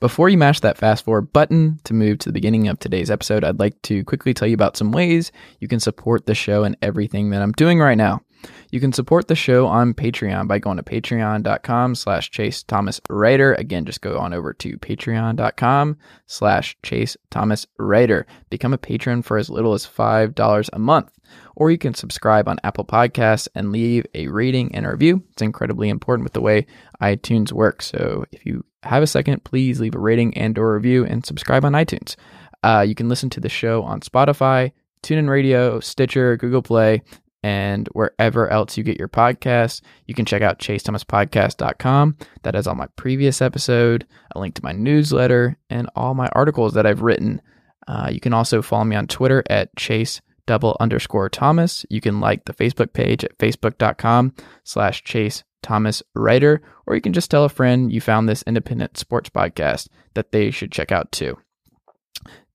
[0.00, 3.44] Before you mash that fast forward button to move to the beginning of today's episode,
[3.44, 6.74] I'd like to quickly tell you about some ways you can support the show and
[6.80, 8.22] everything that I'm doing right now.
[8.70, 13.52] You can support the show on Patreon by going to patreon.com slash Chase Thomas Writer.
[13.54, 18.26] Again, just go on over to patreon.com slash Chase Thomas Writer.
[18.48, 21.12] Become a patron for as little as $5 a month.
[21.56, 25.24] Or you can subscribe on Apple Podcasts and leave a rating and a review.
[25.32, 26.66] It's incredibly important with the way
[27.02, 27.88] iTunes works.
[27.88, 31.64] So if you have a second, please leave a rating and or review and subscribe
[31.64, 32.16] on iTunes.
[32.62, 34.72] Uh, you can listen to the show on Spotify,
[35.02, 37.02] TuneIn Radio, Stitcher, Google Play,
[37.42, 39.80] and wherever else you get your podcasts.
[40.06, 42.16] You can check out chasethomaspodcast.com.
[42.42, 46.74] That has all my previous episode, a link to my newsletter, and all my articles
[46.74, 47.40] that I've written.
[47.88, 51.86] Uh, you can also follow me on Twitter at chase double underscore Thomas.
[51.88, 54.34] You can like the Facebook page at facebook.com
[54.64, 58.96] slash chase Thomas Writer, or you can just tell a friend you found this independent
[58.96, 61.38] sports podcast that they should check out too.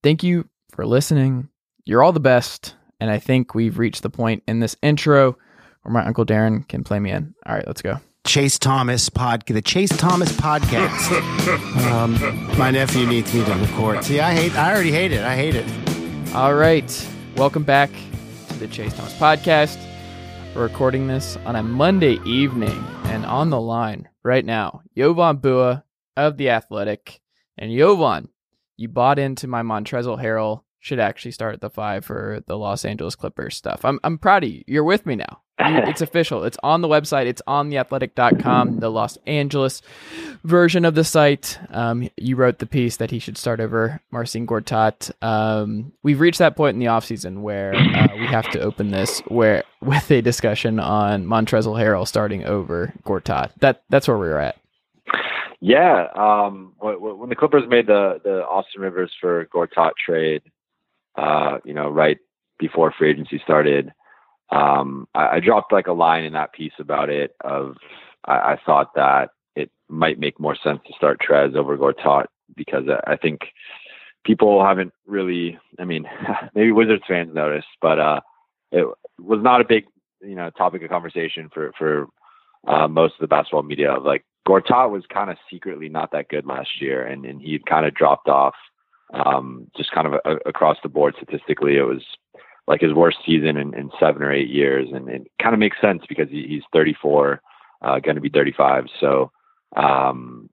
[0.03, 1.49] Thank you for listening.
[1.85, 2.75] You're all the best.
[2.99, 5.37] And I think we've reached the point in this intro
[5.81, 7.35] where my Uncle Darren can play me in.
[7.45, 7.99] All right, let's go.
[8.25, 9.53] Chase Thomas podcast.
[9.53, 11.11] the Chase Thomas podcast.
[11.91, 14.03] um, my nephew needs me to record.
[14.03, 14.55] See, I hate.
[14.55, 15.21] I already hate it.
[15.21, 16.35] I hate it.
[16.35, 17.09] All right.
[17.35, 17.91] Welcome back
[18.49, 19.77] to the Chase Thomas podcast.
[20.55, 25.83] We're recording this on a Monday evening, and on the line right now, Jovan Buha
[26.15, 27.19] of The Athletic.
[27.57, 28.29] And Jovan,
[28.77, 32.85] you bought into my Montrezl Harrell should actually start at the five for the Los
[32.85, 33.83] Angeles Clippers stuff.
[33.83, 34.63] I'm, I'm proud of you.
[34.65, 35.41] You're with me now.
[35.87, 36.43] It's official.
[36.43, 37.27] It's on the website.
[37.27, 39.81] It's on theathletic.com, the Los Angeles
[40.43, 41.57] version of the site.
[41.69, 45.11] Um, you wrote the piece that he should start over Marcin Gortat.
[45.23, 49.21] Um, we've reached that point in the offseason where uh, we have to open this
[49.27, 53.51] where with a discussion on Montrezl Harrell starting over Gortat.
[53.61, 54.57] That that's where we're at.
[55.61, 60.41] Yeah, um, when the Clippers made the the Austin Rivers for Gortat trade,
[61.17, 62.17] uh, you know, right
[62.59, 63.91] before free agency started,
[64.49, 67.35] um, I, I, dropped like a line in that piece about it.
[67.41, 67.75] Of
[68.25, 72.25] I, I, thought that it might make more sense to start Trez over Gortat
[72.55, 73.41] because I I think
[74.23, 75.57] people haven't really.
[75.79, 76.07] I mean,
[76.55, 78.21] maybe Wizards fans noticed, but uh,
[78.71, 78.85] it
[79.19, 79.85] was not a big
[80.21, 82.07] you know topic of conversation for for
[82.67, 83.97] uh, most of the basketball media.
[83.99, 87.85] Like Gortat was kind of secretly not that good last year, and and he kind
[87.85, 88.55] of dropped off
[89.13, 91.77] um, just kind of a, across the board statistically.
[91.77, 92.03] It was
[92.67, 95.79] like his worst season in, in seven or eight years, and it kind of makes
[95.79, 97.41] sense because he, he's 34,
[97.81, 98.85] uh, going to be 35.
[98.99, 99.31] So
[99.75, 100.49] um,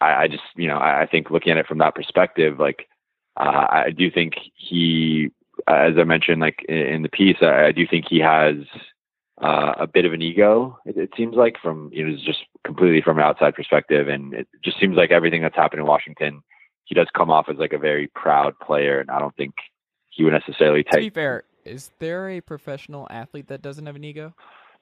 [0.00, 2.88] I, I, just, you know, I, I, think looking at it from that perspective, like
[3.36, 5.30] uh, I do think he,
[5.66, 8.56] as I mentioned, like in, the piece, I, I, do think he has
[9.42, 10.78] uh, a bit of an ego.
[10.84, 14.48] It, it, seems like from you know just completely from an outside perspective, and it
[14.62, 16.42] just seems like everything that's happened in Washington,
[16.84, 19.54] he does come off as like a very proud player, and I don't think
[20.16, 20.92] he would necessarily take.
[20.92, 24.34] To be fair, is there a professional athlete that doesn't have an ego?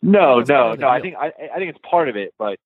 [0.02, 0.88] No, no, no.
[0.88, 2.58] I think I, I think it's part of it, but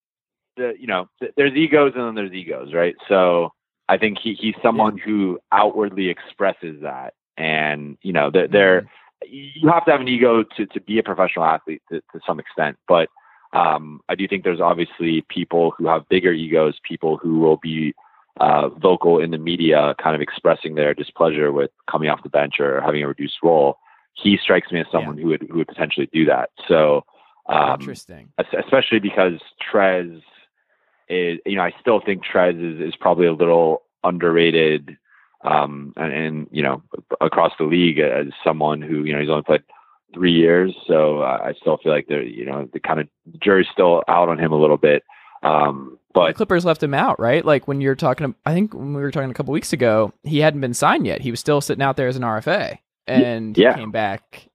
[0.56, 2.96] the you know th- there's egos and then there's egos, right?
[3.08, 3.52] So
[3.88, 5.04] I think he he's someone yeah.
[5.04, 8.88] who outwardly expresses that, and you know that they're, mm
[9.26, 12.38] you have to have an ego to to be a professional athlete to, to some
[12.38, 13.08] extent, but
[13.52, 17.94] um, I do think there's obviously people who have bigger egos, people who will be
[18.40, 22.54] uh, vocal in the media, kind of expressing their displeasure with coming off the bench
[22.60, 23.78] or having a reduced role,
[24.14, 25.22] he strikes me as someone yeah.
[25.22, 26.50] who would who would potentially do that.
[26.66, 27.04] So
[27.48, 29.34] um, interesting, especially because
[29.72, 30.22] Trez
[31.08, 34.96] is, you know, I still think Trez is, is probably a little underrated,
[35.44, 36.82] um, and, and you know,
[37.20, 39.62] across the league as someone who you know he's only played
[40.14, 43.08] three years, so uh, I still feel like they're you know the kind of
[43.40, 45.02] jury's still out on him a little bit.
[45.42, 47.44] Um, but the Clippers left him out, right?
[47.44, 50.38] Like when you're talking, I think when we were talking a couple weeks ago, he
[50.40, 51.20] hadn't been signed yet.
[51.20, 53.74] He was still sitting out there as an RFA, and yeah.
[53.74, 54.48] he came back.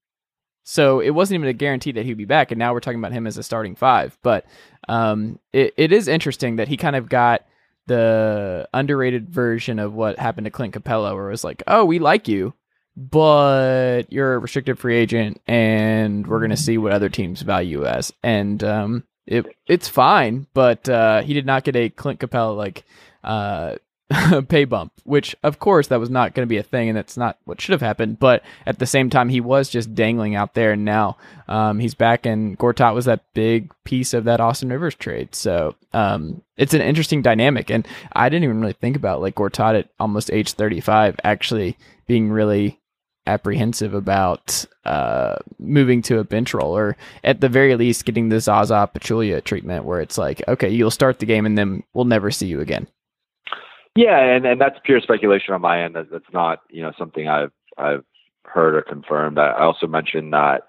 [0.64, 2.52] So it wasn't even a guarantee that he'd be back.
[2.52, 4.18] And now we're talking about him as a starting five.
[4.24, 4.46] But
[4.88, 7.46] um, it, it is interesting that he kind of got
[7.88, 12.00] the underrated version of what happened to Clint Capela, where it was like, oh, we
[12.00, 12.54] like you,
[12.96, 17.86] but you're a restricted free agent, and we're going to see what other teams value
[17.86, 18.14] as.
[18.24, 22.84] And um, it it's fine, but uh, he did not get a Clint Capela like
[23.24, 23.76] uh,
[24.50, 27.18] pay bump, which of course that was not going to be a thing, and that's
[27.18, 28.20] not what should have happened.
[28.20, 31.18] But at the same time, he was just dangling out there, and now
[31.48, 35.34] um, he's back, and Gortat was that big piece of that Austin Rivers trade.
[35.36, 39.80] So um, it's an interesting dynamic, and I didn't even really think about like Gortat
[39.80, 42.80] at almost age thirty five actually being really
[43.26, 48.40] apprehensive about uh, moving to a bench role or at the very least getting the
[48.40, 52.32] Zaza Pachulia treatment where it's like, okay, you'll start the game and then we'll never
[52.32, 52.88] see you again.
[53.96, 55.96] Yeah, and, and that's pure speculation on my end.
[55.96, 58.04] That's not you know something I've I've
[58.46, 59.38] heard or confirmed.
[59.38, 60.64] I, I also mentioned that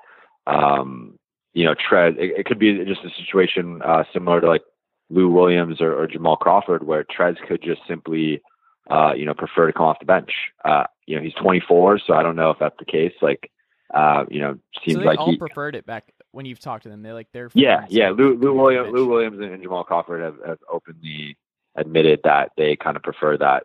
[0.47, 1.19] um,
[1.55, 2.19] you know Trez.
[2.19, 4.63] It, it, could be just a situation uh, similar to like
[5.09, 8.43] Lou Williams or, or Jamal Crawford, where Trez could just simply
[8.91, 10.31] uh, you know prefer to come off the bench.
[10.65, 13.13] Uh, you know he's 24, so I don't know if that's the case.
[13.23, 13.51] Like
[13.93, 16.85] uh, you know seems so they like all he, preferred it back when you've talked
[16.85, 17.03] to them.
[17.03, 18.11] They're like they're yeah yeah.
[18.11, 18.93] Lou Lou Williams.
[18.93, 21.37] Lou Williams and Jamal Crawford have, have openly
[21.77, 23.65] admitted that they kind of prefer that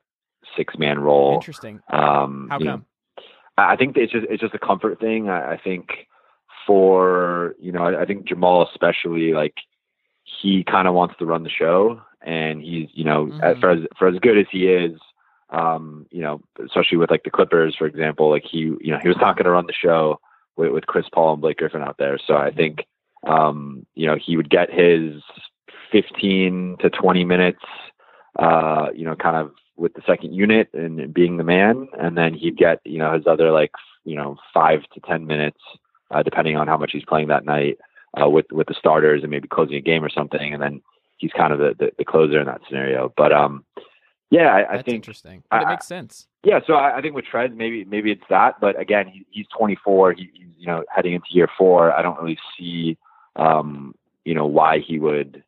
[0.55, 1.35] six man role.
[1.35, 1.81] Interesting.
[1.89, 2.85] Um, How you know, come?
[3.57, 5.29] I think it's just it's just a comfort thing.
[5.29, 6.07] I, I think
[6.65, 9.55] for you know I, I think Jamal especially like
[10.41, 13.59] he kind of wants to run the show, and he's you know Mhm.
[13.59, 14.99] for as for as good as he is,
[15.51, 19.07] um, you know especially with like the Clippers for example, like he you know he
[19.07, 20.19] was not going to run the show
[20.57, 22.17] with, with Chris Paul and Blake Griffin out there.
[22.25, 22.85] So I think
[23.27, 25.21] um, you know he would get his
[25.91, 27.63] 15 to 20 minutes,
[28.37, 32.33] uh, you know, kind of with the second unit and being the man, and then
[32.33, 33.71] he'd get you know his other like
[34.05, 35.59] you know five to ten minutes,
[36.11, 37.77] uh, depending on how much he's playing that night
[38.21, 40.81] uh, with with the starters and maybe closing a game or something, and then
[41.17, 43.13] he's kind of the the, the closer in that scenario.
[43.15, 43.65] But um,
[44.31, 45.43] yeah, I, I That's think interesting.
[45.49, 46.27] But it I- makes sense.
[46.43, 49.47] yeah, so I, I think with Trez, maybe maybe it's that, but again, he, he's
[49.57, 50.13] 24.
[50.13, 51.91] He, he's you know heading into year four.
[51.91, 52.97] I don't really see,
[53.35, 53.95] um,
[54.25, 55.43] you know, why he would,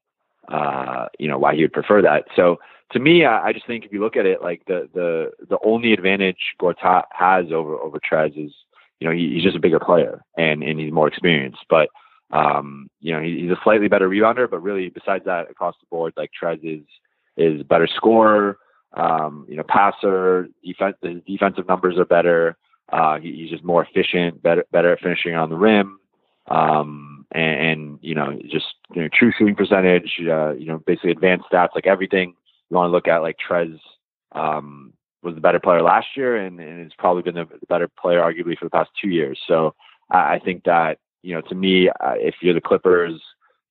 [0.47, 2.25] uh, you know, why he would prefer that.
[2.35, 2.59] So
[2.93, 5.59] to me, I, I just think if you look at it, like the the the
[5.63, 8.51] only advantage Gortat has over over Trez is,
[8.99, 11.89] you know, he, he's just a bigger player and and he's more experienced, but.
[12.33, 15.85] Um, you know, he, he's a slightly better rebounder, but really besides that, across the
[15.89, 16.85] board, like Trez is
[17.35, 18.57] is better scorer,
[18.93, 22.57] um, you know, passer, defense, his defensive numbers are better.
[22.91, 25.97] Uh, he, he's just more efficient, better, better at finishing on the rim.
[26.47, 31.11] Um, and, and, you know, just, you know, true shooting percentage, uh, you know, basically
[31.11, 32.33] advanced stats, like everything
[32.69, 33.79] you want to look at, like Trez,
[34.33, 34.91] um,
[35.23, 38.19] was the better player last year and, and has probably been the, the better player
[38.19, 39.39] arguably for the past two years.
[39.47, 39.75] So
[40.09, 43.21] I, I think that, you know, to me, uh, if you're the Clippers,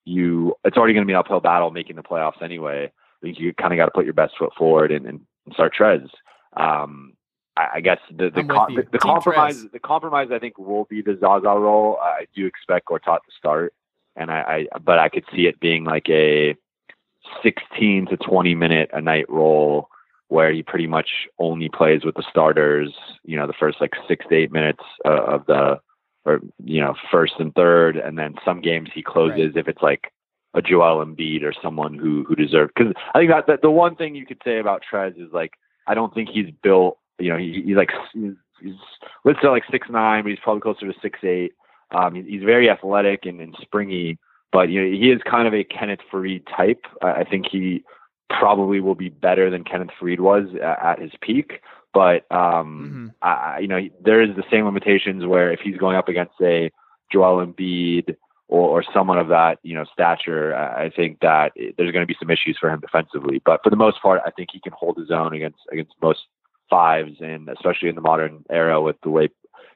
[0.04, 2.90] you, it's already going to be an uphill battle making the playoffs anyway.
[3.20, 5.20] I think you kind of got to put your best foot forward and, and
[5.52, 6.08] start Trez.
[6.56, 7.14] Um,
[7.56, 9.72] I, I guess the the, com- the, the compromise Trez.
[9.72, 11.98] the compromise I think will be the Zaza role.
[12.00, 13.74] I do expect Gortat to start,
[14.16, 16.56] and I, I but I could see it being like a
[17.42, 19.88] 16 to 20 minute a night role
[20.28, 22.94] where he pretty much only plays with the starters.
[23.24, 25.80] You know, the first like six to eight minutes uh, of the
[26.24, 30.12] or you know first and third, and then some games he closes if it's like
[30.54, 32.72] a Joel Embiid or someone who who deserves.
[32.76, 35.52] Because I think that, that the one thing you could say about Trez is like
[35.86, 36.98] I don't think he's built.
[37.18, 38.32] You know, he, he's like he's,
[38.62, 38.74] he's
[39.24, 41.52] listed at like six nine, but he's probably closer to six eight.
[41.92, 44.18] Um, he, he's very athletic and, and springy,
[44.52, 46.84] but you know he is kind of a Kenneth Faried type.
[47.02, 47.84] I, I think he
[48.28, 51.60] probably will be better than Kenneth Faried was at, at his peak.
[51.92, 55.96] But um, I, I- you know, there is the same limitations where if he's going
[55.96, 56.70] up against say
[57.12, 58.14] Joel Embiid
[58.50, 62.16] or, or someone of that you know stature, I think that there's going to be
[62.18, 63.40] some issues for him defensively.
[63.44, 66.20] But for the most part, I think he can hold his own against against most
[66.68, 69.28] fives, and especially in the modern era with the way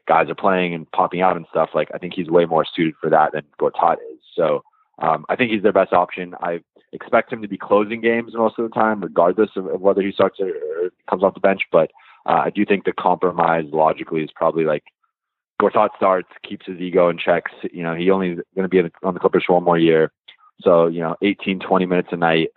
[0.07, 1.71] guys are playing and popping out and stuff.
[1.73, 4.21] Like I think he's way more suited for that than Gortat is.
[4.35, 4.65] So
[4.99, 6.35] um, I think he's their best option.
[6.41, 6.61] I
[6.93, 10.13] expect him to be closing games most of the time, regardless of, of whether he
[10.13, 11.63] starts or, or comes off the bench.
[11.71, 11.91] But
[12.27, 14.85] uh, I do think the compromise logically is probably like
[15.61, 17.53] Gortat starts, keeps his ego in checks.
[17.73, 20.13] You know, he only going to be on the Clippers for one more year.
[20.63, 22.49] So, you know, 18, 20 minutes a night.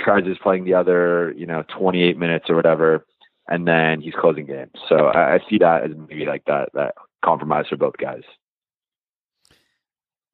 [0.00, 3.06] Trez is playing the other, you know, 28 minutes or whatever.
[3.48, 4.72] And then he's closing games.
[4.88, 8.22] So I, I see that as maybe like that, that compromise for both guys.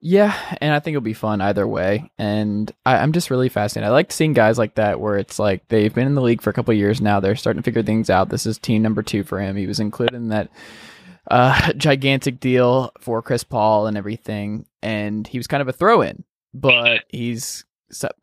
[0.03, 2.11] Yeah, and I think it'll be fun either way.
[2.19, 3.91] And I, I'm just really fascinated.
[3.91, 6.49] I like seeing guys like that where it's like they've been in the league for
[6.49, 7.21] a couple of years now.
[7.21, 8.31] They're starting to figure things out.
[8.31, 9.57] This is team number two for him.
[9.57, 10.49] He was included in that
[11.31, 16.03] uh, gigantic deal for Chris Paul and everything, and he was kind of a throw
[16.03, 16.25] in.
[16.53, 17.65] But he's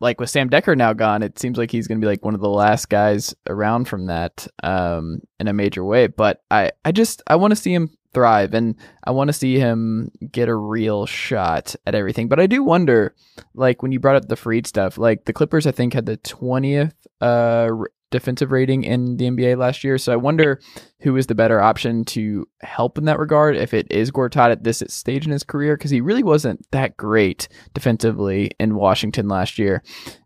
[0.00, 2.34] like with Sam Dekker now gone, it seems like he's going to be like one
[2.34, 6.06] of the last guys around from that um, in a major way.
[6.06, 8.54] But I, I just I want to see him thrive.
[8.54, 8.74] And
[9.04, 12.28] I want to see him get a real shot at everything.
[12.28, 13.14] But I do wonder,
[13.54, 16.16] like when you brought up the Freed stuff, like the Clippers, I think had the
[16.18, 17.70] twentieth uh,
[18.10, 19.98] defensive rating in the NBA last year.
[19.98, 20.60] So I wonder
[21.00, 23.56] who is the better option to help in that regard.
[23.56, 26.96] If it is Gortat at this stage in his career, because he really wasn't that
[26.96, 29.82] great defensively in Washington last year.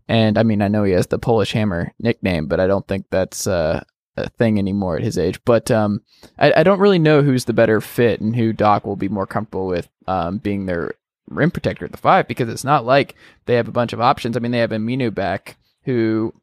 [0.08, 3.06] And I mean, I know he has the Polish Hammer nickname, but I don't think
[3.10, 3.82] that's uh,
[4.16, 5.40] a thing anymore at his age.
[5.44, 6.02] But um,
[6.38, 9.26] I, I, don't really know who's the better fit and who Doc will be more
[9.26, 10.94] comfortable with um, being their
[11.28, 13.14] rim protector at the five because it's not like
[13.46, 14.36] they have a bunch of options.
[14.36, 16.34] I mean, they have Aminu back who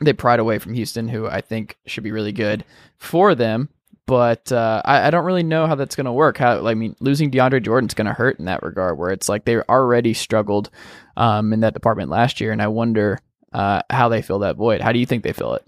[0.00, 2.64] they pried away from Houston, who I think should be really good
[2.96, 3.68] for them.
[4.06, 6.38] But uh, I, I, don't really know how that's going to work.
[6.38, 9.44] How I mean, losing DeAndre Jordan's going to hurt in that regard, where it's like
[9.44, 10.70] they already struggled
[11.18, 13.18] um, in that department last year, and I wonder
[13.52, 14.80] uh, how they fill that void.
[14.80, 15.64] How do you think they fill it?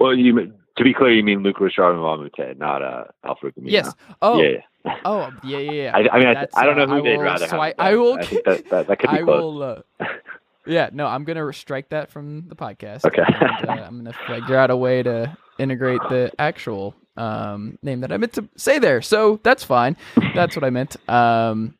[0.00, 3.70] Well, you to be clear, you mean Luc Richard Mbah not uh, Al-Farouq Aminu.
[3.70, 3.94] Yes.
[4.22, 4.40] Oh.
[4.40, 4.48] Yeah.
[4.84, 4.94] yeah.
[5.04, 5.90] oh yeah, yeah, yeah.
[5.94, 7.60] I, I mean, I, I, don't know who uh, they'd will, rather so have.
[7.60, 8.16] I, I will.
[8.16, 9.40] that, that, that, could be I close.
[9.40, 9.82] Will, uh,
[10.68, 13.04] yeah, no, I'm gonna strike that from the podcast.
[13.04, 13.22] Okay.
[13.26, 18.12] And, uh, I'm gonna figure out a way to integrate the actual um, name that
[18.12, 19.02] I meant to say there.
[19.02, 19.96] So that's fine.
[20.34, 20.96] That's what I meant.
[21.08, 21.74] Um,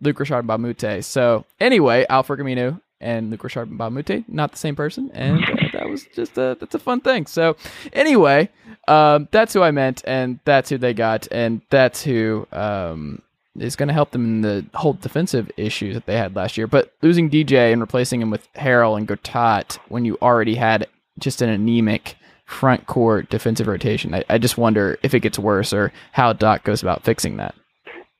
[0.00, 1.04] Luc Richard Moute.
[1.04, 5.88] So anyway, Al-Farouq Aminu and Luc Richard a not the same person, and uh, that
[5.88, 7.26] was just a that's a fun thing.
[7.26, 7.56] So
[7.92, 8.48] anyway,
[8.88, 13.22] um, that's who I meant, and that's who they got, and that's who um,
[13.58, 16.66] is going to help them in the whole defensive issues that they had last year.
[16.66, 20.86] But losing DJ and replacing him with Harrell and Gortat when you already had
[21.18, 22.16] just an anemic
[22.46, 26.64] front court defensive rotation, I, I just wonder if it gets worse or how Doc
[26.64, 27.54] goes about fixing that.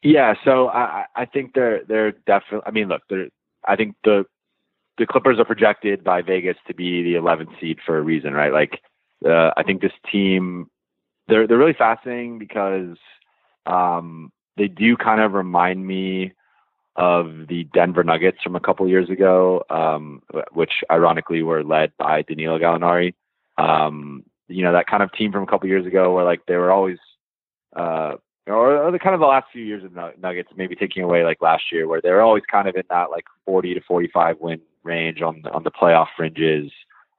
[0.03, 2.63] Yeah, so I, I think they're they're definitely.
[2.67, 3.29] I mean, look, they're.
[3.67, 4.25] I think the
[4.99, 8.53] the Clippers are projected by Vegas to be the 11th seed for a reason, right?
[8.53, 8.81] Like,
[9.25, 10.69] uh, I think this team,
[11.29, 12.97] they're they're really fascinating because
[13.65, 16.33] um, they do kind of remind me
[16.97, 22.23] of the Denver Nuggets from a couple years ago, um, which ironically were led by
[22.23, 23.15] Danilo Gallinari.
[23.57, 26.57] Um, you know, that kind of team from a couple years ago where like they
[26.57, 26.99] were always,
[27.75, 28.17] uh,
[28.47, 31.65] or, the kind of the last few years of Nuggets, maybe taking away like last
[31.73, 35.23] year, where they were always kind of in that like 40 to 45 win range
[35.23, 36.71] on on the playoff fringes,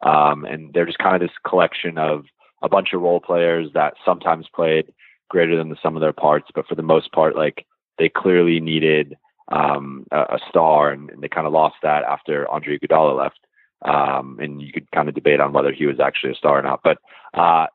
[0.02, 2.26] um, and they're just kind of this collection of
[2.62, 4.86] a bunch of role players that sometimes played
[5.34, 6.50] greater than the sum of their parts.
[6.54, 7.66] But for the most part, like
[7.98, 9.18] they clearly needed
[9.52, 13.40] um, a, a, star, and, and they kind of lost that after Andre Iguodala left.
[13.84, 16.62] Um, and you could kind of debate on whether he was actually a star or
[16.62, 16.82] not.
[16.84, 17.00] But
[17.34, 17.66] uh,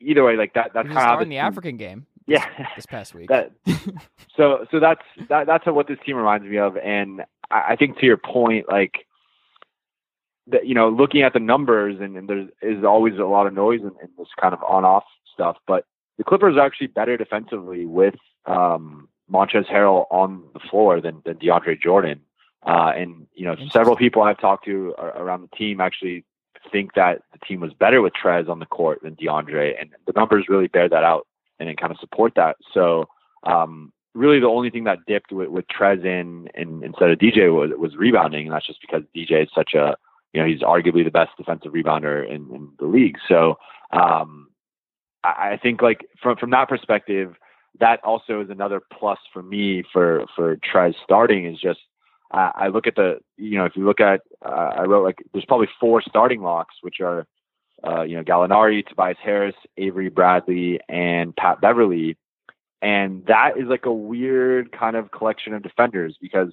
[0.00, 2.06] either way, like that, that's kind of in the African game.
[2.26, 2.44] Yeah,
[2.74, 3.28] this past week.
[3.28, 3.52] That,
[4.36, 7.98] so, so that's that, that's what this team reminds me of, and I, I think
[7.98, 9.06] to your point, like
[10.48, 13.52] that, you know, looking at the numbers, and, and there is always a lot of
[13.52, 15.04] noise in, in this kind of on-off
[15.34, 15.84] stuff, but
[16.18, 18.14] the Clippers are actually better defensively with
[18.46, 22.20] um, Montrezl Harrell on the floor than, than DeAndre Jordan.
[22.66, 26.24] Uh, and you know, several people I've talked to around the team actually
[26.72, 30.12] think that the team was better with Trez on the court than DeAndre, and the
[30.16, 31.26] numbers really bear that out
[31.58, 32.56] and then kind of support that.
[32.72, 33.08] So,
[33.44, 37.54] um, really, the only thing that dipped with, with Trez in, in instead of DJ
[37.54, 39.96] was was rebounding, and that's just because DJ is such a
[40.32, 43.18] you know he's arguably the best defensive rebounder in, in the league.
[43.28, 43.58] So,
[43.92, 44.48] um,
[45.24, 47.34] I think like from from that perspective,
[47.80, 51.80] that also is another plus for me for for Trez starting is just
[52.30, 55.24] uh, I look at the you know if you look at uh, I wrote like
[55.32, 57.26] there's probably four starting locks which are
[57.86, 62.16] uh, you know Gallinari, Tobias Harris, Avery Bradley, and Pat Beverley,
[62.82, 66.52] and that is like a weird kind of collection of defenders because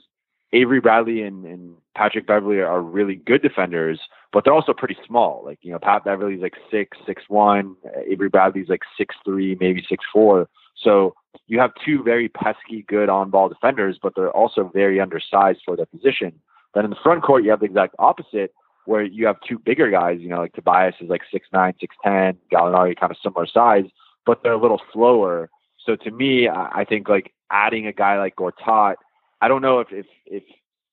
[0.53, 3.99] Avery Bradley and, and Patrick Beverley are really good defenders,
[4.33, 5.43] but they're also pretty small.
[5.45, 7.75] Like, you know, Pat Beverley's like six, six one,
[8.07, 10.49] Avery Bradley's like six three, maybe six four.
[10.75, 11.15] So
[11.47, 15.75] you have two very pesky, good on ball defenders, but they're also very undersized for
[15.75, 16.33] their position.
[16.73, 18.53] Then in the front court, you have the exact opposite,
[18.85, 20.19] where you have two bigger guys.
[20.21, 23.85] You know, like Tobias is like six nine, six ten, Gallinari kind of similar size,
[24.25, 25.49] but they're a little slower.
[25.85, 28.95] So to me, I think like adding a guy like Gortat
[29.41, 30.43] I don't know if if if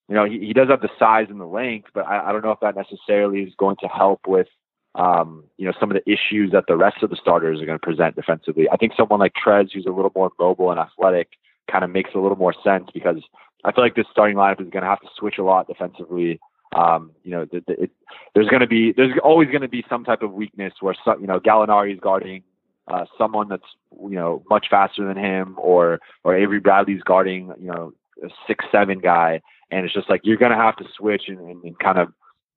[0.08, 2.44] you know he, he does have the size and the length, but I, I don't
[2.44, 4.48] know if that necessarily is going to help with
[4.94, 7.78] um, you know some of the issues that the rest of the starters are going
[7.78, 8.68] to present defensively.
[8.70, 11.28] I think someone like Trez, who's a little more mobile and athletic,
[11.70, 13.22] kind of makes a little more sense because
[13.64, 16.40] I feel like this starting lineup is going to have to switch a lot defensively.
[16.74, 17.90] Um, you know, the, the, it,
[18.34, 21.20] there's going to be there's always going to be some type of weakness where some,
[21.20, 22.42] you know Gallinari is guarding
[22.88, 23.62] uh, someone that's
[24.02, 27.92] you know much faster than him, or or Avery Bradley's guarding you know
[28.24, 31.38] a six seven guy, and it's just like you're going to have to switch and,
[31.38, 32.08] and, and kind of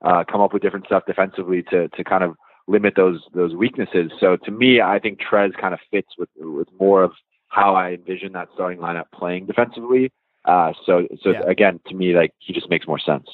[0.03, 2.35] uh, come up with different stuff defensively to to kind of
[2.67, 4.11] limit those those weaknesses.
[4.19, 7.11] So to me, I think Trez kind of fits with with more of
[7.49, 10.11] how I envision that starting lineup playing defensively.
[10.45, 11.41] Uh, so, so Yeah.
[11.47, 13.27] again, to me, like he just makes more sense.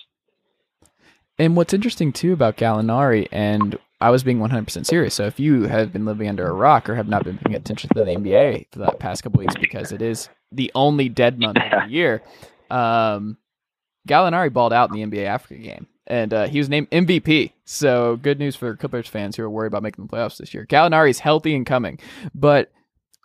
[1.40, 5.16] And what's interesting too about Gallinari, and I was being 100% serious.
[5.16, 7.90] So if you have been living under a rock or have not been paying attention
[7.96, 11.58] to the NBA for the past couple weeks, because it is the only dead month
[11.58, 12.22] of the year,
[12.70, 13.38] um,
[14.08, 17.52] Gallinari balled out in the NBA Africa game, and uh, he was named MVP.
[17.66, 20.66] So good news for Clippers fans who are worried about making the playoffs this year.
[20.66, 22.00] Gallinari's healthy and coming,
[22.36, 22.72] but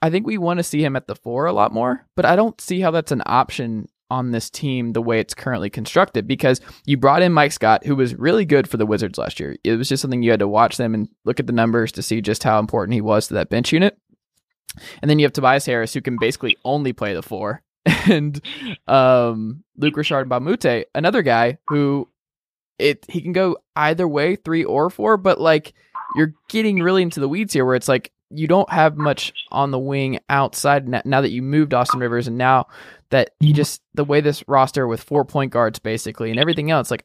[0.00, 2.04] I think we want to see him at the four a lot more.
[2.16, 5.70] But I don't see how that's an option on this team the way it's currently
[5.70, 9.40] constructed because you brought in Mike Scott, who was really good for the Wizards last
[9.40, 9.56] year.
[9.64, 12.02] It was just something you had to watch them and look at the numbers to
[12.02, 13.96] see just how important he was to that bench unit.
[15.00, 18.38] And then you have Tobias Harris, who can basically only play the four, and
[18.86, 22.08] um, Luke Richard Bamute, another guy who
[22.78, 25.72] it he can go either way, three or four, but like
[26.16, 29.70] you're getting really into the weeds here, where it's like you don't have much on
[29.70, 32.66] the wing outside now, now that you moved Austin Rivers, and now
[33.12, 36.90] that you just the way this roster with four point guards basically and everything else,
[36.90, 37.04] like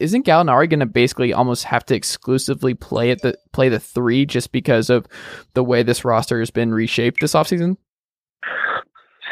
[0.00, 4.26] isn't Gallinari going to basically almost have to exclusively play at the play the three
[4.26, 5.06] just because of
[5.54, 7.76] the way this roster has been reshaped this offseason?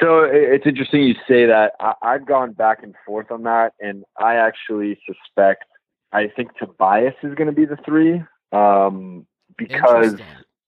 [0.00, 1.72] So it's interesting you say that.
[1.80, 5.64] I, I've gone back and forth on that, and I actually suspect
[6.12, 9.26] I think Tobias is going to be the three um,
[9.58, 10.20] because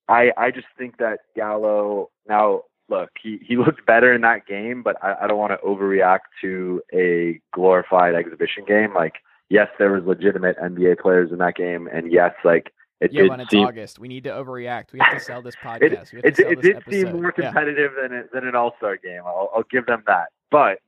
[0.08, 4.82] I I just think that Gallo now look he he looked better in that game,
[4.82, 8.94] but I, I don't want to overreact to a glorified exhibition game.
[8.94, 9.14] Like
[9.50, 13.30] yes, there was legitimate NBA players in that game, and yes, like it Yeah, did
[13.30, 14.92] when it's seem August, we need to overreact.
[14.92, 15.82] We have to sell this podcast.
[15.82, 17.20] it, we have to it, it did seem episode.
[17.22, 17.52] more Yeah.
[17.52, 19.22] competitive than it, than an All Star game.
[19.26, 20.28] I'll, I'll give them that.
[20.50, 20.78] But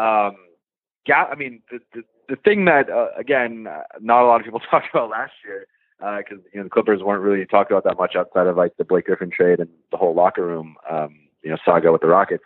[0.00, 0.36] um,
[1.06, 4.44] Ga- I mean, the, the the thing that uh, again, uh, not a lot of
[4.44, 5.66] people talked about last year
[5.98, 8.84] because you know the Clippers weren't really talked about that much outside of like the
[8.84, 12.44] Blake Griffin trade and the whole locker room um, you know saga with the Rockets.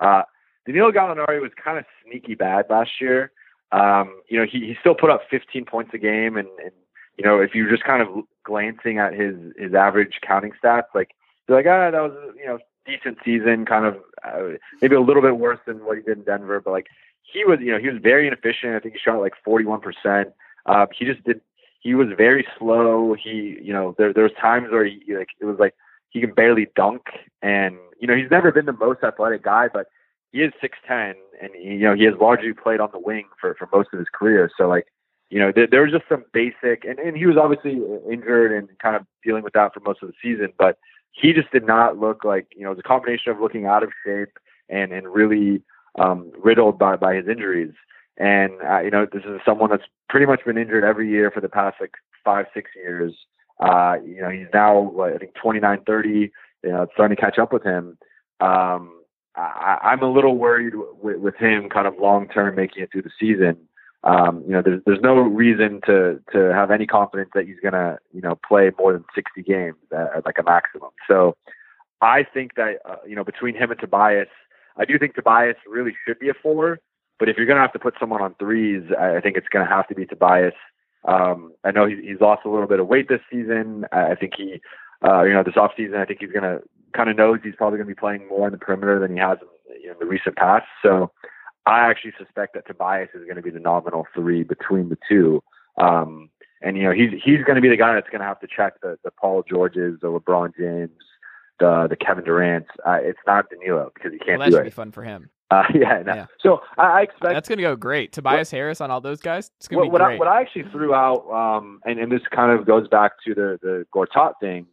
[0.00, 0.22] Uh,
[0.66, 3.32] Danilo Gallinari was kind of sneaky bad last year.
[3.72, 6.72] Um, you know, he, he still put up 15 points a game, and, and
[7.18, 11.10] you know, if you're just kind of glancing at his his average counting stats, like
[11.48, 15.22] you're like, ah, that was you know decent season, kind of uh, maybe a little
[15.22, 16.86] bit worse than what he did in Denver, but like
[17.22, 18.74] he was, you know, he was very inefficient.
[18.74, 20.28] I think he shot like 41 percent.
[20.66, 21.40] Uh, he just did.
[21.80, 23.14] He was very slow.
[23.14, 25.74] He, you know, there there was times where he like it was like
[26.14, 27.02] he can barely dunk,
[27.42, 29.86] and you know, he's never been the most athletic guy, but
[30.32, 33.54] he is 6'10 and he, you know he has largely played on the wing for
[33.54, 34.50] for most of his career.
[34.58, 34.86] So like
[35.30, 38.68] you know there, there was just some basic and, and he was obviously injured and
[38.80, 40.76] kind of dealing with that for most of the season but
[41.12, 43.84] he just did not look like you know it was a combination of looking out
[43.84, 44.36] of shape
[44.68, 45.62] and and really
[45.98, 47.72] um riddled by by his injuries.
[48.16, 51.40] And uh, you know this is someone that's pretty much been injured every year for
[51.40, 53.14] the past like five six years
[53.60, 56.30] uh you know he's now i think 29 30 you
[56.64, 57.96] know it's starting to catch up with him
[58.40, 58.90] um
[59.36, 63.02] I, I'm a little worried with, with him kind of long term making it through
[63.02, 63.56] the season.
[64.04, 67.98] Um, you know, there's there's no reason to to have any confidence that he's gonna
[68.12, 70.90] you know play more than 60 games at, at like a maximum.
[71.08, 71.36] So
[72.00, 74.28] I think that uh, you know between him and Tobias,
[74.76, 76.78] I do think Tobias really should be a four.
[77.18, 79.68] But if you're gonna have to put someone on threes, I, I think it's gonna
[79.68, 80.54] have to be Tobias.
[81.06, 83.84] Um, I know he's, he's lost a little bit of weight this season.
[83.92, 84.60] I think he,
[85.06, 86.60] uh, you know, this off season, I think he's gonna
[86.94, 89.18] kind of knows he's probably going to be playing more on the perimeter than he
[89.18, 90.66] has in, you know, the recent past.
[90.82, 91.10] So
[91.66, 95.42] I actually suspect that Tobias is going to be the nominal three between the two.
[95.76, 96.30] Um,
[96.62, 98.46] and you know he's he's going to be the guy that's going to have to
[98.46, 100.96] check the the Paul Georges, the LeBron James,
[101.58, 102.66] the the Kevin Durant.
[102.86, 104.74] Uh, it's not Danilo because he can't Well, that do should be it.
[104.74, 105.28] fun for him.
[105.54, 106.14] Uh, yeah, no.
[106.14, 106.26] Yeah.
[106.40, 108.12] So I, I expect That's going to go great.
[108.12, 109.50] Tobias Harris on all those guys.
[109.58, 110.16] It's going to what, be what great.
[110.16, 113.34] I, what I actually threw out, um, and, and this kind of goes back to
[113.34, 114.66] the the Gortat thing,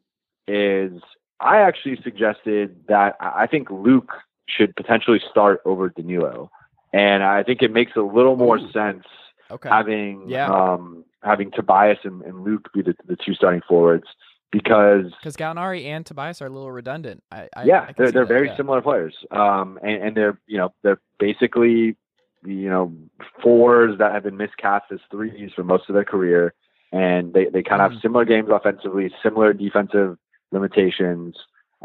[0.47, 1.01] is
[1.39, 4.11] I actually suggested that I I think Luke
[4.47, 6.51] should potentially start over Danilo,
[6.93, 8.71] and I think it makes a little more Ooh.
[8.71, 9.05] sense
[9.49, 9.69] okay.
[9.69, 10.47] having Yeah.
[10.47, 14.07] um, having Tobias and, and Luke be the, the two starting forwards
[14.51, 17.23] because Because Gallinari and Tobias are a little redundant.
[17.31, 18.57] I, I, I yeah, can they're they're that, very yeah.
[18.57, 21.95] similar players, um, and, and they're you know they're basically
[22.43, 22.93] you know
[23.41, 26.53] fours that have been miscast as threes for most of their career,
[26.91, 27.93] and they they kind of Mm.
[27.93, 30.17] have similar games offensively, similar defensive
[30.51, 31.35] limitations,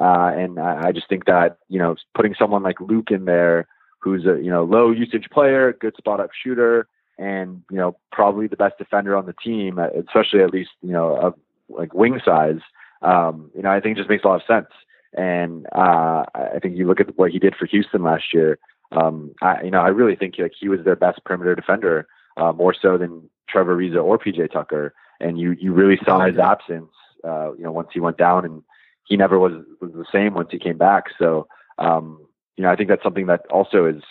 [0.01, 3.67] uh, and I, I just think that you know putting someone like Luke in there,
[4.01, 8.47] who's a you know low usage player, good spot up shooter, and you know probably
[8.49, 11.35] the best defender on the team, uh, especially at least you know of
[11.69, 12.61] like wing size.
[13.03, 14.73] Um, you know, I think it just makes a lot of sense.
[15.15, 18.59] And uh, I think you look at what he did for Houston last year.
[18.93, 22.53] Um, I, you know, I really think like he was their best perimeter defender, uh,
[22.53, 24.95] more so than Trevor Ariza or PJ Tucker.
[25.21, 26.91] And you you really saw his absence.
[27.25, 28.63] Uh, you know, once he went down, and
[29.07, 31.05] he never was was the same once he came back.
[31.19, 31.49] So
[31.79, 32.21] um,
[32.57, 34.03] you know, I think that's something that also is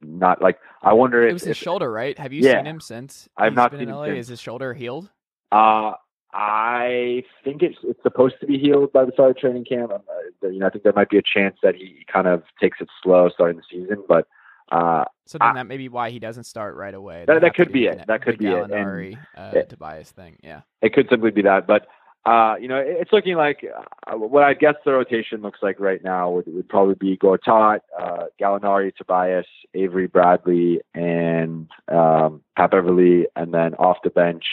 [0.00, 2.16] not like I wonder if It was his if- shoulder, right?
[2.18, 2.58] Have you Yeah.
[2.58, 3.28] seen him since?
[3.36, 4.06] I've not been seen in him LA?
[4.06, 4.18] since.
[4.20, 5.10] Is his shoulder healed?
[5.50, 5.92] Uh,
[6.34, 9.92] I think it's it's supposed to be healed by the start of training camp.
[9.92, 10.00] Um,
[10.42, 12.78] uh, you know, I think there might be a chance that he kind of takes
[12.80, 14.26] it slow starting the season, but
[14.70, 17.24] uh, So then I- that may be why he doesn't start right away.
[17.26, 18.06] That- that could be it.
[18.06, 18.70] That could be it.
[18.70, 19.62] And- uh, Yeah.
[19.64, 20.36] Tobias thing.
[20.42, 20.62] Yeah.
[20.80, 21.66] it could simply be that.
[21.66, 21.86] But
[22.24, 23.66] uh, you know, it- it's looking like
[24.08, 27.80] uh, what I guess the rotation looks like right now would, would probably be Gortat,
[27.98, 34.44] uh, Gallinari, Tobias, Avery Bradley, and um, Pat Beverley, and then off the bench,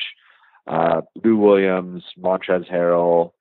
[0.68, 3.32] uh, Lou Williams, Montrezl Harrell,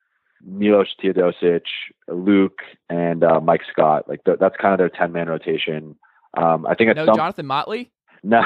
[0.43, 1.61] Milos Teodosic,
[2.07, 4.07] Luke, and uh, Mike Scott.
[4.07, 5.95] Like th- that's kind of their ten man rotation.
[6.37, 7.91] Um, I think No, some Jonathan Motley.
[8.23, 8.41] no.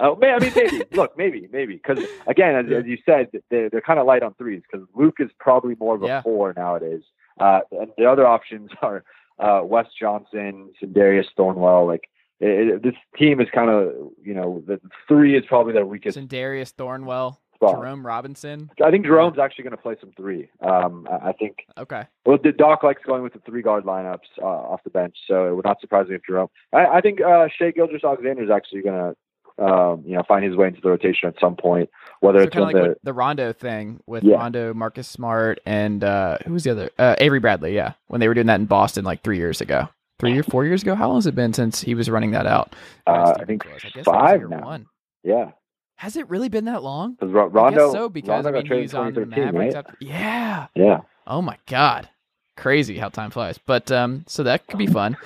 [0.00, 0.82] Oh, may I mean, maybe.
[0.92, 1.74] Look, maybe, maybe.
[1.74, 4.62] Because again, as, as you said, they're, they're kind of light on threes.
[4.70, 6.22] Because Luke is probably more of a Yeah.
[6.22, 7.02] four nowadays.
[7.40, 9.04] Uh, and the other options are
[9.38, 11.86] uh, Wes Johnson, Darius Thornwell.
[11.86, 12.08] Like
[12.40, 13.92] it, it- this team is kind of,
[14.22, 17.76] you know, the three is probably their weakest Darius Thornwell, spot.
[17.76, 18.70] Jerome Robinson.
[18.84, 20.48] I think Jerome's actually going to play some three.
[20.60, 21.58] Um, I, think.
[21.78, 22.02] Okay.
[22.26, 25.48] Well, the Doc likes going with the three guard lineups uh, off the bench, so
[25.48, 26.48] it would not surprise me if Jerome.
[26.72, 29.14] I, I think uh, Shai Gilgeous-Alexander is actually going
[29.58, 31.88] to, um, you know, find his way into the rotation at some point.
[32.20, 34.36] Whether So it's kind of like the the Rondo thing with Yeah.
[34.36, 36.90] Rondo, Marcus Smart, and uh, who was the other?
[36.98, 37.74] Uh, Avery Bradley.
[37.74, 39.88] Yeah, when they were doing that in Boston like three years ago,
[40.18, 40.94] three or four years ago.
[40.94, 42.74] How long has it been since he was running that out?
[43.06, 43.64] Uh, I think.
[43.66, 44.64] I guess five now.
[44.64, 44.86] one.
[45.22, 45.52] Yeah,
[45.96, 47.14] Has it really been that long?
[47.14, 49.74] because I Rondo, guess so because Rondo I got mean traded he's on the Mavericks.
[49.74, 49.86] right?
[49.86, 50.66] After, yeah.
[50.74, 52.08] Yeah, Oh my god,
[52.56, 53.58] crazy how time flies.
[53.58, 55.16] But um, so that could be fun.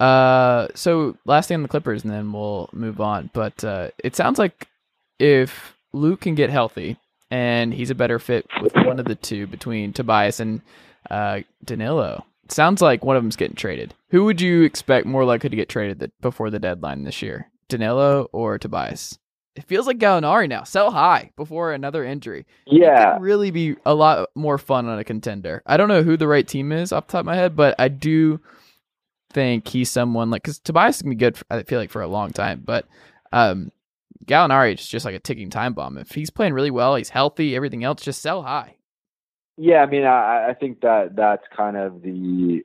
[0.00, 3.30] Uh, so last thing on the Clippers, and then we'll move on.
[3.32, 4.68] But uh, it sounds like
[5.18, 6.98] if Luke can get healthy
[7.30, 10.60] and he's a better fit with one of the two between Tobias and
[11.10, 13.94] uh, Danilo, it sounds like one of them's getting traded.
[14.10, 18.28] Who would you expect more likely to get traded before the deadline this year, Danilo
[18.32, 19.18] or Tobias?
[19.56, 20.64] It feels like Gallinari now.
[20.64, 23.14] Sell high before another injury it yeah.
[23.14, 25.62] could really be a lot more fun on a contender.
[25.64, 27.74] I don't know who the right team is off the top of my head, but
[27.78, 28.38] I do
[29.32, 31.38] think he's someone like because Tobias can be good.
[31.38, 32.86] For, I feel like for a long time, but
[33.32, 33.72] um,
[34.26, 35.96] Gallinari is just like a ticking time bomb.
[35.96, 38.76] If he's playing really well, he's healthy, everything else just sell high.
[39.56, 42.62] Yeah, I mean, I, I think that that's kind of the.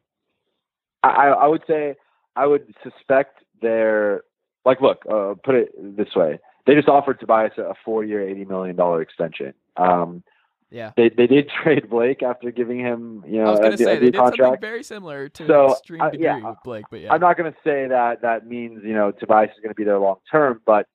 [1.04, 1.96] I, I would say
[2.36, 4.24] I would suspect they're
[4.66, 8.76] like, look, uh, put it this way: they just offered Tobias a four-year, eighty million
[8.76, 9.54] dollar extension.
[9.78, 10.24] Um,
[10.70, 13.74] Yeah, they they did trade Blake after giving him, you know, I was a, gonna
[13.74, 14.62] a say they new did something contract.
[14.62, 17.52] very similar to So, extreme uh, degree yeah, with Blake, but yeah, I'm not going
[17.52, 20.62] to say that that means you know Tobias is going to be there long term,
[20.66, 20.88] but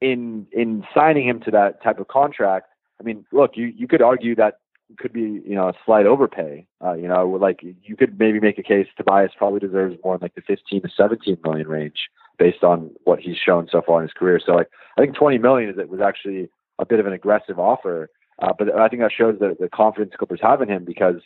[0.00, 2.66] in in signing him to that type of contract,
[3.00, 4.54] I mean, look, you you could argue that
[4.98, 6.66] could be you know a slight overpay.
[6.84, 10.20] Uh, you know, like you could maybe make a case Tobias probably deserves more in
[10.20, 12.08] like the 15 to 17 million range
[12.42, 14.40] based on what he's shown so far in his career.
[14.44, 16.50] So like I think 20 million is it was actually
[16.80, 20.14] a bit of an aggressive offer, uh, but I think that shows the the confidence
[20.18, 21.20] Clippers have in him because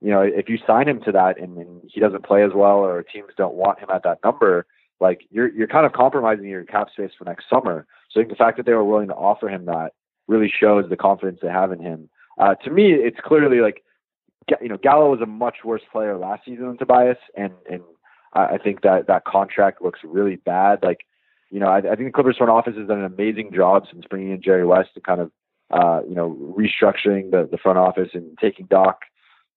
[0.00, 2.76] you know, if you sign him to that and, and he doesn't play as well
[2.76, 4.66] or teams don't want him at that number,
[5.00, 7.86] like you're you're kind of compromising your cap space for next summer.
[8.10, 9.92] So I think the fact that they were willing to offer him that
[10.26, 12.10] really shows the confidence they have in him.
[12.38, 13.82] Uh, to me, it's clearly like
[14.60, 17.82] you know Gallo was a much worse player last season than Tobias, and and
[18.32, 20.80] I I think that that contract looks really bad.
[20.82, 21.06] Like
[21.50, 24.04] you know, I, I think the Clippers front office has done an amazing job since
[24.06, 25.30] bringing in Jerry West and kind of
[25.70, 29.02] uh, you know restructuring the the front office and taking Doc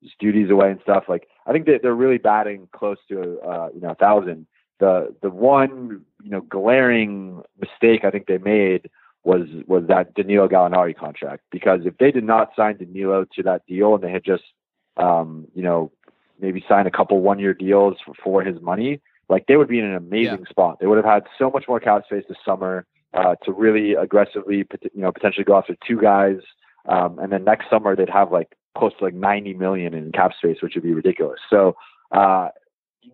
[0.02, 1.06] his duties away and stuff.
[1.08, 4.48] Like I think that they're really batting close to uh, you know a thousand.
[4.80, 8.90] The the one you know glaring mistake I think they made
[9.24, 13.66] was was that Danilo Gallinari contract because if they did not sign Danilo to that
[13.68, 14.44] deal and they had just
[14.98, 15.92] um, you know
[16.42, 19.80] maybe sign a couple one year deals for, for his money, like they would be
[19.80, 20.80] in an amazing spot.
[20.80, 24.66] They would have had so much more cap space this summer uh, to really aggressively
[24.94, 26.38] you know potentially go after two guys,
[26.88, 30.32] um, and then next summer they'd have like close to like 90 million in cap
[30.38, 31.40] space, which would be ridiculous.
[31.50, 31.76] So
[32.12, 32.50] uh,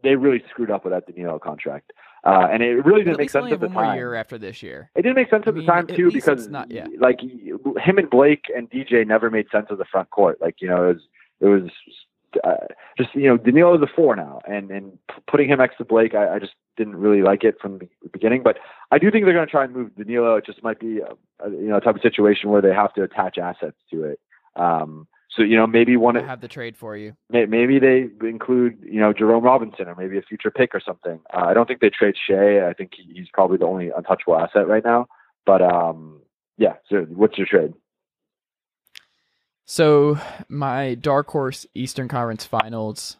[0.04, 1.92] they really screwed up with that Danilo contract.
[2.24, 3.96] Uh, and it really didn't make sense at the have one more time.
[3.96, 4.92] year after this year.
[4.96, 6.88] It didn't make sense I at the time too because not- yeah.
[7.00, 10.40] like him and Blake and DJ never made sense of the front court.
[10.42, 11.02] Like you know, it was
[11.40, 11.70] it was
[12.44, 12.66] uh,
[12.98, 14.98] just you know Danilo is a four now, and and
[15.30, 18.44] putting him next to Blake, I, I just didn't really like it from the beginning.
[18.44, 18.58] But
[18.92, 20.36] I do think they're going to try and move Danilo.
[20.36, 22.94] It just might be a, a, you know a type of situation where they have
[22.96, 24.20] to attach assets to it.
[24.56, 27.16] Um, so you know maybe one I have the trade for you.
[27.30, 31.20] May- maybe they include you know Jerome Robinson or maybe a future pick or something.
[31.34, 32.68] Uh, I don't think they trade Shai.
[32.68, 35.08] I think he- he's probably the only untouchable asset right now.
[35.46, 36.22] But um,
[36.58, 36.74] yeah.
[36.90, 37.74] So what's your trade?
[39.68, 43.18] So my dark horse Eastern Conference Finals,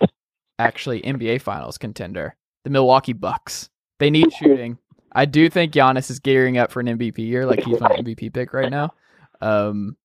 [0.58, 3.70] actually NBA Finals contender, the Milwaukee Bucks.
[4.00, 4.78] They need shooting.
[5.12, 7.46] I do think Giannis is gearing up for an MVP year.
[7.46, 8.94] Like he's my MVP pick right now.
[9.42, 9.98] Um,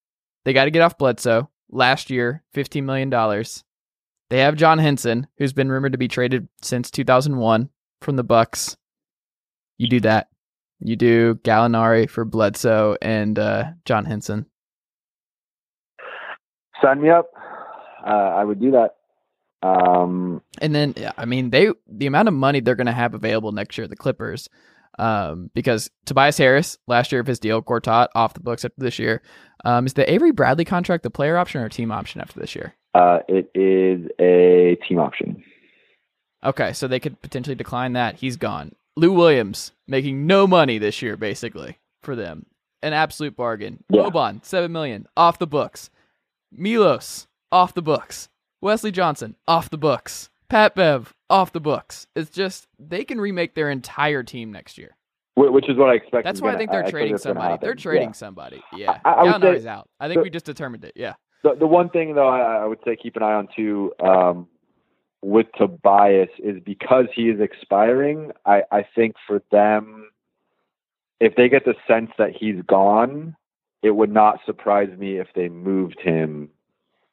[0.44, 1.48] they got to get off Bledsoe.
[1.70, 3.62] Last year, fifteen million dollars.
[4.28, 7.68] They have John Henson, who's been rumored to be traded since 2001
[8.00, 8.78] from the Bucks.
[9.76, 10.28] You do that.
[10.80, 14.46] You do Gallinari for Bledsoe and uh, John Henson.
[16.82, 17.30] Sign me up.
[18.06, 18.96] Uh, I would do that.
[19.62, 23.52] Um, and then, I mean, they the amount of money they're going to have available
[23.52, 24.48] next year, the Clippers,
[24.98, 28.98] um, because Tobias Harris last year of his deal, Gortat off the books after this
[28.98, 29.22] year.
[29.64, 32.74] Um, is the Avery Bradley contract the player option or team option after this year?
[32.94, 35.44] Uh, it is a team option.
[36.44, 38.16] Okay, so they could potentially decline that.
[38.16, 38.74] He's gone.
[38.96, 42.46] Lou Williams making no money this year, basically for them,
[42.82, 43.84] an absolute bargain.
[43.88, 44.02] Yeah.
[44.02, 45.88] Boban seven million off the books.
[46.52, 48.28] Milos off the books.
[48.60, 50.30] Wesley Johnson off the books.
[50.48, 52.06] Pat Bev off the books.
[52.14, 54.96] It's just they can remake their entire team next year.
[55.34, 56.24] Which is what I expect.
[56.26, 57.58] That's why I gonna- think they're expect trading somebody.
[57.62, 58.12] They're trading Yeah.
[58.12, 58.62] somebody.
[58.76, 59.88] Yeah, I- I would say- out.
[59.98, 60.92] I think the- we just determined it.
[60.94, 61.14] Yeah.
[61.42, 64.46] The the one thing though I, I would say keep an eye on too um,
[65.22, 68.30] with Tobias is because he is expiring.
[68.44, 70.10] I I think for them,
[71.18, 73.34] if they get the sense that he's gone,
[73.82, 76.50] it would not surprise me if they moved him.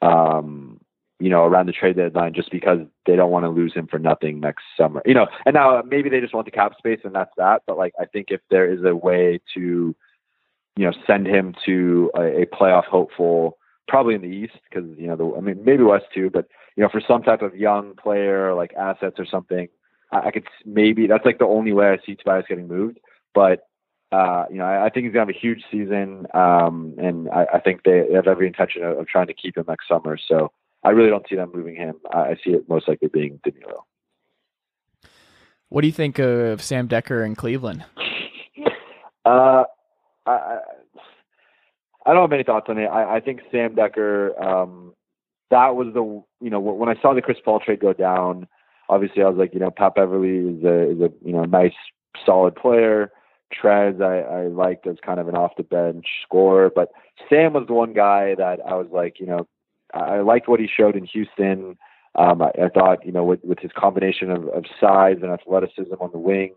[0.02, 0.80] Um,
[1.20, 4.00] you know, around the trade deadline, just because they don't want to lose him for
[4.00, 5.02] nothing next summer.
[5.06, 7.64] You know, and now maybe they just want the cap space, and that's that.
[7.68, 9.94] But like, I think if there is a way to,
[10.78, 13.58] you know, send him to a, a playoff hopeful,
[13.90, 16.84] probably in the East, because you know, the, I mean, maybe West too, but you
[16.84, 19.68] know, for some type of young player, like assets or something,
[20.14, 23.00] I, I could maybe that's like the only way I see Tobias getting moved.
[23.34, 23.68] But
[24.12, 27.46] uh, you know, I, I think he's gonna have a huge season, um, and I,
[27.56, 30.18] I think they have every intention of, of trying to keep him next summer.
[30.18, 30.52] So
[30.84, 31.96] I really don't see them moving him.
[32.12, 33.86] I, I see it most likely being Danilo.
[35.70, 37.86] What do you think of Sam Dekker in Cleveland?
[39.26, 39.66] Uh,
[40.26, 40.60] I, I
[42.06, 42.88] I don't have any thoughts on it.
[42.88, 44.42] I, I think Sam Dekker.
[44.42, 44.94] Um,
[45.52, 46.02] that was the
[46.44, 48.48] you know when I saw the Chris Paul trade go down.
[48.88, 51.74] Obviously, I was like, you know, Pat Beverley is a is a you know nice
[52.26, 53.12] solid player.
[53.54, 56.90] Trez, I, I liked as kind of an off the bench scorer, but
[57.28, 59.48] Sam was the one guy that I was like, you know,
[59.94, 61.78] I liked what he showed in Houston.
[62.16, 65.94] Um, I, I thought, you know, with, with his combination of, of size and athleticism
[66.00, 66.54] on the wing,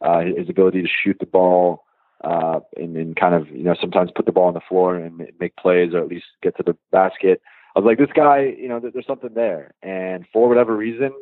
[0.00, 1.84] uh, his ability to shoot the ball,
[2.22, 5.22] uh, and, and kind of, you know, sometimes put the ball on the floor and
[5.38, 7.42] make plays or at least get to the basket.
[7.76, 9.74] I was like, this guy, you know, there, there's something there.
[9.82, 11.12] And for whatever reason,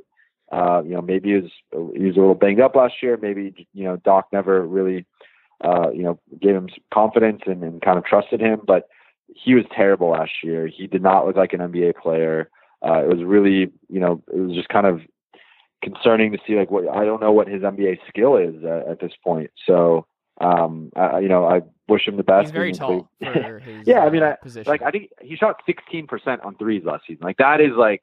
[0.53, 1.51] uh, you know, maybe he was,
[1.97, 3.19] he was a little banged up last year.
[3.21, 5.07] Maybe, you know, Doc never really,
[5.65, 8.88] uh, you know, gave him confidence and, and kind of trusted him, but
[9.35, 10.67] he was terrible last year.
[10.67, 12.51] He did not look like an NBA player.
[12.87, 15.01] Uh, it was really, you know, it was just kind of
[15.83, 19.01] concerning to see like what I don't know what his NBA skill is uh, at
[19.01, 19.51] this point.
[19.67, 20.07] So,
[20.41, 22.47] um, I, you know, I wish him the best.
[22.47, 24.71] He's very tall for his Yeah, I uh, mean, I- position.
[24.71, 27.23] like I think he shot 16% on threes last season.
[27.25, 28.03] Like that is like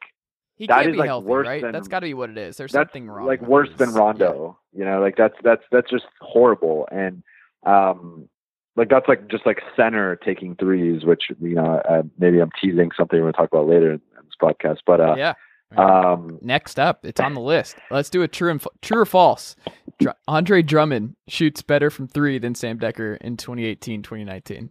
[0.59, 1.61] he that can't is, be like, healthy, worse right?
[1.63, 2.57] than- that's got to be what it is.
[2.57, 3.25] There's something wrong.
[3.25, 4.59] like worse than Rondo.
[4.73, 6.87] You know, like that's that's that's just horrible.
[6.91, 7.23] And
[7.65, 8.29] um,
[8.75, 12.91] like that's like just like center taking threes, which you know uh, maybe I'm teasing
[12.95, 14.77] something we're gonna talk about later in, this podcast.
[14.85, 15.33] But uh, Yeah.
[15.77, 17.77] um, Next up, it's on the list.
[17.89, 19.55] Let's do a true and true or false.
[19.99, 24.69] Dr- Andre Drummond shoots better from three than Sam Dekker in 2018, 2019.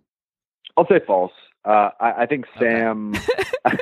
[0.77, 1.33] I'll say false.
[1.65, 3.13] Uh, I, I think Okay.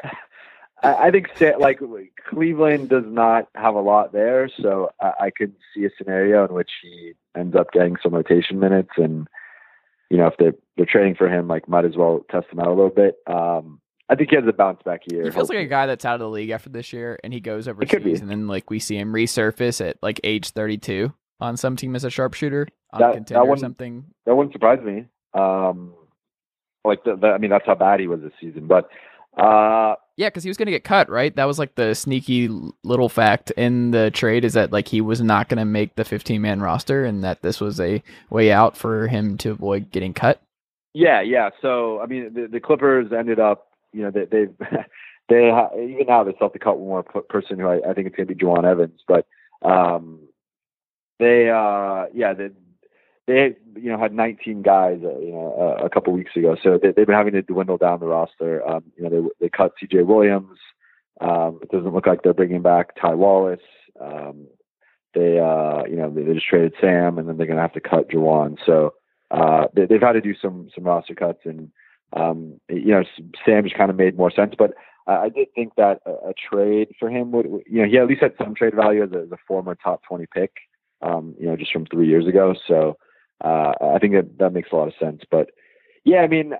[0.82, 1.80] I, I think like
[2.28, 6.54] Cleveland does not have a lot there, so I, I could see a scenario in
[6.54, 9.26] which he ends up getting some rotation minutes, and
[10.10, 12.66] you know if they're they're trading for him, like might as well test him out
[12.66, 13.16] a little bit.
[13.26, 15.24] Um, I think he has a bounce back year.
[15.24, 17.40] He feels like a guy that's out of the league after this year, and he
[17.40, 17.84] goes could be.
[17.96, 21.96] overseas, and then like we see him resurface at like age 32 on some team
[21.96, 24.04] as a sharpshooter on That- a that contender or something.
[24.26, 25.06] that wouldn't surprise me.
[25.34, 25.92] Um,
[26.84, 28.88] like the, the, I mean, that's how bad he was this season, but
[29.36, 31.34] uh, Yeah, because he was going to get cut, right?
[31.36, 32.48] That was like the sneaky
[32.82, 36.04] little fact in the trade is that like he was not going to make the
[36.04, 40.14] 15 man roster, and that this was a way out for him to avoid getting
[40.14, 40.40] cut.
[40.94, 41.50] Yeah, yeah.
[41.60, 44.54] So I mean, the, the Clippers ended up, you know, they they've
[45.28, 45.50] they
[45.92, 48.16] even now they still have to cut one more person who I, I think it's
[48.16, 49.26] going to be Jawun Evans, but
[49.62, 50.20] um,
[51.18, 52.48] they uh, yeah they
[53.26, 56.78] they you know had 19 guys uh, you know uh, a couple weeks ago, so
[56.80, 58.66] they, they've been having to dwindle down the roster.
[58.66, 60.02] Um, you know, they they cut C.J.
[60.02, 60.58] Williams.
[61.20, 63.60] Um, it doesn't look like they're bringing back Ty Wallace.
[64.00, 64.46] Um,
[65.14, 67.72] they uh, you know they, they just traded Sam, and then they're going to have
[67.72, 68.56] to cut Jawun.
[68.64, 68.94] So
[69.30, 71.70] uh, they, they've had to do some some roster cuts, and
[72.12, 73.02] um, you know
[73.44, 74.54] Sam just kind of made more sense.
[74.56, 74.74] But
[75.06, 78.06] I, I did think that a, a, trade for him would, you know, he at
[78.06, 80.52] least had some trade value as a, as a former top 20 pick,
[81.02, 82.54] um, you know, just from three years ago.
[82.66, 82.96] So
[83.44, 85.22] uh, I think that that makes a lot of sense.
[85.30, 85.50] But
[86.04, 86.54] yeah, I mean,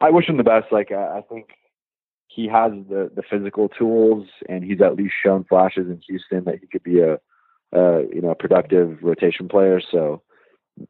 [0.00, 0.66] I wish him the best.
[0.72, 1.50] Like I think
[2.28, 6.58] he has the the physical tools, and he's at least shown flashes in Houston that
[6.60, 7.14] he could be a,
[7.72, 9.80] a you know productive rotation player.
[9.80, 10.22] So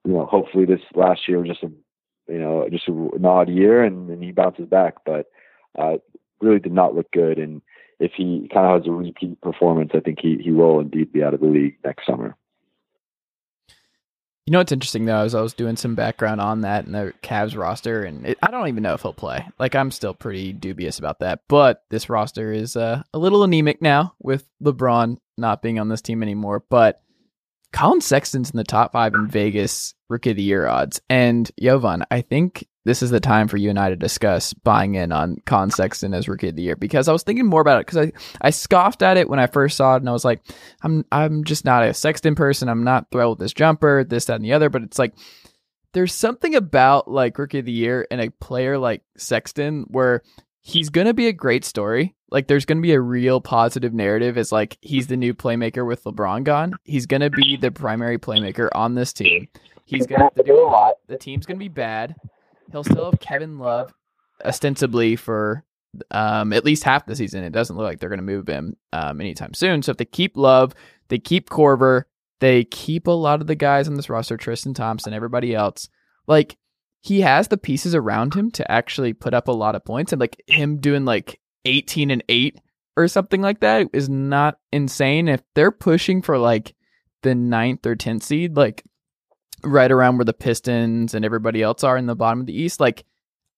[0.05, 1.71] you know, hopefully this last year was just a
[2.29, 4.95] you know just a, an odd year, and, and he bounces back.
[5.05, 5.27] But
[5.79, 5.99] uh,
[6.41, 7.63] really did not look good, and
[8.01, 11.23] if he kind of has a repeat performance, I think he he will indeed be
[11.23, 12.37] out of the league next summer.
[14.47, 17.13] You know what's interesting though is I was doing some background on that in the
[17.21, 19.45] Cavs roster, and it, I don't even know if he'll play.
[19.59, 21.41] Like I'm still pretty dubious about that.
[21.49, 26.01] But this roster is uh, a little anemic now with LeBron not being on this
[26.01, 26.63] team anymore.
[26.71, 27.03] But
[27.73, 32.05] Collin Sexton's in the top five in Vegas Rookie of the Year odds, and Jovan,
[32.13, 35.39] I think this is the time for you and I to discuss buying in on
[35.45, 38.07] Con Sexton as rookie of the year because I was thinking more about it because
[38.07, 40.41] I, I scoffed at it when I first saw it and I was like,
[40.83, 42.69] I'm I'm just not a Sexton person.
[42.69, 44.71] I'm not thrilled with this jumper, this, that, and the other.
[44.71, 45.15] But it's like
[45.95, 50.23] there's something about like rookie of the year and a player like Sexton where
[50.63, 52.15] he's gonna be a great story.
[52.31, 56.05] Like there's gonna be a real positive narrative as like he's the new playmaker with
[56.05, 56.75] LeBron gone.
[56.85, 59.49] He's gonna be the primary playmaker on this team.
[59.87, 60.95] He's gonna have to do a lot.
[61.09, 62.15] The team's gonna be bad
[62.73, 63.93] he'll still have Kevin Love
[64.45, 65.65] ostensibly for
[66.11, 67.45] um, at least half the season.
[67.45, 69.83] It doesn't look like they're going to move him um, anytime soon.
[69.83, 70.75] So if they keep Love,
[71.09, 72.05] they keep Korver,
[72.41, 75.89] they keep a lot of the guys on this roster, Tristan Thompson, everybody else.
[76.27, 76.57] Like
[77.01, 80.21] he has the pieces around him to actually put up a lot of points, and
[80.21, 82.61] like him doing like 18 and 8
[82.97, 85.29] or something like that is not insane.
[85.29, 86.75] If they're pushing for like
[87.23, 88.85] the ninth or 10th seed, like
[89.63, 92.81] right around where the Pistons and everybody else are in the bottom of the East,
[92.81, 93.05] like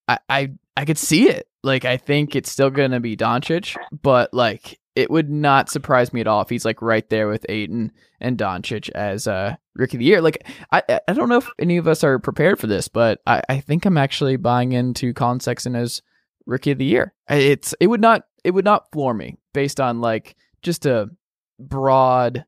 [0.06, 1.48] I I, I could see it.
[1.62, 6.20] Like I think it's still gonna be Doncic, but like it would not surprise me
[6.20, 10.00] at all if he's like right there with Ayton and Doncic as uh rookie of
[10.00, 10.20] the year.
[10.20, 13.42] Like I I don't know if any of us are prepared for this, but I,
[13.48, 16.02] I think I'm actually buying into Collin Sexton as
[16.46, 17.14] rookie of the year.
[17.28, 21.10] It's it would not it would not floor me based on like just a
[21.58, 22.44] broad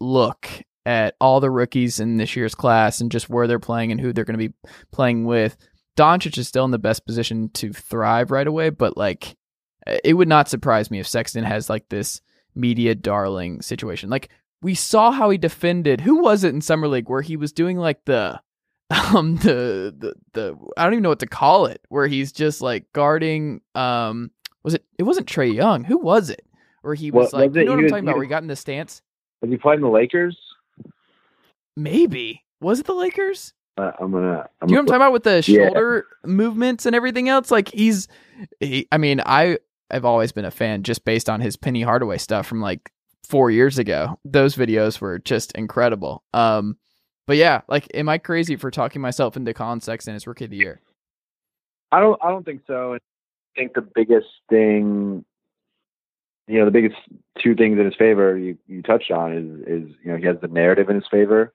[0.00, 0.48] look
[0.86, 4.12] at all the rookies in this year's class and just where they're playing and who
[4.12, 4.54] they're going to be
[4.90, 5.56] playing with.
[5.96, 9.36] Doncic is still in the best position to thrive right away, but like
[10.04, 12.20] it would not surprise me if Sexton has like this
[12.54, 14.10] media darling situation.
[14.10, 14.30] Like
[14.62, 16.00] we saw how he defended.
[16.02, 18.40] Who was it in summer league where he was doing like the
[19.14, 22.60] um the the the I don't even know what to call it where he's just
[22.60, 24.30] like guarding um
[24.64, 25.84] was it it wasn't Trey Young.
[25.84, 26.44] who was it?
[26.82, 28.42] Where he was what, like was you know what I'm talking about where he got
[28.42, 29.02] in the stance?
[29.42, 30.36] Was he playing the Lakers?
[31.80, 33.54] Maybe was it the Lakers?
[33.76, 34.46] Uh, I'm gonna.
[34.60, 36.30] I'm you know what I'm talking about with the shoulder yeah.
[36.30, 37.50] movements and everything else?
[37.50, 38.08] Like he's,
[38.58, 39.58] he, I mean, I
[39.90, 42.92] I've always been a fan just based on his Penny Hardaway stuff from like
[43.26, 44.18] four years ago.
[44.24, 46.22] Those videos were just incredible.
[46.34, 46.76] Um,
[47.26, 50.50] but yeah, like, am I crazy for talking myself into Collin Sexton as Rookie of
[50.50, 50.80] the Year?
[51.90, 52.20] I don't.
[52.22, 52.94] I don't think so.
[52.94, 52.98] I
[53.56, 55.24] think the biggest thing,
[56.46, 56.96] you know, the biggest
[57.42, 60.36] two things in his favor you, you touched on is is you know he has
[60.42, 61.54] the narrative in his favor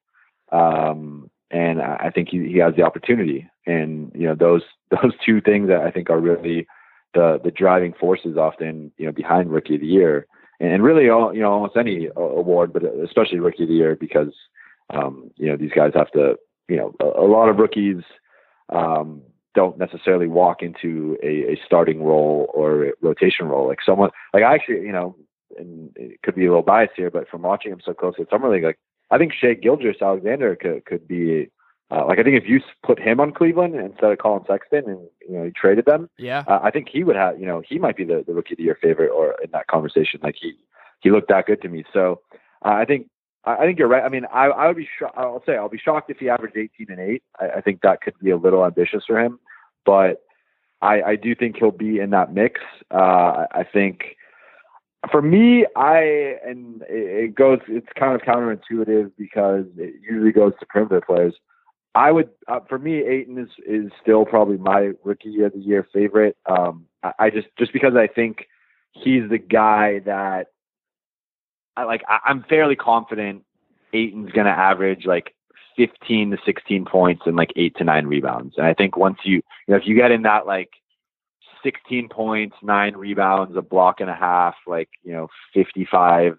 [0.51, 3.49] um, and I think he, he has the opportunity.
[3.65, 6.67] And you know those those two things that I think are really
[7.13, 10.27] the the driving forces often you know behind Rookie of the Year,
[10.59, 14.33] and, really all you know almost any award, but especially Rookie of the Year because
[14.93, 16.35] um, you know these guys have to
[16.67, 18.03] you know a, a lot of rookies
[18.69, 19.21] um,
[19.53, 23.67] don't necessarily walk into a, a starting role or rotation role.
[23.67, 25.15] Like someone like I actually you know
[25.57, 28.49] and it could be a little biased here, but from watching him so closely summer
[28.49, 28.79] league, like
[29.11, 31.49] I think Shai Gilgeous-Alexander could could be
[31.91, 34.99] uh, like I think if you put him on Cleveland instead of Collin Sexton and
[35.27, 37.77] you know you traded them, yeah, uh, I think he would have you know he
[37.77, 40.19] might be the, the rookie of the year favorite or in that conversation.
[40.23, 40.53] Like he
[41.01, 41.83] he looked that good to me.
[41.93, 42.21] So
[42.65, 43.07] uh, I think
[43.45, 44.03] I think you're right.
[44.03, 46.57] I mean, I, I would be sho- I'll say I'll be shocked if he averaged
[46.57, 47.23] 18 and eight.
[47.39, 49.39] I, I think that could be a little ambitious for him,
[49.85, 50.23] but
[50.81, 52.61] I, I do think he'll be in that mix.
[52.91, 54.15] Uh, I think
[55.11, 57.59] for me, I and it goes.
[57.67, 61.33] It's kind of counterintuitive because it usually goes to perimeter players.
[61.95, 65.87] I would, uh, for me, Ayton is is still probably my rookie of the year
[65.93, 66.37] favorite.
[66.45, 68.47] Um, I, I just just because I think
[68.91, 70.47] he's the guy that
[71.77, 72.03] I like.
[72.07, 73.43] I, I'm fairly confident
[73.93, 75.33] Ayton's going to average like
[75.77, 78.55] 15 to 16 points and like eight to nine rebounds.
[78.57, 80.69] And I think once you, you know, if you get in that like
[81.65, 86.37] 16 points, nine rebounds, a block and a half, like, you know, 55%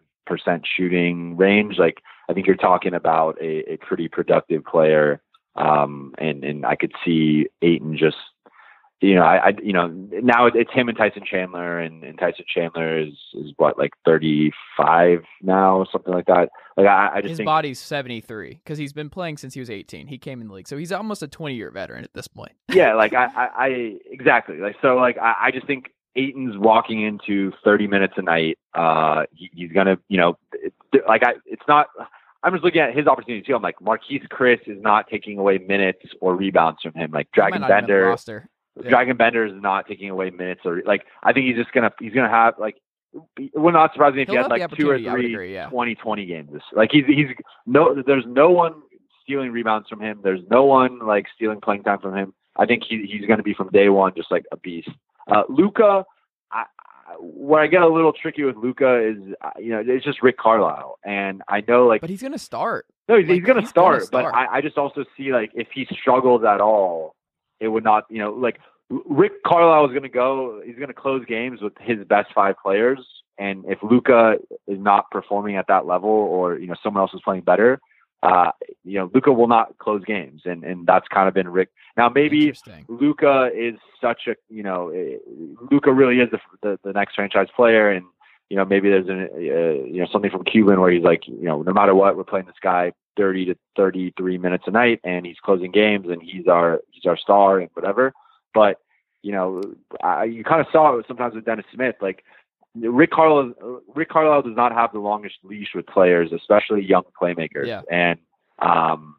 [0.64, 1.78] shooting range.
[1.78, 5.20] Like, I think you're talking about a, a pretty productive player.
[5.56, 8.16] Um, and, and I could see Ayton just,
[9.01, 12.44] you know, I, I you know now it's him and Tyson Chandler, and, and Tyson
[12.53, 16.49] Chandler is is what like 35 now, something like that.
[16.76, 19.70] Like I, I just his think, body's 73 because he's been playing since he was
[19.70, 20.07] 18.
[20.07, 22.53] He came in the league, so he's almost a 20 year veteran at this point.
[22.72, 27.03] yeah, like I, I, I exactly like so like I, I just think Ayton's walking
[27.03, 28.59] into 30 minutes a night.
[28.74, 30.72] Uh, he, he's gonna, you know, it,
[31.07, 31.88] like I, it's not.
[32.42, 33.55] I'm just looking at his opportunity too.
[33.55, 37.11] I'm like Marquese Chriss is not taking away minutes or rebounds from him.
[37.11, 38.49] Like Dragan not even have the Bender, roster.
[38.82, 38.90] Yeah.
[38.90, 42.12] Dragan Bender is not taking away minutes or like I think he's just gonna he's
[42.12, 42.76] gonna have like
[43.38, 45.68] it would not surprise me if He'll he had like two or three agree, yeah.
[45.68, 46.50] 20 20 games.
[46.52, 47.28] This like he's he's
[47.64, 48.74] no there's no one
[49.22, 50.20] stealing rebounds from him.
[50.22, 52.34] There's no one like stealing playing time from him.
[52.56, 54.90] I think he he's gonna be from day one just like a beast.
[55.28, 56.04] Uh, Luka,
[56.52, 56.64] I,
[57.18, 60.38] where I get a little tricky with Luka is uh, you know it's just Rick
[60.38, 62.86] Carlisle, and I know like But he's gonna start.
[63.08, 64.24] no, he's, Like, he's going to start, but.
[64.26, 67.15] I, I just also see like if he struggles at all,
[67.61, 70.61] it would not, you know, like Rick Carlisle is going to go.
[70.64, 73.00] He's going to close games with his best five players,
[73.38, 74.36] and if Luka
[74.66, 77.80] is not performing at that level, or you know someone else is playing better,
[78.22, 78.52] uh,
[78.84, 81.70] you know Luka will not close games, and and that's kind of been Rick.
[81.96, 82.54] Now maybe
[82.88, 85.16] Luka is such a you know eh,
[85.70, 88.07] Luka really is the, the the next franchise player, and
[88.49, 91.44] you know maybe there's an uh, you know something from Cuban where he's like you
[91.44, 95.24] know no matter what we're playing this guy 30 to 33 minutes a night, and
[95.24, 98.12] he's closing games, and he's our he's our star and whatever.
[98.55, 98.78] But
[99.22, 99.62] you know
[100.03, 102.24] I, you kind of saw it sometimes with Dennis Smith, like.
[102.78, 103.55] Rick Carlisle,
[103.94, 107.66] Rick Carlisle does not have the longest leash with players, especially young playmakers.
[107.66, 107.80] Yeah.
[107.90, 108.18] And
[108.59, 109.16] um,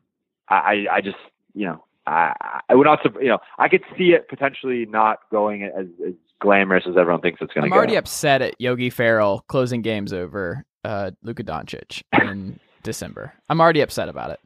[0.47, 1.17] I, I just,
[1.55, 5.63] you know, I, I would not, you know, I could see it potentially not going
[5.63, 7.75] as, as glamorous as everyone thinks it's going to I'm go.
[7.77, 13.33] already upset at Yogi Ferrell closing games over uh, Luka Doncic in December.
[13.49, 14.39] I'm already upset about it.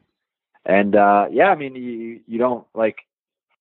[0.66, 2.96] And uh, yeah, I mean, you you don't like,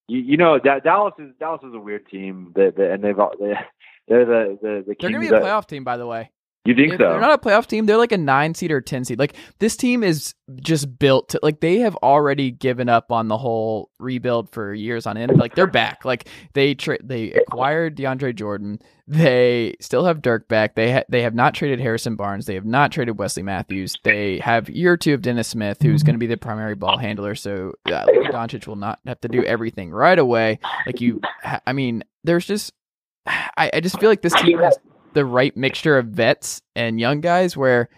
[0.08, 2.52] you, you know, Da- Dallas is Dallas is a weird team.
[2.56, 3.54] That and they've all- they,
[4.08, 6.30] they're the the the They're gonna be a that- playoff team, by the way.
[6.64, 7.10] You think If so?
[7.10, 9.18] they're not a playoff team, they're like a nine seed or ten seed.
[9.18, 13.38] Like this team is just built to like they have already given up on the
[13.38, 15.36] whole rebuild for years on end.
[15.38, 16.06] Like they're back.
[16.06, 18.80] Like they tra- they acquired DeAndre Jordan.
[19.08, 20.76] They still have Dirk back.
[20.76, 22.46] They ha- they have not traded Harrison Barnes.
[22.46, 23.98] They have not traded Wesley Matthews.
[24.04, 27.34] They have year two of Dennis Smith, who's going to be the primary ball handler.
[27.34, 30.60] So uh, Doncic will not have to do everything right away.
[30.86, 32.72] Like you, ha- I mean, there's just
[33.26, 34.78] I, I just feel like this team has
[35.14, 37.90] the right mixture of vets and young guys where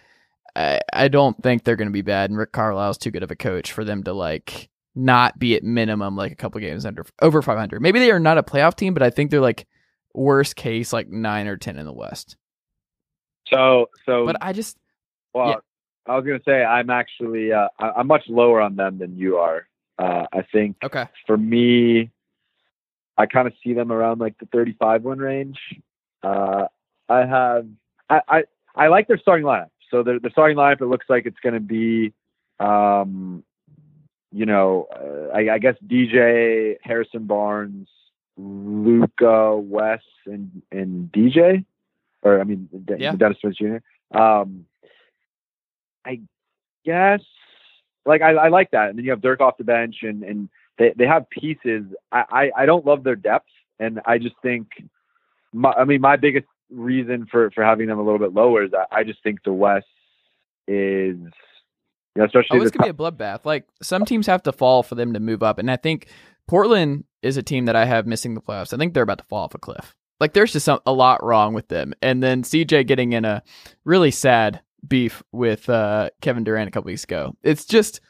[0.56, 2.30] I, I don't think they're going to be bad.
[2.30, 5.64] And Rick Carlisle's too good of a coach for them to like not be at
[5.64, 7.82] minimum like a couple games under over 500.
[7.82, 9.68] Maybe they are not a playoff team, but I think they're like
[10.14, 12.38] worst case like nine or 10 in the West.
[13.48, 14.26] so so.
[14.26, 14.78] But I just,
[15.34, 15.56] well, yeah.
[16.06, 19.68] I was gonna say I'm actually uh, I'm much lower on them than you are.
[19.98, 21.06] Uh, I think okay.
[21.26, 22.12] for me,
[23.18, 25.58] I kind of see them around like the 35 win range.
[26.22, 26.66] Uh,
[27.10, 27.68] I have,
[28.10, 28.44] I, I,
[28.76, 29.70] I like their starting lineup.
[29.90, 32.14] So their, the starting lineup, it looks like it's going to be,
[32.60, 33.44] um,
[34.32, 37.88] you know, uh, I, I guess DJ, Harrison Barnes,
[38.38, 41.64] Luka, Wes, and and DJ,
[42.24, 43.16] or I mean Yeah.
[43.16, 44.18] Dennis Smith Jr.
[44.18, 44.66] Um,
[46.06, 46.22] I
[46.84, 47.22] guess
[48.06, 50.50] like I, I like that, and then you have Dirk off the bench, and and
[50.78, 51.86] they they have pieces.
[52.12, 53.50] I I, I don't love their depth,
[53.80, 54.68] and I just think,
[55.54, 58.72] my, I mean, my biggest reason for for having them a little bit lower is
[58.72, 59.86] that I just think the West
[60.68, 61.32] is, you
[62.16, 63.46] know, especially Oh, this could be a bloodbath.
[63.46, 66.08] Like some teams have to fall for them to move up, and I think
[66.48, 68.74] Portland is a team that I have missing the playoffs.
[68.74, 69.96] I think they're about to fall off a cliff.
[70.20, 73.44] Like there's just some, a lot wrong with them, and then CJ getting in a
[73.84, 77.36] really sad beef with uh, Kevin Durant a couple weeks ago.
[77.44, 78.02] It's just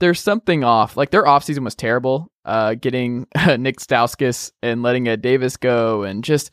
[0.00, 0.96] there's something off.
[0.96, 2.30] Like their offseason was terrible.
[2.44, 3.26] Uh, getting
[3.58, 6.50] Nick Stauskas and letting Ed Davis go, and just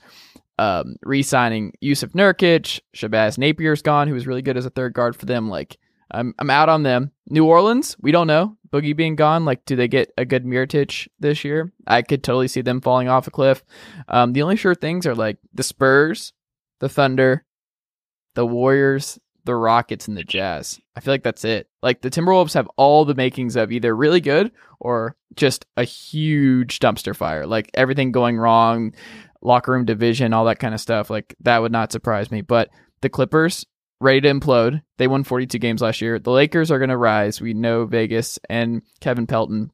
[0.57, 5.15] um, re-signing Jusuf Nurkic, Shabazz Napier's gone, who was really good as a third guard
[5.15, 5.49] for them.
[5.49, 5.77] Like
[6.11, 7.11] I'm I'm out on them.
[7.29, 8.57] New Orleans, we don't know.
[8.71, 11.71] Boogie being gone, like, do they get a good Mirotic this year?
[11.87, 13.63] I could totally see them falling off a cliff.
[14.09, 16.33] Um, the only sure things are like the Spurs,
[16.79, 17.45] the Thunder,
[18.33, 20.79] the Warriors, the Rockets, and the Jazz.
[20.95, 21.69] I feel like that's it.
[21.81, 26.79] Like the Timberwolves have all the makings of either really good or just a huge
[26.79, 27.45] dumpster fire.
[27.47, 28.93] Like everything going wrong,
[29.45, 31.09] locker room division, all that kind of stuff.
[31.09, 32.41] Like that would not surprise me.
[32.41, 32.69] But
[33.01, 33.65] the Clippers,
[33.99, 34.81] ready to implode.
[34.97, 36.19] They won 42 games last year.
[36.19, 37.39] The Lakers are going to rise.
[37.39, 39.71] We know Vegas and Kevin Pelton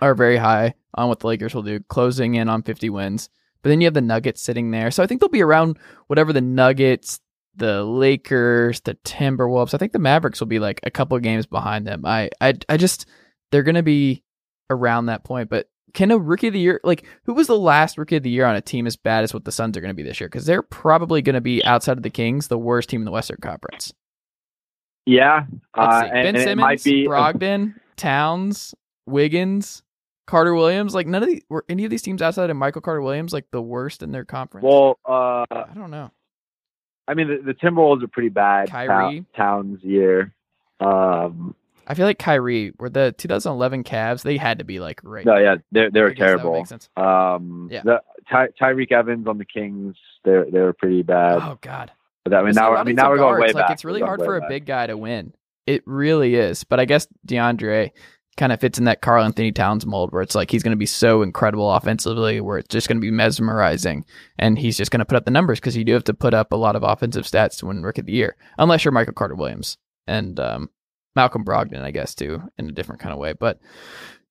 [0.00, 3.28] are very high on what the Lakers will do, closing in on 50 wins.
[3.62, 4.90] But then you have the Nuggets sitting there.
[4.90, 7.20] So I think they'll be around whatever the Nuggets,
[7.56, 9.74] the Lakers, the Timberwolves.
[9.74, 12.04] I think the Mavericks will be like a couple of games behind them.
[12.04, 13.06] I I I just
[13.50, 14.22] they're going to be
[14.68, 17.96] around that point, but can a rookie of the year like who was the last
[17.96, 19.90] rookie of the year on a team as bad as what the Suns are going
[19.90, 20.28] to be this year?
[20.28, 23.10] Because they're probably going to be outside of the Kings the worst team in the
[23.10, 23.94] Western Conference.
[25.06, 28.74] Yeah, uh, and, Ben Simmons, might be Brogdon, Towns,
[29.06, 29.82] Wiggins,
[30.26, 30.94] Carter Williams.
[30.94, 33.50] Like none of these were any of these teams outside of Michael Carter Williams like
[33.50, 34.64] the worst in their conference.
[34.64, 34.98] well.
[35.04, 36.10] Uh, I don't know.
[37.06, 38.70] I mean, the, the Timberwolves are pretty bad.
[38.70, 39.26] Kyrie.
[39.36, 40.34] Towns year.
[40.80, 41.54] Um,
[41.86, 44.22] I feel like Kyrie were the 2011 Cavs.
[44.22, 45.24] They had to be like right.
[45.24, 46.66] no, yeah, guess that would terrible.
[46.96, 47.82] Um, Yeah.
[47.84, 51.38] the, Ty, Tyreke Evans on the Kings, they're they're pretty bad.
[51.42, 51.92] Oh God.
[52.24, 53.70] But I mean, now I mean now we're going way like, back.
[53.70, 55.34] It's really hard for a big guy to win.
[55.66, 56.64] It really is.
[56.64, 57.90] But I guess DeAndre
[58.36, 60.86] kind of fits in that Karl-Anthony Towns mold where it's like he's going to be
[60.86, 64.04] so incredible offensively, where it's just going to be mesmerizing,
[64.38, 66.34] and he's just going to put up the numbers because you do have to put
[66.34, 69.14] up a lot of offensive stats to win Rookie of the Year, unless you're Michael
[69.14, 70.70] Carter Williams and um,
[71.16, 73.32] Malcolm Brogdon, I guess too, in a different kind of way.
[73.32, 73.60] But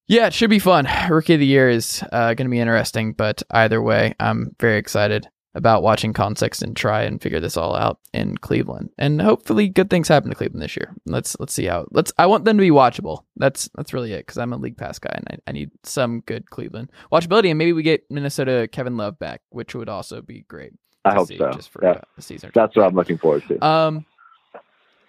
[0.07, 0.87] yeah, it should be fun.
[1.09, 4.77] Rookie of the Year is uh, going to be interesting, but either way, I'm very
[4.77, 9.69] excited about watching Collin Sexton try and figure this all out in Cleveland, and hopefully
[9.69, 10.93] good things happen to Cleveland this year.
[11.05, 12.11] Let's let's see how let's.
[12.17, 13.25] I want them to be watchable.
[13.35, 16.21] That's that's really it because I'm a league pass guy and I, I need some
[16.21, 20.43] good Cleveland watchability, and maybe we get Minnesota Kevin Love back, which would also be
[20.47, 20.73] great.
[21.05, 21.51] I hope see so.
[21.51, 21.91] Just for Yeah.
[21.91, 22.49] uh, a season.
[22.55, 23.63] That's what I'm looking forward to.
[23.63, 24.05] Um,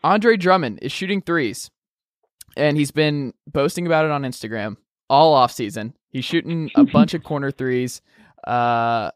[0.04, 1.70] Andre Drummond is shooting threes,
[2.58, 4.76] and he's been boasting about it on Instagram
[5.08, 5.94] all off season.
[6.10, 8.02] He's shooting a bunch of corner threes.
[8.46, 9.10] Uh,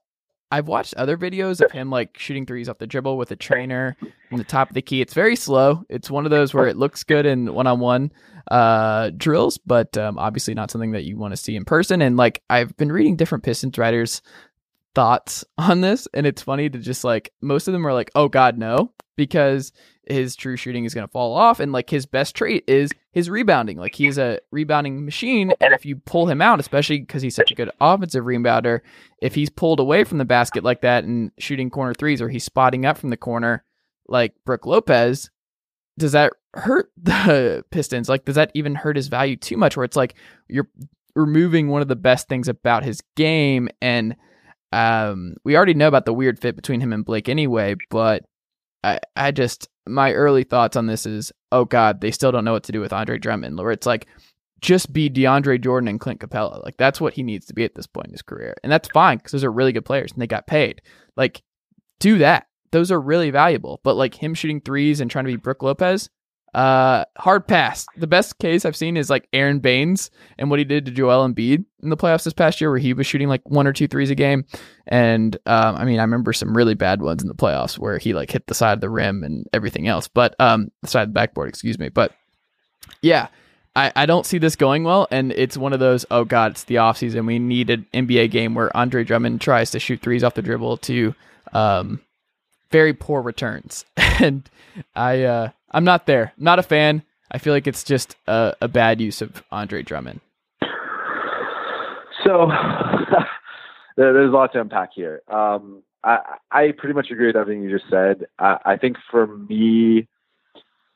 [0.51, 3.99] I've watched other videos of him like shooting threes off the dribble with a trainer
[4.30, 5.03] in the top of the key.
[5.03, 5.84] It's very slow.
[5.91, 8.11] It's one of those where it looks good in one-on-one
[8.51, 12.01] uh, drills, but um, obviously not something that you want to see in person.
[12.01, 14.22] And like I've been reading different Pistons writers'
[14.95, 18.28] thoughts on this, and it's funny to just like most of them are like, "Oh
[18.28, 19.72] God, no," because
[20.09, 23.28] his true shooting is going to fall off, and like his best trait is his
[23.28, 23.78] rebounding.
[23.78, 27.50] Like he's a rebounding machine, and if you pull him out, especially because he's such
[27.50, 28.80] a good offensive rebounder,
[29.20, 32.44] if he's pulled away from the basket like that and shooting corner threes, or he's
[32.44, 33.64] spotting up from the corner
[34.09, 35.30] like Brook Lopez,
[35.98, 38.09] does that hurt the Pistons?
[38.09, 39.76] Like, does that even hurt his value too much?
[39.76, 40.14] Where it's like
[40.48, 40.68] you're
[41.14, 44.16] removing one of the best things about his game, and
[44.72, 48.24] um, we already know about the weird fit between him and Blake anyway, but
[48.84, 52.53] I, I just my early thoughts on this is, oh God, they still don't know
[52.53, 53.59] what to do with Andre Drummond.
[53.59, 54.07] Where it's like,
[54.61, 56.62] just be DeAndre Jordan and Clint Capela.
[56.64, 58.89] Like that's what he needs to be at this point in his career, and that's
[58.89, 60.82] fine because those are really good players and they got paid.
[61.16, 61.43] Like,
[62.01, 62.47] do that.
[62.70, 63.80] Those are really valuable.
[63.82, 66.11] But like him shooting threes and trying to be Brook Lopez,
[66.55, 67.86] uh, hard pass.
[67.96, 71.28] The best case I've seen is like Aron Baynes and what he did to Joel
[71.28, 73.88] Embiid in the playoffs this past year, where he was shooting like one or two
[73.88, 74.44] threes a game.
[74.86, 78.14] And um, I mean, I remember some really bad ones in the playoffs where he
[78.14, 81.09] like hit the side of the rim and everything else, but um, the side of
[81.09, 81.88] the backboard, excuse me.
[81.88, 82.12] But
[83.03, 83.28] yeah,
[83.76, 85.07] I, I don't see this going well.
[85.11, 87.26] And it's one of those, oh God, it's the offseason.
[87.26, 90.78] We need an NBA game where Andre Drummond tries to shoot threes off the dribble
[90.78, 91.14] to
[91.53, 92.01] um,
[92.70, 93.84] very poor returns.
[93.96, 94.49] and
[94.96, 96.33] I, uh, I'm not there.
[96.39, 97.03] Not a fan.
[97.31, 100.21] I feel like it's just a, a bad use of Andre Drummond.
[102.25, 102.51] So
[103.97, 105.23] there's a lot to unpack here.
[105.29, 108.27] Um, I, I pretty much agree with everything you just said.
[108.39, 110.09] I, I think for me,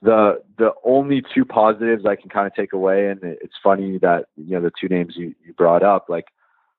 [0.00, 4.26] the the only two positives I can kind of take away, and it's funny that
[4.36, 6.06] you know the two names you, you brought up.
[6.08, 6.26] Like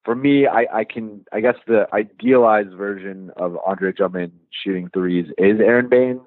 [0.04, 5.28] for me, I, I can I guess the idealized version of Andre Drummond shooting threes
[5.38, 6.22] is Aron Baynes,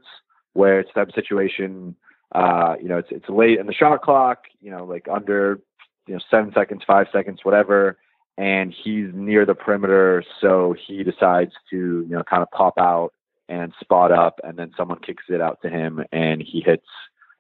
[0.57, 1.96] where it's type of situation.
[2.32, 4.44] Uh, you know, it's it's late in the shot clock.
[4.61, 5.61] You know, like under
[6.07, 7.98] you know seven seconds, five seconds, whatever
[8.38, 13.12] and he's near the perimeter, so he decides to you know kind of pop out
[13.48, 16.86] and spot up, and then someone kicks it out to him, and he hits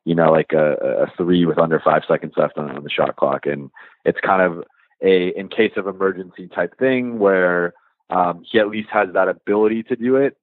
[0.04, 3.14] you know like a, a three with under five seconds left on, on the shot
[3.16, 3.70] clock, and
[4.04, 4.64] it's kind of
[5.02, 7.74] a in case of emergency type thing where
[8.08, 10.38] um, he at least has that ability to do it,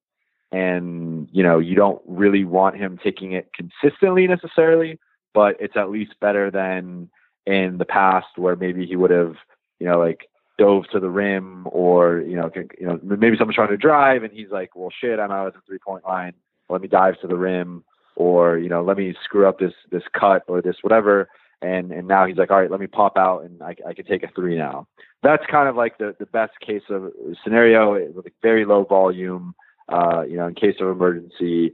[0.54, 5.00] and you know you don't really want him taking it consistently necessarily,
[5.32, 7.10] but it's at least better than
[7.44, 9.34] in the past where maybe he would have
[9.80, 12.48] you know like dove to the rim or you know
[12.78, 15.54] you know maybe someone's trying to drive and he's like well shit i'm out at
[15.54, 16.32] the three point line.
[16.70, 17.82] Let me dive to the rim
[18.14, 21.28] or you know let me screw up this this cut or this whatever.
[21.62, 24.04] And and now he's like all right let me pop out and i, I can
[24.04, 24.86] take a three now.
[25.24, 27.10] That's kind of like the the best case of
[27.42, 29.56] scenario with very low volume
[29.88, 31.72] uh you know in case of emergency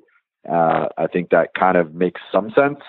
[0.48, 2.80] uh i think that kind of makes some sense.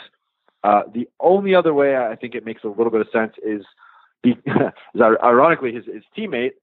[0.63, 3.63] Uh the only other way i think it makes a little bit of sense is
[4.23, 4.31] be,
[4.95, 6.53] is ironically his, his teammate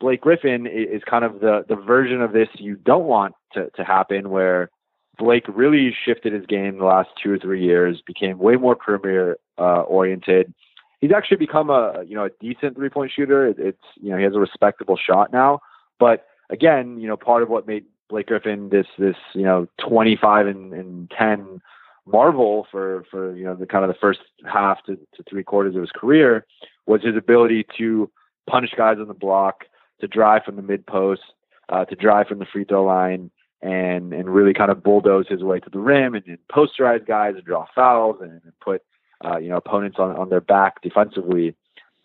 [0.00, 3.82] Blake Griffin is kind of the the version of this you don't want to to
[3.84, 4.70] happen, where
[5.18, 9.38] Blake really shifted his game the last two or three years, became way more perimeter
[9.58, 10.54] uh, oriented,
[11.00, 13.46] he's actually become a you know a decent three point shooter.
[13.46, 15.60] It's you know he has a respectable shot now,
[15.98, 20.46] but again, you know part of what made Blake Griffin this this you know 25
[20.46, 21.60] and, and 10
[22.06, 25.74] marvel for for you know the kind of the first half to, to three quarters
[25.74, 26.46] of his career
[26.86, 28.10] was his ability to
[28.48, 29.64] punish guys on the block,
[30.00, 31.22] to drive from the mid post,
[31.68, 33.30] uh, to drive from the free throw line,
[33.62, 37.34] and and really kind of bulldoze his way to the rim and, and posterize guys
[37.36, 38.82] and draw fouls and, and put
[39.24, 41.54] uh, you know opponents on on their back defensively.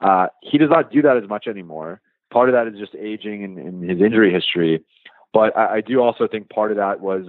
[0.01, 2.01] Uh, he does not do that as much anymore.
[2.29, 4.83] Part of that is just aging and, and his injury history,
[5.34, 7.25] but I, I do also think part of that was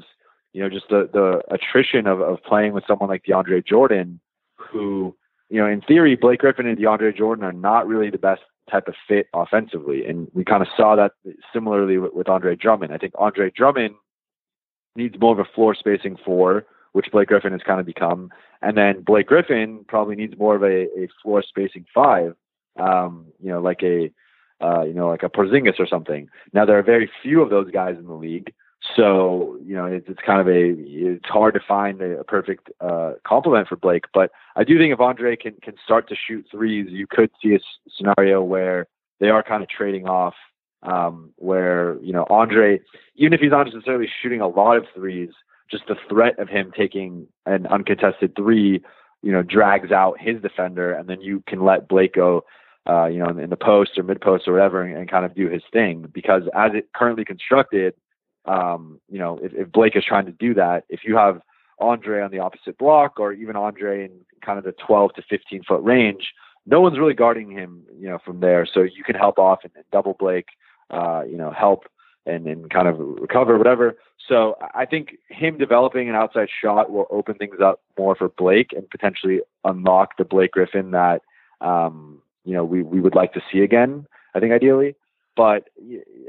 [0.52, 4.20] you know just the the attrition of of playing with someone like DeAndre Jordan,
[4.56, 5.16] who
[5.50, 8.88] you know in theory Blake Griffin and DeAndre Jordan are not really the best type
[8.88, 11.12] of fit offensively, and we kind of saw that
[11.52, 12.92] similarly with, with Andre Drummond.
[12.92, 13.94] I think Andre Drummond
[14.96, 18.30] needs more of a floor spacing four, which Blake Griffin has kind of become.
[18.62, 22.34] And then Blake Griffin probably needs more of a, a floor spacing five,
[22.78, 24.10] um, you know, like a,
[24.62, 26.28] uh, you know, like a Porzingis or something.
[26.52, 28.52] Now there are very few of those guys in the league.
[28.96, 32.70] So, you know, it's, it's kind of a, it's hard to find a, a perfect,
[32.80, 36.46] uh, complement for Blake, but I do think if Andre can, can start to shoot
[36.50, 37.60] threes, you could see a
[37.96, 38.86] scenario where
[39.20, 40.34] they are kind of trading off
[40.84, 42.80] um, where you know Andre,
[43.16, 45.30] even if he's not necessarily shooting a lot of threes,
[45.70, 48.82] just the threat of him taking an uncontested three,
[49.22, 52.44] you know, drags out his defender, and then you can let Blake go,
[52.88, 55.24] uh, you know, in, in, the post or mid post or whatever, and, and, kind
[55.24, 56.06] of do his thing.
[56.12, 57.94] Because as it currently constructed,
[58.44, 61.40] um, you know, if, if Blake is trying to do that, if you have
[61.78, 64.10] Andre on the opposite block, or even Andre in
[64.44, 66.32] kind of the 12 to 15 foot range,
[66.66, 68.66] no one's really guarding him, you know, from there.
[68.66, 70.48] So you can help off and, and double Blake
[70.90, 71.84] uh, you know, help
[72.26, 73.96] and, kind of recover, whatever.
[74.28, 78.72] So I think him developing an outside shot will open things up more for Blake
[78.72, 81.22] and potentially unlock the Blake Griffin that,
[81.60, 84.94] um, you know, we, we would like to see again, I think ideally.
[85.36, 85.68] But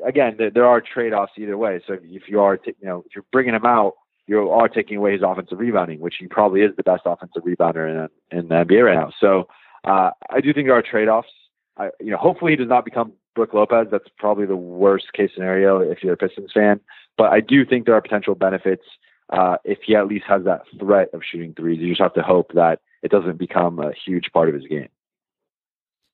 [0.06, 1.82] again, there, there are trade-offs either way.
[1.86, 3.94] So if you are, t- you know, if you're bringing him out,
[4.28, 8.10] you are taking away his offensive rebounding, which he probably is the best offensive rebounder
[8.32, 9.12] in, in the NBA right now.
[9.20, 9.48] So
[9.84, 11.30] uh, I do think there are trade-offs.
[11.78, 13.88] I, you know, hopefully he does not become Brook Lopez.
[13.92, 16.80] That's probably the worst case scenario if you're a Pistons fan.
[17.18, 18.84] But I do think there are potential benefits
[19.30, 21.80] uh, if he at least has that threat of shooting threes.
[21.80, 24.90] You just have to hope that it doesn't become a huge part of his game.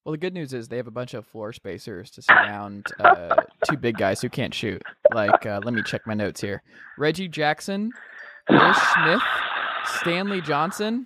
[0.04, 3.36] Well, the good news is they have a bunch of floor spacers to surround uh,
[3.70, 4.82] two big guys who can't shoot.
[5.14, 6.64] Like, uh, let me check my notes here:
[6.98, 7.92] Reggie Jackson,
[8.50, 9.22] Ish Smith,
[10.00, 11.06] Stanley Johnson.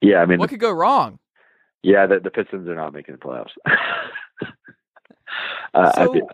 [0.00, 1.20] Yeah, I mean, what could go wrong?
[1.84, 3.52] Yeah, the, the Pistons are not making the playoffs.
[5.74, 6.28] uh, so,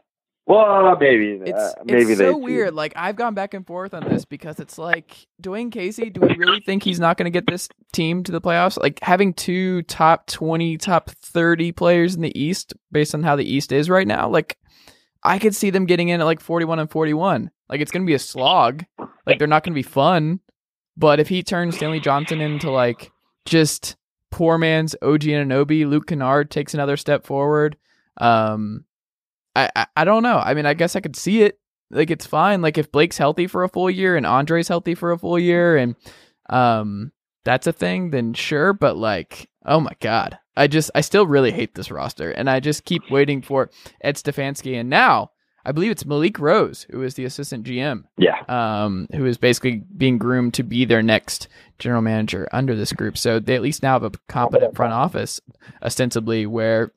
[0.49, 1.38] well, maybe.
[1.44, 2.72] It's, uh, maybe it's so weird.
[2.72, 6.09] Like I've gone back and forth on this because it's like Dwane Casey.
[6.09, 8.80] Do we really think he's not going to get this team to the playoffs?
[8.80, 13.44] Like having two top twenty, top thirty players in the East, based on how the
[13.44, 14.28] East is right now.
[14.30, 14.57] Like
[15.22, 17.51] I could see them getting in at like forty-one and forty-one.
[17.68, 18.84] Like it's going to be a slog.
[19.26, 20.40] Like they're not going to be fun.
[20.96, 23.12] But if he turns Stanley Johnson into like
[23.44, 23.96] just
[24.30, 27.76] poor man's OG Anunoby, Luke Kennard takes another step forward.
[28.16, 28.84] Um,
[29.59, 30.38] I, I, I don't know.
[30.38, 31.59] I mean, I guess I could see it.
[31.90, 32.62] Like it's fine.
[32.62, 35.76] Like if Blake's healthy for a full year and Andre's healthy for a full year,
[35.76, 35.96] and
[36.50, 37.12] um,
[37.44, 38.72] that's a thing, then sure.
[38.72, 42.61] But like, oh my god, I just I still really hate this roster, and I
[42.61, 43.70] just keep waiting for
[44.02, 45.30] Ed Stefanski, and now
[45.64, 48.04] I believe it's Malik Rose, who is the assistant GM.
[48.16, 48.42] Yeah.
[48.48, 51.48] Um, who is basically being groomed to be their next
[51.78, 53.18] general manager under this group.
[53.18, 55.40] So they at least now have a competent front office,
[55.82, 56.92] ostensibly, where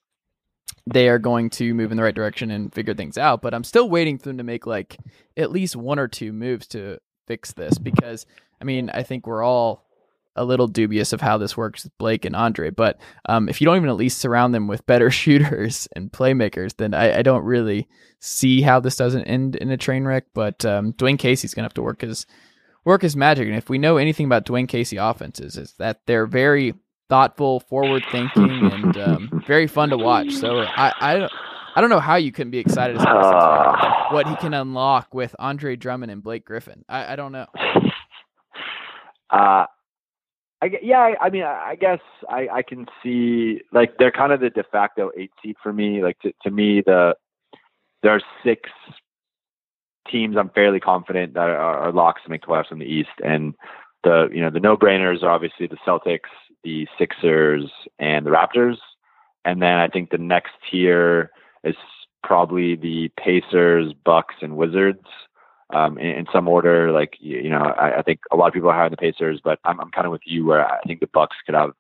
[0.92, 3.42] they are going to move in the right direction and figure things out.
[3.42, 4.98] But I'm still waiting for them to make like
[5.38, 8.26] at least one or two moves to fix this because
[8.60, 9.86] I mean, I think we're all
[10.36, 12.70] a little dubious of how this works with Blake and Andre.
[12.70, 16.76] But um, if you don't even at least surround them with better shooters and playmakers,
[16.78, 17.88] then I, I don't really
[18.20, 20.26] see how this doesn't end in a train wreck.
[20.34, 22.26] But um, Dwane Casey's gonna have to work his
[22.86, 23.48] work his magic.
[23.48, 26.74] And if we know anything about Dwane Casey offenses, is that they're very
[27.12, 30.32] thoughtful, forward thinking, and um, very fun to watch.
[30.32, 31.30] So I, I
[31.76, 35.36] I don't know how you couldn't be excited as uh, what he can unlock with
[35.38, 36.84] Andre Drummond and Blake Griffin.
[36.90, 37.46] I, I don't know.
[39.34, 39.66] Uh,
[40.62, 44.50] I, yeah, I, mean, I guess I, I can see like they're kind of the
[44.50, 46.04] de facto eight seed for me.
[46.04, 47.16] Like to, to me, the
[48.04, 48.70] there are six
[50.12, 53.08] teams I'm fairly confident that are, are locks to make the playoffs in the East,
[53.24, 53.56] and
[54.04, 56.30] the you know the no brainers are obviously the Celtics,
[56.64, 58.78] the Sixers, and the Raptors,
[59.46, 61.32] and then I think the next tier
[61.64, 61.76] is
[62.24, 65.06] probably the Pacers, Bucks, and Wizards
[65.74, 66.92] um, in, in, some order.
[66.92, 69.60] Like you, know, I, I, think a lot of people are on the Pacers, but
[69.64, 71.72] I'm, I'm kind of with you where I think the Bucks could have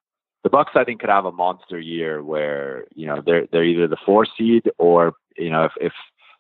[0.43, 3.88] the Bucks I think could have a monster year where you know they're they're either
[3.88, 5.93] the four seed or you know if if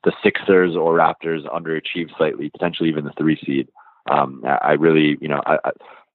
[0.03, 3.69] the Sixers or Raptors underachieve slightly, potentially even the three seed.
[4.09, 5.57] Um, I really you know I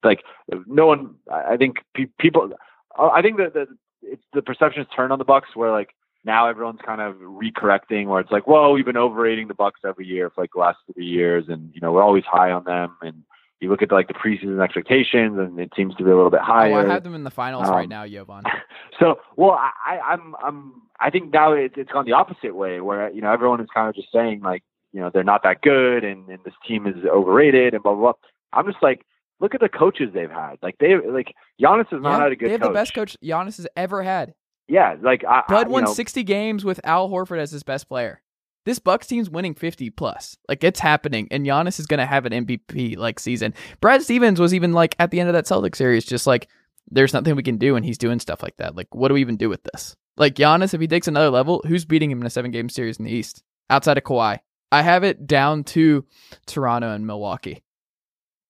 [0.03, 0.23] like
[0.65, 1.15] no one.
[1.31, 2.51] I think pe- people.
[2.97, 3.67] I think that the
[4.01, 5.89] it's the perception has turned on the Bucks where like
[6.23, 10.05] now everyone's kind of recorrecting where it's like, whoa, we've been overrating the Bucks every
[10.05, 12.95] year for like the last three years, and you know we're always high on them
[13.01, 13.23] and
[13.59, 16.41] you look at like the preseason expectations, and it seems to be a little bit
[16.41, 16.73] higher.
[16.73, 18.43] Oh, I have them in the finals um, right now, Jovan.
[18.99, 23.11] So, well, I, I'm, I'm, I think now it, it's gone the opposite way, where
[23.11, 26.03] you know everyone is kind of just saying like, you know, they're not that good,
[26.03, 28.01] and, and this team is overrated, and blah blah.
[28.01, 28.13] blah.
[28.53, 29.05] I'm just like,
[29.39, 30.55] look at the coaches they've had.
[30.61, 32.47] Like they, like Giannis has not yeah, had a good.
[32.47, 32.69] They have coach.
[32.69, 34.33] the best coach Giannis has ever had.
[34.67, 37.87] Yeah, like I, Bud I, won know, 60 games with Al Horford as his best
[37.87, 38.21] player.
[38.65, 40.35] This Bucks team's winning 50 plus.
[40.49, 43.53] Like it's happening, and Giannis is going to have an MVP like season.
[43.79, 46.49] Brad Stevens was even like at the end of that Celtics series, just like
[46.89, 48.75] there's nothing we can do, and he's doing stuff like that.
[48.75, 49.95] Like, what do we even do with this?
[50.17, 52.97] Like Giannis, if he takes another level, who's beating him in a seven game series
[52.97, 54.39] in the East outside of Kawhi?
[54.69, 56.03] I have it down to
[56.45, 57.63] Toronto and Milwaukee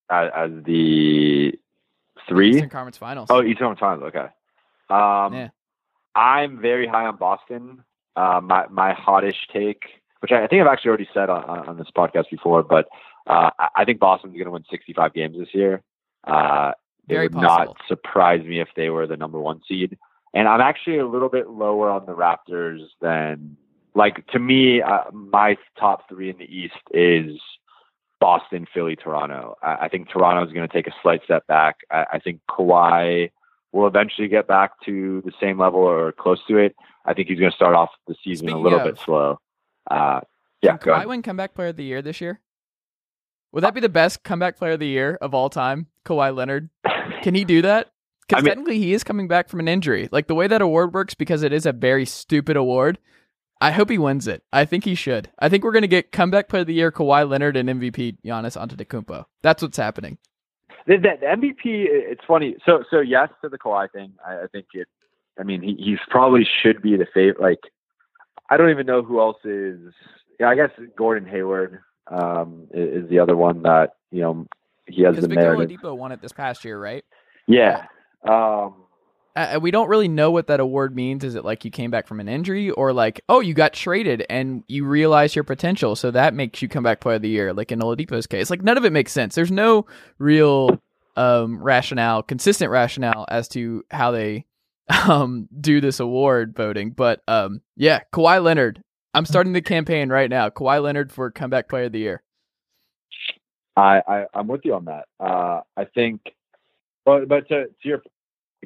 [0.09, 1.53] as, as the
[2.27, 3.27] three Eastern Conference Finals.
[3.29, 4.03] Oh, Eastern Conference Finals.
[4.15, 4.27] Okay.
[4.89, 5.49] Um, Yeah.
[6.15, 7.83] I'm very high on Boston.
[8.15, 9.83] Uh, my my hottish take,
[10.21, 12.87] which I, I think I've actually already said on, on this podcast before, but
[13.27, 15.83] uh, I- think Boston's going to win 65 games this year.
[16.25, 16.71] Uh,
[17.07, 17.65] it Very would possible.
[17.65, 19.97] not surprise me if they were the number one seed.
[20.33, 23.55] And I'm actually a little bit lower on the Raptors than
[23.93, 24.81] like to me.
[24.81, 27.39] Uh, my top three in the East is
[28.19, 29.55] Boston, Philly, Toronto.
[29.61, 31.77] I, I think Toronto is going to take a slight step back.
[31.91, 33.31] I, I think Kawhi
[33.71, 36.75] will eventually get back to the same level or close to it.
[37.05, 39.39] I think he's going to start off the season Speaking a little of- bit slow.
[39.89, 40.21] Uh,
[40.61, 42.41] yeah, Kawhi win comeback player of the year this year?
[43.53, 45.87] Would that be the best comeback player of the year of all time?
[46.05, 46.69] Kawhi Leonard.
[47.21, 47.91] Can he do that?
[48.27, 50.09] Because I mean- technically he is coming back from an injury.
[50.11, 52.97] Like the way that award works, because it is a very stupid award.
[53.59, 54.43] I hope he wins it.
[54.53, 55.29] I think he should.
[55.39, 58.57] I think we're gonna get comeback player of the year Kawhi Leonard and MVP Giannis
[58.57, 59.25] Antetokounmpo.
[59.41, 60.17] That's what's happening.
[60.85, 62.55] The, the, the MVP, it's funny.
[62.65, 64.13] So, so yes to the Kawhi thing.
[64.25, 64.87] I, I think it.
[65.39, 67.41] I mean, he he's probably should be the favorite.
[67.41, 67.59] Like,
[68.49, 69.79] I don't even know who else is.
[70.39, 74.47] Yeah, I guess Gordon Hayward um, is, is the other one that you know
[74.87, 75.79] he has Because the Victor narrative.
[75.81, 77.03] Oladipo won it this past year, right?
[77.47, 77.85] Yeah.
[78.27, 78.86] Um,
[79.37, 81.23] Uh, we don't really know what that award means.
[81.23, 84.25] Is it like you came back from an injury, or like, oh, you got traded
[84.31, 87.53] and you realize your potential, so that makes you come back player of the year,
[87.53, 88.49] like in Oladipo's case?
[88.49, 89.35] Like none of it makes sense.
[89.35, 89.85] There's no
[90.17, 90.81] real
[91.15, 94.45] um, rationale, consistent rationale as to how they
[95.07, 96.89] um, do this award voting.
[96.89, 98.81] But um, yeah, Kawhi Leonard.
[99.13, 100.49] I'm starting the campaign right now.
[100.49, 102.23] Kawhi Leonard for comeback player of the year.
[103.75, 105.05] I, I I'm with you on that.
[105.19, 106.21] Uh, I think,
[107.05, 108.01] but but to to your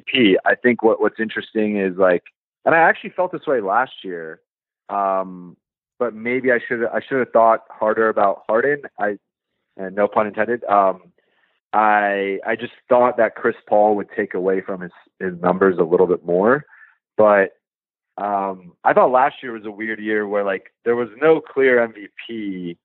[0.06, 2.24] P, I think what what's interesting is like,
[2.64, 4.40] and I actually felt this way last year.
[4.88, 5.56] Um,
[5.98, 8.82] but maybe I should I should have thought harder about Harden.
[8.98, 9.18] I
[9.76, 10.64] and no pun intended.
[10.64, 11.12] Um,
[11.72, 15.84] I I just thought that Chris Paul would take away from his his numbers a
[15.84, 16.64] little bit more,
[17.16, 17.52] but
[18.18, 21.88] um, I thought last year was a weird year where like there was no clear
[21.88, 22.76] MVP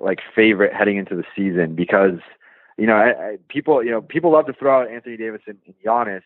[0.00, 2.18] like favorite heading into the season because
[2.76, 5.58] you know I, I, people you know people love to throw out Anthony Davis and,
[5.66, 6.22] and Giannis,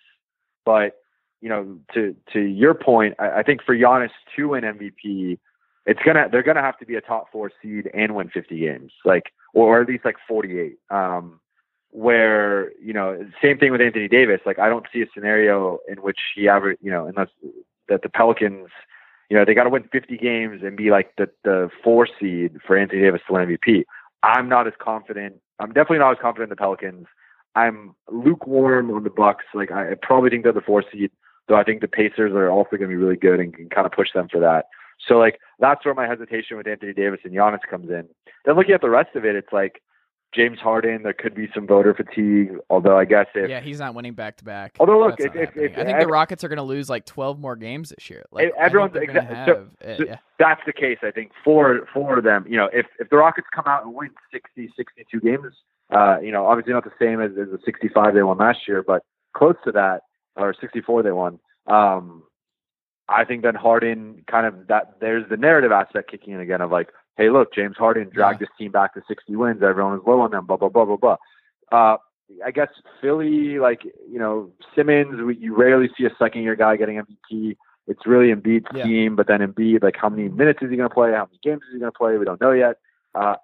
[0.67, 1.01] but
[1.41, 5.39] you know to to your point, I, I think for Giannis to win MVP,
[5.87, 8.93] it's gonna they're gonna have to be a top four seed and win 50 games,
[9.07, 10.77] like or, or at least like 48.
[10.91, 11.41] Um,
[11.91, 14.41] where you know same thing with Anthony Davis.
[14.45, 17.29] Like I don't see a scenario in which he ever you know unless
[17.89, 18.69] that the Pelicans
[19.29, 22.59] you know, they got to win 50 games and be like the, the four seed
[22.67, 23.85] for Anthony Davis to win MVP.
[24.23, 25.37] I'm not as confident.
[25.59, 27.07] I'm definitely not as confident in the Pelicans.
[27.57, 29.44] I'm lukewarm on the Bucks.
[29.54, 31.11] Like I probably think they're the four seed,
[31.48, 33.86] though I think the Pacers are also going to be really good and can kind
[33.86, 34.66] of push them for that.
[35.09, 38.09] So like that's where my hesitation with Anthony Davis and Giannis comes in.
[38.44, 39.80] Then looking at the rest of it, it's like
[40.34, 41.02] James Harden.
[41.02, 44.36] There could be some voter fatigue, although I guess if Yeah, he's not winning back
[44.38, 44.76] to back.
[44.78, 47.38] Although, look, if- if- if I think the Rockets are going to lose like 12
[47.38, 48.24] more games this year.
[48.32, 50.16] Like everyone's gonna so- uh, yeah.
[50.38, 52.44] that's the case, I think, for for them.
[52.48, 55.54] You know, if if the Rockets come out and win 60, 62 games,
[55.91, 58.82] uh, you know, obviously not the same as, as the 65 they won last year,
[58.82, 59.03] but
[59.34, 60.03] close to that,
[60.37, 61.39] or 64 they won.
[61.66, 62.24] Um,
[63.09, 66.70] I think then Harden kind of that there's the narrative aspect kicking in again of
[66.72, 69.62] like, hey, look, James Harden dragged this team back to 60 wins.
[69.62, 70.47] Everyone is low on them.
[70.47, 71.16] Blah blah blah blah blah.
[71.70, 71.97] Uh,
[72.45, 72.68] I guess
[73.01, 77.57] Philly, like you know, Simmons, we, you rarely see a second year guy getting MVP.
[77.87, 78.82] It's really Embiid's Yeah.
[78.82, 81.12] team, but then Embiid, like how many minutes is he going to play?
[81.12, 82.18] How many games is he going to play?
[82.18, 82.78] We don't know yet.
[83.14, 83.37] Uh,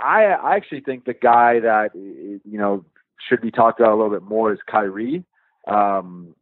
[0.00, 2.84] I I actually think the guy that you know
[3.28, 5.24] should be talked about a little bit more is Kyrie.
[5.66, 6.34] Um,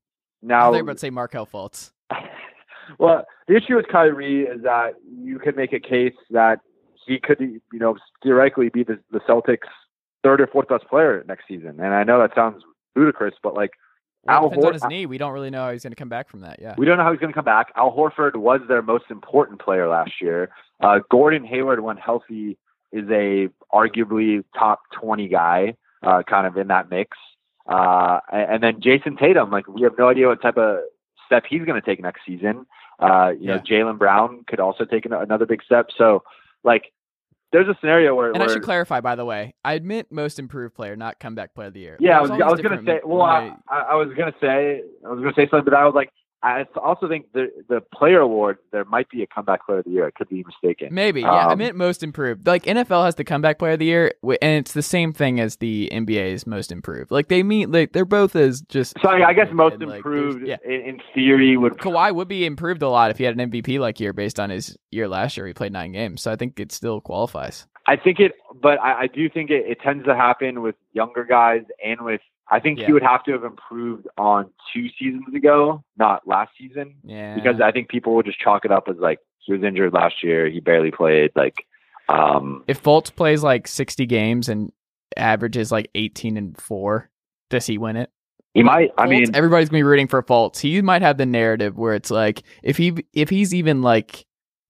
[0.42, 1.90] now, think about to say Markelle Fultz.
[2.98, 6.61] well, the issue with Kyrie is that you could make a case that
[7.06, 9.66] he could, you know, theoretically be the, the Celtics'
[10.22, 11.80] third or fourth best player next season.
[11.80, 12.62] And I know that sounds
[12.94, 13.70] ludicrous, but like
[14.24, 15.06] Well, Al on his knee.
[15.06, 16.59] We don't really know how he's going to come back from that.
[16.61, 16.74] Yeah.
[16.76, 17.72] we don't know how he's going to come back.
[17.76, 20.50] Al Horford was their most important player last year.
[20.80, 22.59] Uh, Gordon Hayward, when healthy,
[22.93, 27.16] is a arguably top 20 guy, uh, kind of in that mix.
[27.66, 30.80] Uh, and, then Jayson Tatum, like we have no idea what type of
[31.26, 32.66] step he's going to take next season.
[32.99, 35.89] Uh, you know, Jaylen Brown could also take an, another big step.
[35.97, 36.24] So,
[36.64, 36.93] like,
[37.53, 40.39] there's a scenario where, And where I should clarify, by the way, I admit most
[40.39, 41.97] improved player, not comeback player of the year.
[42.01, 43.01] Yeah, I was, was gonna say.
[43.05, 45.95] Well, I, I I was gonna say, I was gonna say something, but I was
[45.95, 46.11] like,
[46.43, 49.91] I also think the the player award there might be a comeback player of the
[49.91, 50.07] year.
[50.07, 50.95] I could be mistaken.
[50.95, 51.30] Maybe, yeah.
[51.30, 52.47] I Um, meant most improved.
[52.47, 55.57] Like NFL has the comeback player of the year, and it's the same thing as
[55.57, 57.11] the NBA's most improved.
[57.11, 58.97] Like they meet, like they're both as just.
[59.03, 60.59] So I, I guess most like, improved yeah.
[60.64, 61.74] in, in theory would.
[61.74, 64.51] Kawhi would be improved a lot if he had an MVP like year based on
[64.51, 65.47] his year last year.
[65.47, 67.66] He played nine games, so I think it still qualifies.
[67.89, 68.32] I think it,
[68.62, 72.20] but I, I do think it, it tends to happen with younger guys and with.
[72.51, 72.86] I think Yeah.
[72.86, 77.61] he would have to have improved on two seasons ago, not last season, Yeah, because
[77.61, 80.49] I think people would just chalk it up as like he was injured last year,
[80.49, 81.30] he barely played.
[81.36, 81.64] Like,
[82.09, 84.72] um, if Fultz plays like sixty games and
[85.16, 87.11] averages like eighteen and four,
[87.51, 88.11] does he win it?
[88.55, 88.90] he might.
[88.96, 90.59] I Fultz, mean, everybody's gonna be rooting for Fultz.
[90.61, 94.24] He might have the narrative where it's like if he if he's even like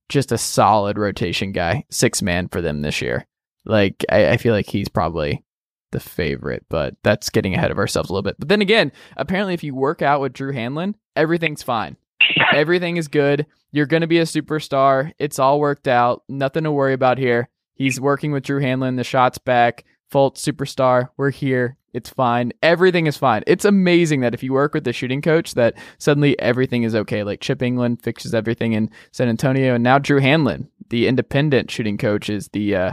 [0.08, 3.26] just a solid rotation guy, six man for them this year.
[3.64, 5.44] Like I, I feel like he's probably
[5.90, 8.36] the favorite, but that's getting ahead of ourselves a little bit.
[8.38, 11.96] But then again, apparently if you work out with Drew Hanlen, everything's fine.
[12.54, 13.46] Everything is good.
[13.70, 15.12] You're gonna be a superstar.
[15.18, 16.24] It's all worked out.
[16.28, 17.48] Nothing to worry about here.
[17.74, 18.96] He's working with Drew Hanlen.
[18.96, 19.84] The shots back.
[20.12, 21.10] Fultz superstar.
[21.16, 21.76] We're here.
[21.92, 22.52] It's fine.
[22.62, 23.42] Everything is fine.
[23.46, 27.22] It's amazing that if you work with the shooting coach, that suddenly everything is okay.
[27.24, 31.96] Like Chip Engelland fixes everything in San Antonio, and now Drew Hanlen, the independent shooting
[31.96, 32.92] coach, is the uh,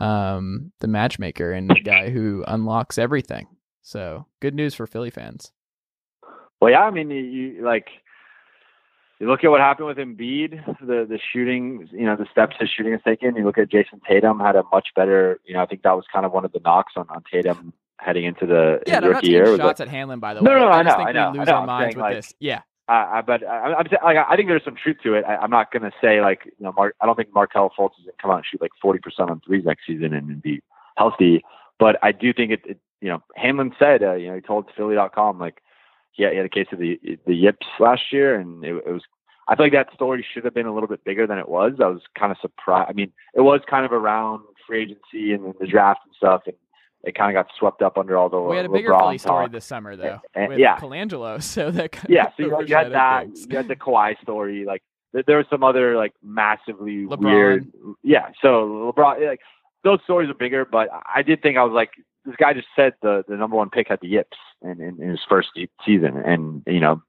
[0.00, 3.46] um, the matchmaker and the guy who unlocks everything.
[3.82, 5.52] So good news for Philly fans.
[6.60, 7.86] Well, yeah, I mean, you, you like
[9.20, 12.68] you look at what happened with Embiid, the the shooting, you know, the steps his
[12.70, 13.34] shooting has taken.
[13.36, 16.04] You look at Jayson Tatum had a much better, you know, I think that was
[16.12, 19.46] kind of one of the knocks on, on Tatum heading into the Yeah, rookie year.
[19.56, 20.58] shots like, at Hanlen, by the No, way.
[20.60, 21.54] no, I I just know, think I know, we I lose know.
[21.54, 22.34] our minds with like, this.
[22.38, 25.24] Yeah, uh, but I, I'm like, I think there's some truth to it.
[25.26, 26.94] I, I'm not gonna say like, you know, Mark.
[27.00, 29.64] I don't think Markelle Fultz is gonna come out and shoot like 40% on threes
[29.64, 30.62] next season and, and be
[30.96, 31.42] healthy.
[31.78, 34.70] But I do think it, it you know, Hanlen said, uh, you know, he told
[34.76, 35.62] Philly.com like,
[36.16, 39.02] yeah, he had a case of the the yips last year, and it, it was.
[39.46, 41.74] I feel like that story should have been a little bit bigger than it was.
[41.82, 42.90] I was kind of surprised.
[42.90, 46.56] I mean, it was kind of around free agency and the draft and stuff, and
[47.04, 49.18] it kind of got swept up under all the we had a LeBron bigger Philly
[49.18, 49.52] story talk.
[49.52, 50.78] this summer though, uh, with yeah.
[50.78, 51.42] Colangelo.
[51.42, 53.24] So that kind Yeah, so you, you had that.
[53.26, 53.46] things.
[53.48, 54.64] You had the Kawhi story.
[54.64, 54.82] Like
[55.14, 57.18] th- there was some other like massively LeBron.
[57.24, 57.72] weird.
[58.02, 59.40] Yeah, so LeBron like
[59.84, 61.90] those stories are bigger, but I did think I was like
[62.24, 65.10] this guy just said the the number one pick had the yips in, in, in
[65.10, 65.48] his first
[65.86, 67.00] season, and you know,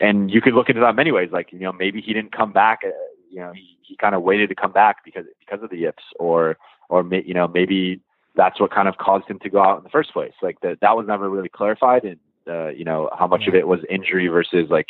[0.00, 1.30] and you could look into that many ways.
[1.32, 2.80] Like you know, maybe he didn't come back.
[2.84, 2.90] Uh,
[3.28, 6.04] you know, he, he kind of waited to come back because because of the yips,
[6.18, 6.56] or
[6.88, 8.00] or you know maybe
[8.36, 10.32] that's what kind of caused him to go out in the first place.
[10.42, 12.18] Like that that was never really clarified, and
[12.48, 14.86] uh, you know how much of it was injury versus like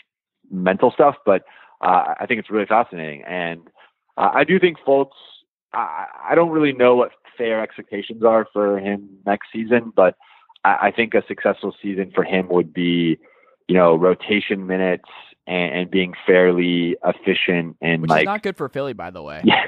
[0.51, 1.16] mental stuff.
[1.24, 1.43] But
[1.80, 3.62] uh, I think it's really fascinating, and
[4.16, 5.11] uh, I do think Fultz.
[5.72, 10.16] I, I don't really know what fair expectations are for him next season, but
[10.64, 13.18] I, I think a successful season for him would be,
[13.68, 15.09] you know, rotation minutes
[15.47, 19.22] and, and being fairly efficient and Which like is not good for Philly, by the
[19.22, 19.43] way.
[19.45, 19.64] yeah,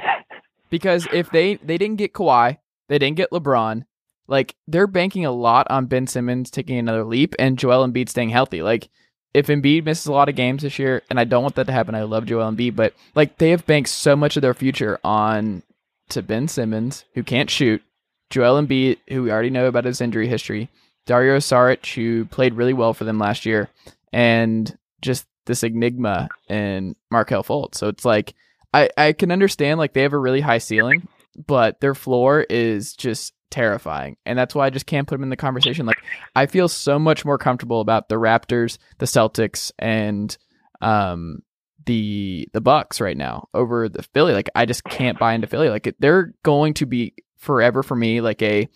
[0.70, 2.58] because if they they didn't get Kawhi,
[2.88, 3.84] they didn't get LeBron.
[4.28, 8.30] Like they're banking a lot on Ben Simmons taking another leap and Joel Embiid staying
[8.30, 8.62] healthy.
[8.62, 8.88] Like
[9.34, 11.72] if Embiid misses a lot of games this year, and I don't want that to
[11.72, 14.98] happen, I love Joel Embiid, but like they have banked so much of their future
[15.02, 15.62] on
[16.10, 17.82] to Ben Simmons, who can't shoot,
[18.30, 20.68] Joel Embiid, who we already know about his injury history,
[21.06, 23.70] Dario Saric, who played really well for them last year,
[24.12, 27.76] and just this enigma in Markelle Fultz.
[27.76, 28.34] So it's like
[28.72, 32.94] I, I can understand like they have a really high ceiling, but their floor is
[32.94, 34.16] just terrifying.
[34.24, 35.86] And that's why I just can't put them in the conversation.
[35.86, 36.02] Like
[36.34, 40.36] I feel so much more comfortable about the Raptors, the Celtics, and
[40.80, 41.42] um
[41.84, 44.32] the the Bucks right now over the Philly.
[44.32, 45.68] Like I just can't buy into Philly.
[45.68, 48.68] Like they're going to be forever for me like a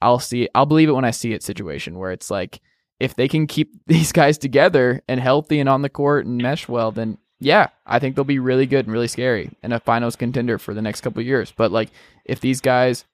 [0.00, 2.60] I'll see I'll believe it when I see it situation where it's like
[3.00, 6.68] if they can keep these guys together and healthy and on the court and mesh
[6.68, 10.16] well, then yeah, I think they'll be really good and really scary and a finals
[10.16, 11.52] contender for the next couple years.
[11.56, 11.90] But like
[12.24, 13.04] if these guys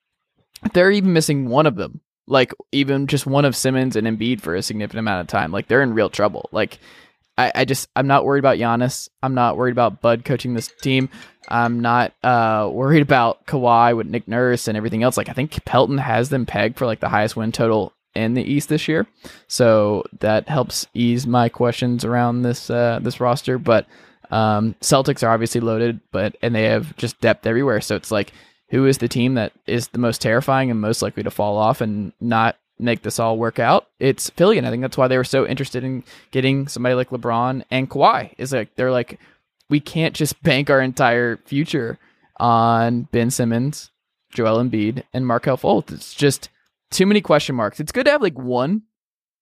[0.65, 4.41] if they're even missing one of them, like even just one of Simmons and Embiid
[4.41, 6.49] for a significant amount of time, like they're in real trouble.
[6.53, 6.79] Like
[7.39, 9.09] I, I just I'm not worried about Giannis.
[9.23, 11.09] I'm not worried about Bud coaching this team.
[11.49, 15.17] I'm not uh, worried about Kawhi with Nick Nurse and everything else.
[15.17, 18.43] Like I think Pelton has them pegged for like the highest win total in the
[18.43, 19.07] East this year,
[19.47, 23.57] so that helps ease my questions around this uh, this roster.
[23.59, 23.87] But
[24.31, 27.81] um, Celtics are obviously loaded, but and they have just depth everywhere.
[27.81, 28.33] So it's like
[28.71, 31.81] who is the team that is the most terrifying and most likely to fall off
[31.81, 33.89] and not make this all work out?
[33.99, 37.11] It's Philly, and I think that's why they were so interested in getting somebody like
[37.11, 38.35] LeBron and Kawhi.
[38.39, 39.19] Is like they're like
[39.71, 41.99] we can't just bank our entire future
[42.39, 43.91] on Ben Simmons,
[44.33, 45.93] Joel Embiid, and Markelle Fultz.
[45.93, 46.51] It's just
[46.91, 47.81] too many question marks.
[47.81, 48.83] It's good to have like one,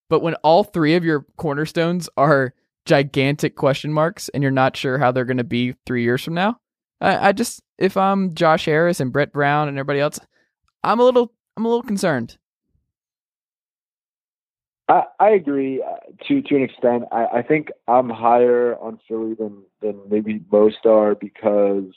[0.09, 2.55] but when all three of your cornerstones are
[2.87, 6.34] gigantic question marks and you're not sure how they're going to be three years from
[6.34, 6.57] now,
[7.01, 10.18] I, I just if I'm Josh Harris and Brett Brown and everybody else,
[10.82, 12.39] I'm a little I'm a little concerned.
[14.89, 15.97] I, I agree uh,
[16.28, 17.05] to to an extent.
[17.12, 21.93] I, I think I'm higher on Philly than than maybe most are because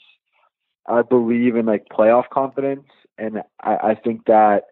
[0.86, 4.64] I believe in like playoff confidence, and I, I think that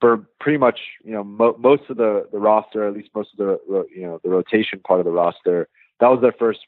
[0.00, 3.38] for pretty much you know mo- most of the the roster, at least most of
[3.38, 5.68] the you know the rotation part of the roster,
[6.00, 6.60] that was their first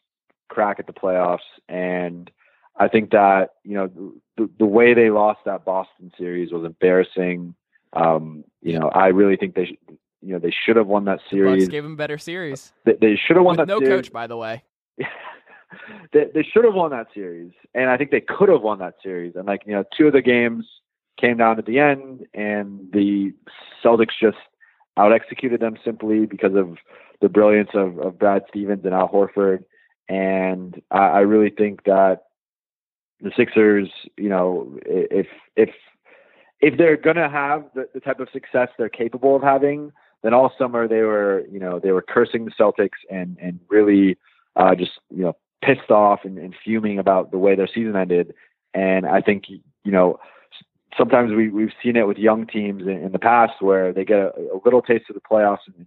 [0.48, 2.30] crack at the playoffs, and
[2.76, 7.54] I think that you know the, the way they lost that Boston series was embarrassing.
[7.92, 9.78] Um, you know, I really think they should,
[10.22, 11.64] you know they should have won that series.
[11.64, 12.72] Bucks gave them better series.
[12.84, 14.02] They, they should have won With that no series.
[14.06, 14.62] coach, by the way.
[16.12, 18.94] they, they should have won that series, and I think they could have won that
[19.02, 19.34] series.
[19.36, 20.66] And like you know, two of the games
[21.20, 23.32] came down at the end, and the
[23.84, 24.38] Celtics just
[24.96, 26.76] out executed them simply because of
[27.20, 29.64] the brilliance of, of Brad Stevens and Al Horford.
[30.08, 32.24] And I, I really think that
[33.20, 35.70] the Sixers, you know, if if
[36.60, 39.92] if they're gonna have the, the type of success they're capable of having,
[40.22, 44.16] then all summer they were, you know, they were cursing the Celtics and and really
[44.56, 48.34] uh, just you know pissed off and, and fuming about the way their season ended.
[48.74, 50.18] And I think you know
[50.98, 54.18] sometimes we we've seen it with young teams in, in the past where they get
[54.18, 55.86] a, a little taste of the playoffs and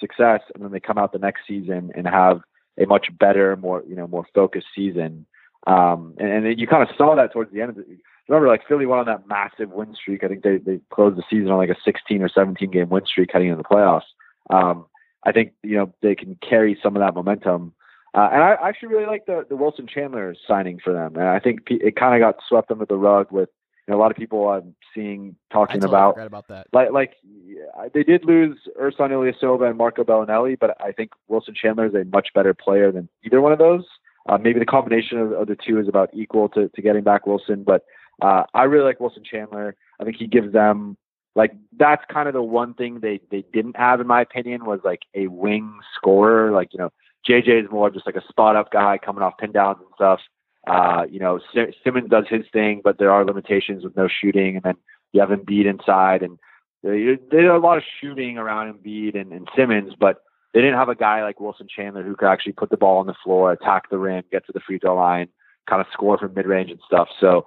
[0.00, 2.40] success, and then they come out the next season and have
[2.78, 5.26] a much better, more you know, more focused season.
[5.66, 7.84] Um, and, and you kind of saw that towards the end of the.
[8.28, 10.24] Remember, like Philly went on that massive win streak.
[10.24, 13.04] I think they they closed the season on like a 16 or 17 game win
[13.04, 14.08] streak heading into the playoffs.
[14.48, 14.86] Um,
[15.24, 17.74] I think you know they can carry some of that momentum.
[18.14, 21.16] Uh, and I actually really like the the Wilson Chandler signing for them.
[21.16, 23.50] And I think it kind of got swept under the rug with
[23.86, 26.66] you know, a lot of people I'm seeing talking totally about about that.
[26.72, 31.54] like like yeah, they did lose Ersan Ilyasova and Marco Belinelli, but I think Wilson
[31.54, 33.84] Chandler is a much better player than either one of those.
[34.26, 37.26] Uh, maybe the combination of, of, the two is about equal to, to getting back
[37.26, 37.84] Wilson, but
[38.22, 39.76] uh, I really like Wilson Chandler.
[40.00, 40.96] I think he gives them
[41.34, 44.80] like that's kind of the one thing they they didn't have in my opinion was
[44.84, 46.52] like a wing scorer.
[46.52, 46.90] Like you know,
[47.28, 50.20] JJ is more just like a spot up guy coming off pin downs and stuff.
[50.66, 51.40] Uh, you know,
[51.82, 54.74] Simmons does his thing, but there are limitations with no shooting, and then
[55.12, 56.38] you have Embiid inside, and
[56.82, 60.94] there's a lot of shooting around Embiid and, and Simmons, but they didn't have a
[60.94, 63.98] guy like Wilson Chandler who could actually put the ball on the floor, attack the
[63.98, 65.28] rim, get to the free throw line,
[65.68, 67.08] kind of score from mid range and stuff.
[67.20, 67.46] So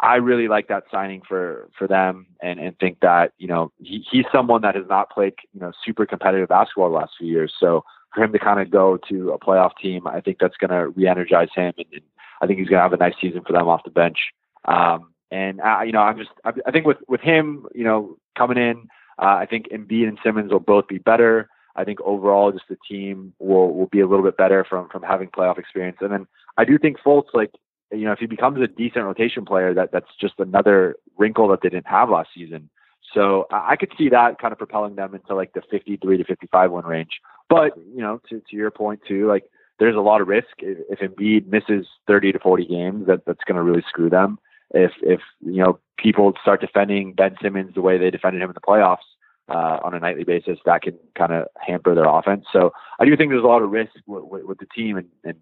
[0.00, 4.04] I really like that signing for for them, and and think that you know he,
[4.10, 7.52] he's someone that has not played you know super competitive basketball the last few years.
[7.58, 10.70] So for him to kind of go to a playoff team, I think that's going
[10.70, 12.02] to re-energize him and, and
[12.40, 14.18] I think he's going to have a nice season for them off the bench.
[14.64, 18.16] Um, and uh, you know, I'm just I, I think with with him, you know,
[18.36, 21.48] coming in, uh, I think Embiid and Simmons will both be better.
[21.76, 25.02] I think overall, just the team will will be a little bit better from from
[25.02, 25.98] having playoff experience.
[26.00, 26.26] And then
[26.56, 27.52] I do think Fultz, like
[27.92, 31.60] you know, if he becomes a decent rotation player, that that's just another wrinkle that
[31.62, 32.70] they didn't have last season.
[33.14, 36.70] So I could see that kind of propelling them into like the 53 to 55
[36.70, 37.20] win range.
[37.48, 39.44] But you know, to to your point too, like
[39.78, 43.06] there's a lot of risk if, if Embiid misses 30 to 40 games.
[43.06, 44.38] That that's going to really screw them.
[44.72, 48.54] If if you know people start defending Ben Simmons the way they defended him in
[48.54, 49.06] the playoffs
[49.48, 52.44] uh, on a nightly basis, that can kind of hamper their offense.
[52.52, 55.08] So I do think there's a lot of risk with, with, with the team, and,
[55.24, 55.36] and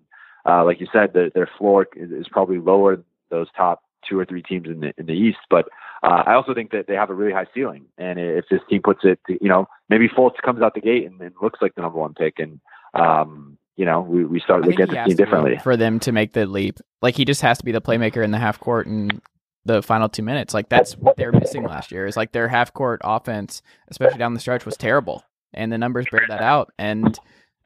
[0.49, 4.19] uh, like you said, the, their floor is, is probably lower than those top two
[4.19, 5.39] or three teams in the in the East.
[5.51, 5.69] But
[6.03, 8.83] uh, I also think that they have a really high ceiling, and if this team
[8.83, 11.75] puts it, to, you know, maybe Fultz comes out the gate and, and looks like
[11.75, 12.61] the number one pick, and
[12.95, 15.59] um, you know, we, we start looking at the team differently.
[15.63, 16.81] For them to make the leap.
[17.03, 19.21] Like he just has to be the playmaker in the half court and
[19.65, 20.55] the final two minutes.
[20.55, 22.07] Like that's what they were missing last year.
[22.07, 25.23] Is like their half court offense, especially down the stretch, was terrible.
[25.53, 26.73] And the numbers bear that out.
[26.79, 27.19] And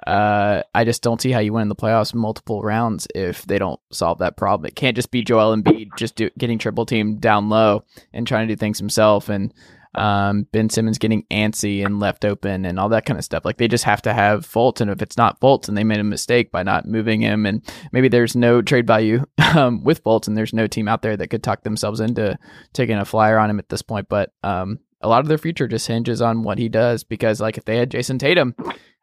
[0.07, 3.59] uh, I just don't see how you win in the playoffs multiple rounds if they
[3.59, 4.67] don't solve that problem.
[4.67, 8.49] It can't just be Joel Embiid just do, getting triple team down low and trying
[8.49, 9.29] to do things himself.
[9.29, 9.53] And
[9.95, 13.45] um, Ben Simmons getting antsy and left open and all that kind of stuff.
[13.45, 15.99] Like they just have to have Fultz, and if it's not Fultz, and they made
[15.99, 17.63] a mistake by not moving him, and
[17.93, 19.25] maybe there's no trade value
[19.55, 22.39] um, with Fultz, and there's no team out there that could talk themselves into
[22.73, 24.09] taking a flyer on him at this point.
[24.09, 27.59] But um, a lot of their future just hinges on what he does because, like,
[27.59, 28.55] if they had Jayson Tatum,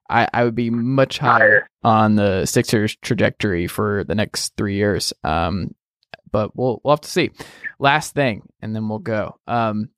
[0.10, 5.12] I, I would be much higher on the Sixers trajectory for the next three years.
[5.24, 5.76] Um,
[6.32, 7.32] but we'll we'll have to see.
[7.80, 9.40] Last thing, and then we'll go.
[9.48, 9.90] Um,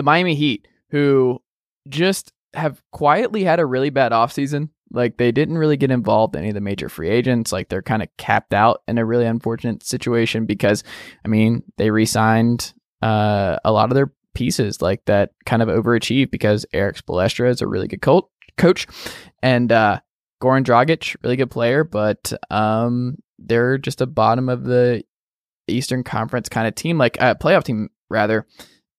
[0.00, 1.42] the Miami Heat, who
[1.86, 4.70] just have quietly had a really bad offseason.
[4.90, 7.52] Like they didn't really get involved in any of the major free agents.
[7.52, 10.82] Like they're kind of capped out in a really unfortunate situation because,
[11.22, 12.72] I mean, they re-signed
[13.02, 17.60] uh, a lot of their pieces like that kind of overachieved because Erik Spoelstra is
[17.60, 18.24] a really good coach,
[18.56, 18.86] coach
[19.42, 20.00] and uh,
[20.42, 25.04] Goran Dragic, really good player, but um, they're just a bottom of the
[25.68, 28.46] Eastern Conference kind of team, like a uh, playoff team rather.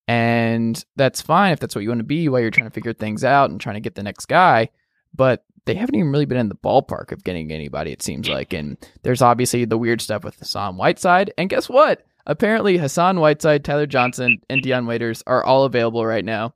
[0.08, 2.93] And that's fine if that's what you want to be while you're trying to figure
[2.93, 4.70] things out and trying to get the next guy.
[5.14, 8.54] But they haven't even really been in the ballpark of getting anybody, it seems like.
[8.54, 11.34] And there's obviously the weird stuff with Hassan Whiteside.
[11.38, 12.04] And guess what?
[12.26, 16.54] Apparently, Hassan Whiteside, Tyler Johnson, and Dion Waiters are all available right now.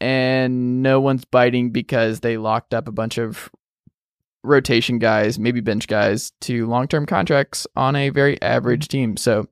[0.00, 3.50] And no one's biting because they locked up a bunch of
[4.42, 8.98] rotation guys, maybe bench guys, to long term contracts on a very average mm-hmm.
[8.98, 9.16] team.
[9.16, 9.48] So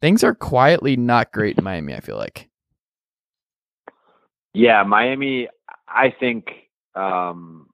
[0.00, 2.48] things are quietly not great in Miami, I feel like.
[4.54, 5.48] Yeah, Miami,
[5.88, 6.48] I think
[6.94, 7.68] um,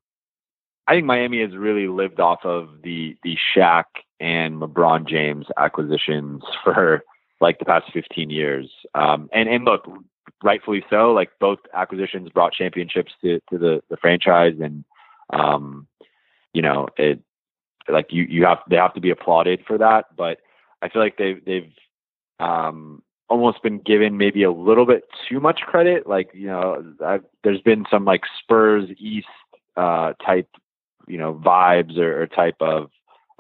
[0.89, 3.85] I think Miami has really lived off of the the Shaq
[4.21, 7.03] and LeBron James acquisitions for
[7.41, 8.71] like the past 15 years.
[8.95, 9.87] Um, and and look,
[10.43, 11.13] rightfully so.
[11.13, 14.85] Like both acquisitions brought championships to to the the franchise, and
[15.33, 15.87] um,
[16.53, 17.21] you know it
[17.89, 20.07] like you you have they have to be applauded for that.
[20.17, 20.39] But
[20.83, 21.73] I feel like they've they've
[22.41, 26.07] um, almost been given maybe a little bit too much credit.
[26.07, 29.27] Like you know, I've, there's been some like Spurs East
[29.77, 30.49] uh, type
[31.09, 32.91] you know vibes or, or type of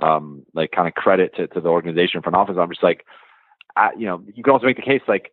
[0.00, 2.56] um, like kind of credit to, to the organization front office.
[2.58, 3.04] I'm just like,
[3.76, 5.32] I, you know, you can also make the case like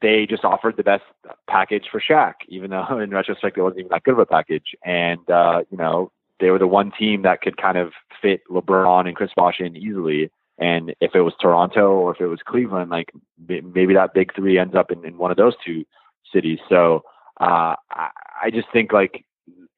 [0.00, 1.04] they just offered the best
[1.48, 4.74] package for Shaq, even though in retrospect it wasn't even that good of a package.
[4.84, 6.10] And uh, you know,
[6.40, 9.76] they were the one team that could kind of fit LeBron and Chris Bosh in
[9.76, 10.30] easily.
[10.58, 13.12] And if it was Toronto or if it was Cleveland, like
[13.48, 15.84] maybe that big three ends up in, in one of those two
[16.32, 16.58] cities.
[16.68, 17.02] So
[17.40, 18.10] uh, I,
[18.44, 19.24] I just think like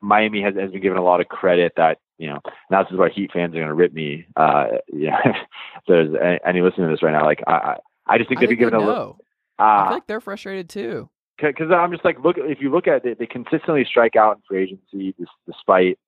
[0.01, 2.41] Miami has, has been given a lot of credit that you know.
[2.71, 4.27] Now this is where Heat fans are going to rip me.
[4.37, 6.15] Uh, yeah, if there's
[6.45, 7.25] any listening to this right now.
[7.25, 9.19] Like I, I just think they've been given a little.
[9.59, 11.09] Uh, I feel like they're frustrated too.
[11.39, 14.43] Because I'm just like, look, if you look at it, they consistently strike out in
[14.49, 15.15] free agency,
[15.47, 15.99] despite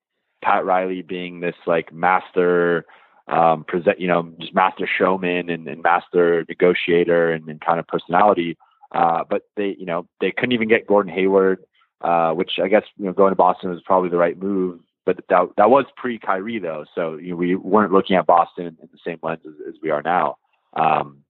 [0.42, 2.86] Pat Riley being this like master
[3.28, 7.86] um, present, you know, just master showman and, and master negotiator and, and, kind of
[7.86, 8.56] personality.
[8.92, 11.62] Uh, but they, you know, they couldn't even get Gordon Hayward,
[12.00, 14.80] uh, which I guess you know going to Boston was probably the right move.
[15.04, 18.66] But that that was pre Kyrie though, so you know, we weren't looking at Boston
[18.66, 20.36] in, the same lens as, as we are now.
[20.74, 21.24] Um,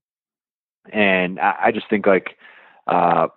[0.92, 2.36] and I, I, just think like
[2.86, 3.28] uh,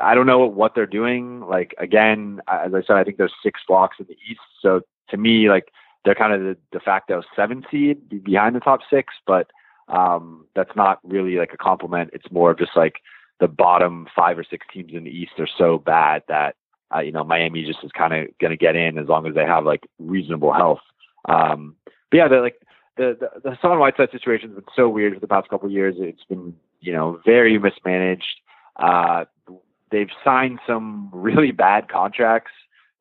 [0.00, 1.40] I don't know what they're doing.
[1.40, 4.40] Like again, as I said, I think there's six blocks in the East.
[4.60, 4.80] So
[5.10, 5.72] to me, like
[6.08, 9.50] they're kind of the de facto seven seed behind the top six, but
[9.88, 12.08] um, that's not really like a compliment.
[12.14, 12.94] It's more of just like
[13.40, 16.56] the bottom five or six teams in the East are so bad that
[16.96, 19.34] uh, you know Miami just is kind of going to get in as long as
[19.34, 20.80] they have like reasonable health.
[21.28, 21.76] Um,
[22.10, 22.58] but yeah, the, like
[22.96, 25.72] the the, the Hassan Whiteside situation has been so weird for the past couple of
[25.72, 25.96] years.
[25.98, 28.40] It's been you know very mismanaged.
[28.76, 29.26] Uh,
[29.90, 32.52] they've signed some really bad contracts,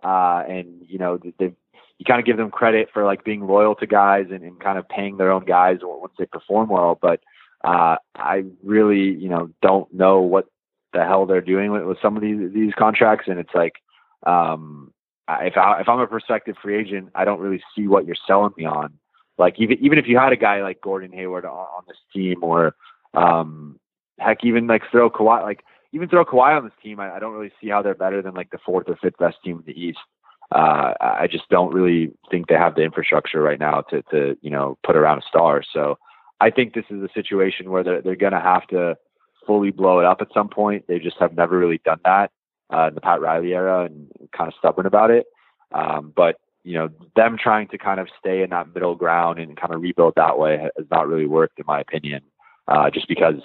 [0.03, 1.55] uh, and you know they've
[1.99, 4.77] you kind of give them credit for like being loyal to guys and, and kind
[4.77, 6.97] of paying their own guys once they perform well.
[7.01, 7.21] But
[7.63, 10.45] uh, I really, you know, don't know what
[10.93, 13.73] the hell they're doing with, with some of these these contracts, and it's like,
[14.25, 14.93] um,
[15.27, 18.53] if I if I'm a prospective free agent, I don't really see what you're selling
[18.57, 18.93] me on.
[19.37, 22.43] Like even even if you had a guy like Gordon Hayward on, on this team,
[22.43, 22.75] or
[23.15, 23.79] um,
[24.19, 25.63] heck, even like throw Kawhi, like
[25.93, 28.35] even throw Kawhi on this team, I, I don't really see how they're better than
[28.35, 29.99] like the fourth or fifth best team in the East
[30.51, 34.49] uh, I just don't really think they have the infrastructure right now to, to, you
[34.49, 35.61] know, put around a star.
[35.73, 35.97] So
[36.39, 38.97] I think this is a situation where they're, they're going to have to
[39.45, 40.85] fully blow it up at some point.
[40.87, 42.31] They just have never really done that
[42.73, 45.25] uh, in the Pat Riley era and kind of stubborn about it.
[45.73, 49.57] Um, but, you know, them trying to kind of stay in that middle ground and
[49.57, 52.21] kind of rebuild that way has not really worked, in my opinion,
[52.69, 53.41] uh, just because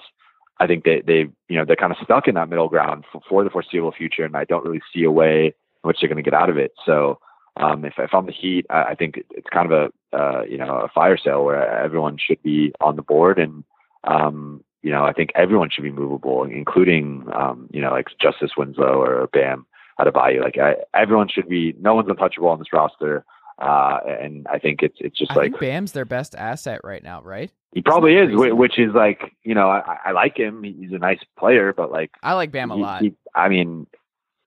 [0.61, 3.20] I think they, they, you know, they're kind of stuck in that middle ground for,
[3.29, 4.24] for the foreseeable future.
[4.24, 6.73] And I don't really see a way which they're going to get out of it.
[6.87, 7.19] So
[7.57, 10.59] um, if, if I'm the Heat, I, I think it's kind of a uh, you
[10.59, 13.65] know a fire sale where everyone should be on the board, and
[14.05, 18.51] um, you know, I think everyone should be movable, including, um, you know, like Justice
[18.57, 19.65] Winslow or Bam
[20.01, 20.43] Adebayo.
[20.43, 21.75] Like I, everyone should be.
[21.81, 23.25] No one's untouchable on this roster.
[23.59, 27.03] Uh, and I think it's it's just I like think Bam's their best asset right
[27.03, 27.51] now, right?
[27.75, 30.63] he probably is, whi- which is like you know I, I like him.
[30.65, 33.03] He's a nice player, but like I like Bam a he- lot.
[33.03, 33.87] he- I mean,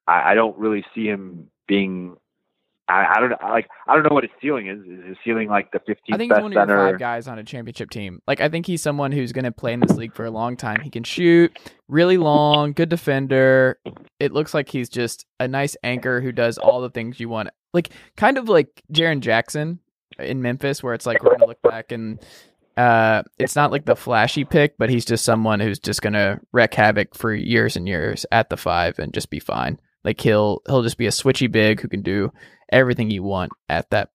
[0.07, 2.15] I, I don't really see him being.
[2.88, 3.38] I, I don't know.
[3.41, 4.80] Like I don't know what his ceiling is.
[4.82, 6.91] Is his ceiling like the 15th I think he's best one of your center?
[6.91, 8.22] five guys on a championship team.
[8.27, 10.56] Like I think he's someone who's going to play in this league for a long
[10.56, 10.82] time.
[10.82, 11.57] He can shoot
[11.88, 13.80] really long, good defender.
[14.19, 17.49] It looks like he's just a nice anchor who does all the things you want.
[17.73, 19.80] Like kind of like Jaren Jackson
[20.19, 22.19] in Memphis, where it's like we're going to look back and
[22.77, 26.40] uh, it's not like the flashy pick, but he's just someone who's just going to
[26.52, 29.80] wreak havoc for years and years at the five and just be fine.
[30.06, 32.32] Like he'll he'll just be a switchy big who can do
[32.72, 34.11] everything you want at that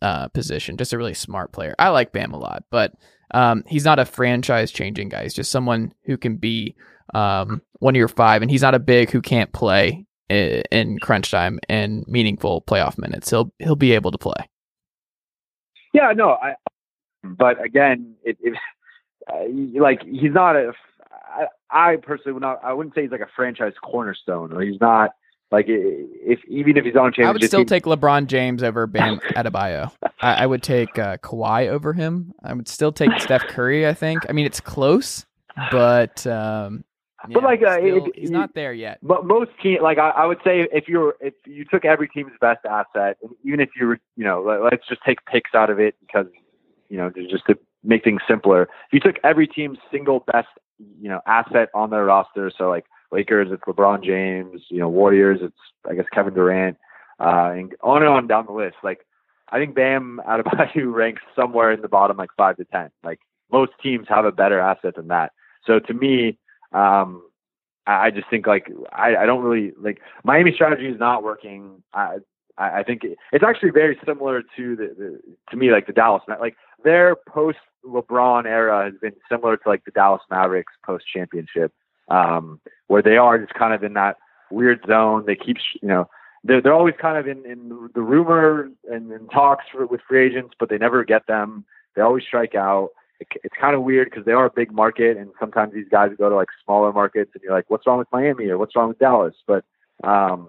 [0.00, 0.76] uh, position.
[0.76, 1.74] Just a really smart player.
[1.78, 2.92] I like Bam a lot, but
[3.32, 5.24] um, he's not a franchise changing guy.
[5.24, 6.76] He's just someone who can be
[7.14, 11.30] um, one of your five, and he's not a big who can't play in crunch
[11.30, 13.28] time and meaningful playoff minutes.
[13.28, 14.48] He'll he'll be able to play.
[15.92, 16.54] Yeah, no, I.
[17.24, 18.54] But again, it, it
[19.28, 20.72] uh, like he's not a.
[21.12, 22.60] I, I personally would not.
[22.62, 25.10] I wouldn't say he's like a franchise cornerstone, or he's not
[25.54, 27.26] like if even if he's on a championship.
[27.28, 29.90] I would still team- take LeBron James over Bam Adebayo.
[30.20, 32.34] I, I would take uh, Kawhi over him.
[32.42, 33.86] I would still take Steph Curry.
[33.86, 34.26] I think.
[34.28, 35.24] I mean, it's close,
[35.70, 36.84] but um,
[37.32, 38.98] But, like, uh, still- it- he's it- not there yet.
[39.02, 42.32] But most team, like I, I would say, if you're if you took every team's
[42.40, 45.70] best asset, and even if you were, you know, let, let's just take picks out
[45.70, 46.26] of it because,
[46.88, 48.62] you know, just to make things simpler.
[48.62, 50.48] If you took every team's single best,
[51.00, 55.40] you know, asset on their roster, so like Lakers, it's LeBron James, you know, Warriors,
[55.42, 55.56] it's
[55.88, 56.76] I guess Kevin Durant,
[57.20, 58.76] uh, and on and on down the list.
[58.82, 59.06] Like
[59.50, 62.90] I think Bam Adebayo ranks somewhere in the bottom, like five to ten.
[63.02, 63.20] Like
[63.52, 65.32] most teams have a better asset than that.
[65.66, 66.38] So to me,
[66.72, 67.22] um,
[67.86, 71.82] I just think like I, I don't really like Miami strategy is not working.
[71.92, 72.16] I
[72.56, 75.20] I I think it, it's actually very similar to the, the
[75.50, 79.84] to me like the Dallas like their post LeBron era has been similar to like
[79.84, 81.72] the Dallas Mavericks post championship,
[82.08, 84.16] um, where they are just kind of in that
[84.50, 85.24] weird zone.
[85.26, 86.08] They keep you know
[86.42, 90.26] they're they're always kind of in in the rumor and in talks for, with free
[90.26, 91.64] agents, but they never get them.
[91.96, 92.90] They always strike out
[93.20, 96.10] it, it's kind of weird because they are a big market, and sometimes these guys
[96.18, 98.88] go to like smaller markets, and you're like, what's wrong with Miami or what's wrong
[98.88, 99.34] with Dallas?
[99.46, 99.64] But
[100.02, 100.48] um,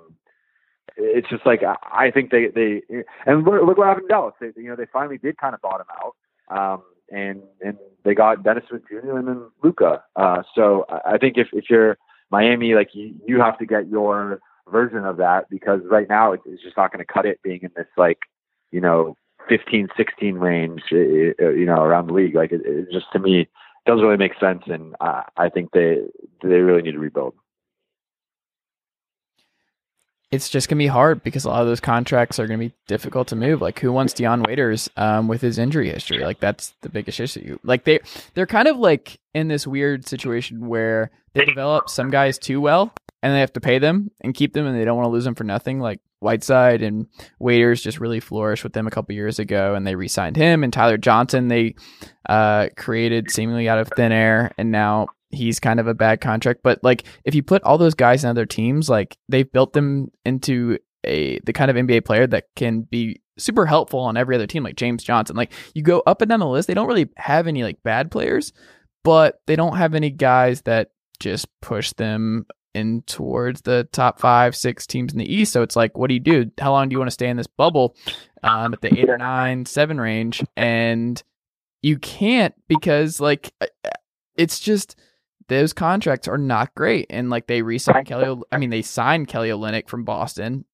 [0.98, 2.82] it's just like I, think they they
[3.26, 4.34] and look, look what happened in Dallas.
[4.40, 6.16] They you know they finally did kind of bottom out,
[6.50, 9.18] um, and and they got Dennis Smith Jr.
[9.18, 10.04] and then Luka.
[10.16, 11.98] Uh, so I, think if if you're
[12.32, 14.40] Miami, like you you have to get your
[14.72, 17.62] version of that because right now it, it's just not going to cut it being
[17.62, 18.20] in this like
[18.72, 19.16] you know
[19.48, 22.36] 15, 16 range, uh, you know, around the league.
[22.36, 23.48] Like it, it just to me
[23.86, 26.00] doesn't really make sense, and I think they
[26.42, 27.36] they really need to rebuild.
[30.32, 33.28] It's just gonna be hard because a lot of those contracts are gonna be difficult
[33.30, 33.62] to move.
[33.62, 36.20] Like, who wants Dion Waiters um, with his injury history?
[36.20, 37.58] Like, that's the biggest issue.
[37.64, 38.00] Like, they
[38.34, 42.94] they're kind of like in this weird situation where they develop some guys too well,
[43.22, 45.26] and they have to pay them and keep them, and they don't want to lose
[45.26, 45.80] them for nothing.
[45.80, 47.08] Like Whiteside and
[47.40, 50.64] Waiters just really flourished with them a couple years ago, and they re-signed him.
[50.64, 51.76] And Tyler Johnson, they
[52.28, 56.62] uh, created seemingly out of thin air, and now he's kind of a bad contract.
[56.64, 60.12] But like, if you put all those guys in other teams, like they've built them
[60.26, 64.48] into a the kind of NBA player that can be super helpful on every other
[64.48, 65.36] team, like James Johnson.
[65.36, 68.12] Like you go up and down the list, they don't really have any like bad
[68.12, 68.54] players,
[69.04, 74.56] but they don't have any guys that just push them in towards the top five,
[74.56, 75.54] six teams in the East.
[75.54, 76.52] So it's like, what do you do?
[76.60, 77.96] How long do you want to stay in this bubble
[78.44, 80.44] um, at the eight or nine, seven range?
[80.58, 81.22] And
[81.82, 83.54] you can't because like
[84.36, 85.00] it's just
[85.48, 87.08] those contracts are not great.
[87.10, 90.66] And like they re-signed Kelly, O- I mean they signed Kelly Olynyk from Boston.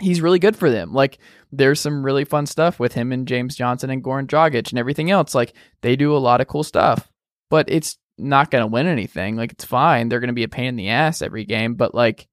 [0.00, 0.92] He's really good for them.
[0.92, 1.18] Like
[1.52, 5.10] there's some really fun stuff with him and James Johnson and Goran Dragic and everything
[5.10, 5.34] else.
[5.34, 7.10] Like they do a lot of cool stuff,
[7.50, 9.36] but it's not going to win anything.
[9.36, 10.08] Like it's fine.
[10.08, 12.28] They're going to be a pain in the ass every game, but like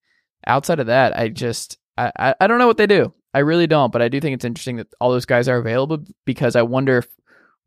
[0.47, 3.13] outside of that, I just I, I I don't know what they do.
[3.33, 6.03] I really don't, but I do think it's interesting that all those guys are available
[6.25, 7.07] because I wonder if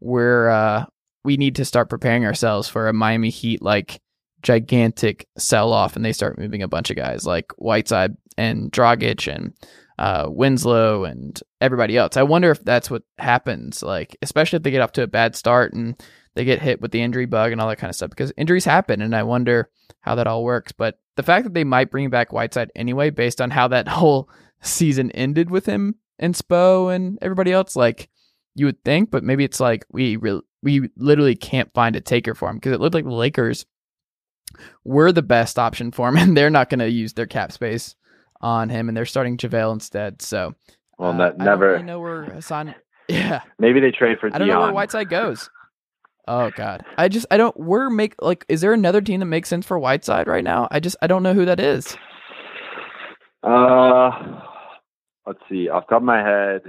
[0.01, 0.85] we're uh
[1.24, 4.01] we need to start preparing ourselves for a Miami Heat like
[4.43, 9.32] gigantic sell off and they start moving a bunch of guys like Whiteside and Dragic
[9.32, 9.55] and
[9.99, 12.16] uh, Winslow and everybody else.
[12.16, 15.36] I wonder if that's what happens, like especially if they get off to a bad
[15.36, 16.01] start and
[16.35, 18.65] they get hit with the injury bug and all that kind of stuff because injuries
[18.65, 19.70] happen and I wonder
[20.01, 20.73] how that all works.
[20.73, 24.28] But the fact that they might bring back Whiteside anyway, based on how that whole
[24.61, 28.09] season ended with him and Spo and everybody else, like
[28.55, 32.35] you would think, but maybe it's like we re- we literally can't find a taker
[32.35, 33.67] for him because it looked like the Lakers
[34.85, 37.95] we're the best option for him, and they're not going to use their cap space
[38.43, 40.21] on him, and they're starting JaVale instead.
[40.21, 40.55] So,
[40.99, 41.71] Well, uh, ne- I never.
[41.73, 42.75] really know where Hassan.
[43.09, 45.51] Yeah, Maybe they trade for I don't know where Whiteside goes.
[46.29, 47.55] Oh God, I just I don't.
[47.59, 48.45] We're make like.
[48.49, 50.69] Is there another team that makes sense for Whiteside right now?
[50.71, 51.97] I just I don't know who that is.
[53.43, 54.11] Uh,
[55.27, 55.69] let's see.
[55.69, 56.63] Off the top of my head,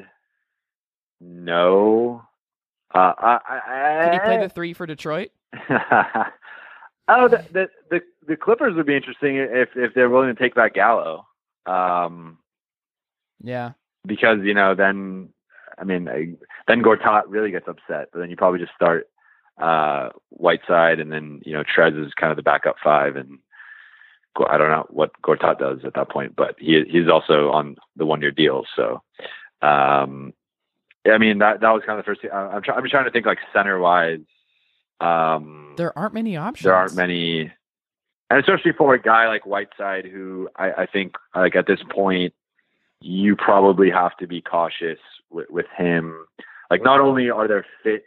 [1.21, 2.23] no.
[2.93, 5.29] Uh, I, I, Could he play the three for Detroit?
[7.07, 10.55] oh, the, the the the Clippers would be interesting if if they're willing to take
[10.55, 11.25] back Gallo.
[11.65, 12.37] Um,
[13.41, 13.71] Yeah,
[14.05, 15.29] because you know then
[15.77, 16.33] I mean I,
[16.67, 19.09] then Gortat really gets upset, but then you probably just start
[19.59, 23.39] uh, Whiteside and then you know Trez is kind of the backup five and
[24.35, 28.05] I don't know what Gortat does at that point, but he he's also on the
[28.05, 29.01] one year deal, so
[29.61, 30.33] um,
[31.05, 32.21] I mean that that was kind of the first.
[32.21, 32.31] Thing.
[32.31, 34.19] I'm trying I'm trying to think like center wise.
[34.99, 36.63] Um, there aren't many options.
[36.63, 37.51] there aren't many,
[38.29, 42.33] and especially for a guy like Whiteside, who I, I think like at this point,
[43.01, 44.99] you probably have to be cautious
[45.29, 46.25] with, with him.
[46.71, 48.05] Like, not only are there fit,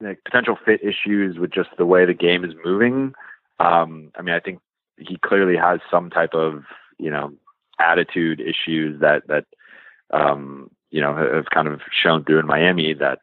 [0.00, 3.14] like potential fit issues with just the way the game is moving.
[3.60, 4.60] Um, I mean, I think
[4.98, 6.64] he clearly has some type of
[6.98, 7.32] you know
[7.78, 9.46] attitude issues that that
[10.10, 12.94] um, you know have kind of shown through in Miami.
[12.94, 13.18] That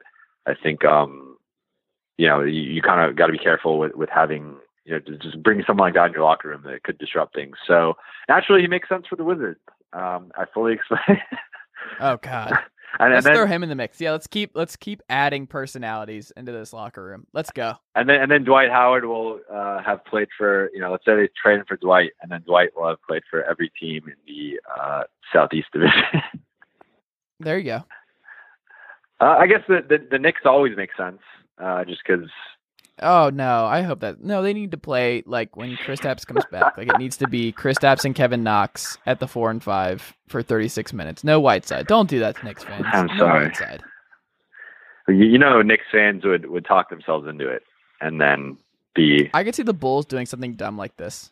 [0.45, 1.37] I think um,
[2.17, 4.99] you know you, you kind of got to be careful with with having you know
[4.99, 7.55] just, just bring someone like that in your locker room that could disrupt things.
[7.65, 7.93] So
[8.27, 9.59] naturally, he makes sense for the Wizards.
[9.93, 11.21] Um, I fully expect.
[11.99, 12.59] Oh God, and,
[12.99, 14.01] and let's then throw him in the mix.
[14.01, 17.27] Yeah, let's keep let's keep adding personalities into this locker room.
[17.33, 17.75] Let's go.
[17.93, 21.15] and then and then Dwight Howard will uh, have played for you know let's say
[21.15, 24.15] they trade him for Dwight, and then Dwight will have played for every team in
[24.25, 26.01] the uh, Southeast Division.
[27.39, 27.83] There you go.
[29.21, 31.19] uh, I guess the, the the Knicks always make sense,
[31.57, 32.29] uh, just because
[33.01, 36.77] Oh no, I hope that no, they need to play like when Kristaps comes back.
[36.77, 40.41] Like it needs to be Kristaps and Kevin Knox at the four and five for
[40.41, 41.23] thirty six minutes.
[41.23, 41.87] No Whiteside.
[41.87, 42.85] Don't do that to Knicks fans.
[42.91, 43.45] I'm no sorry.
[43.45, 43.83] Whiteside.
[45.07, 47.63] you, you know Knicks fans would would talk themselves into it,
[48.01, 48.57] and then
[48.95, 51.31] be I could see the Bulls doing something dumb like this.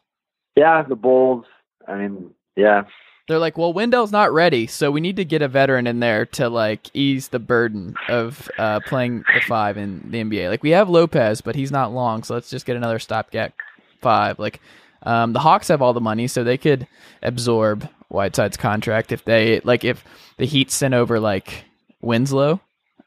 [0.55, 1.45] yeah the Bulls.
[1.85, 2.83] I mean yeah
[3.27, 6.25] They're like, well, Wendell's not ready, so we need to get a veteran in there
[6.27, 10.49] to like ease the burden of uh, playing the five in the NBA.
[10.49, 13.53] Like we have Lopez, but he's not long, so let's just get another stopgap
[14.01, 14.39] five.
[14.39, 14.61] Like
[15.03, 16.87] um, the Hawks have all the money, so they could
[17.21, 20.05] absorb Whiteside's contract if they like if
[20.37, 21.65] the Heat sent over like
[22.01, 22.61] Winslow.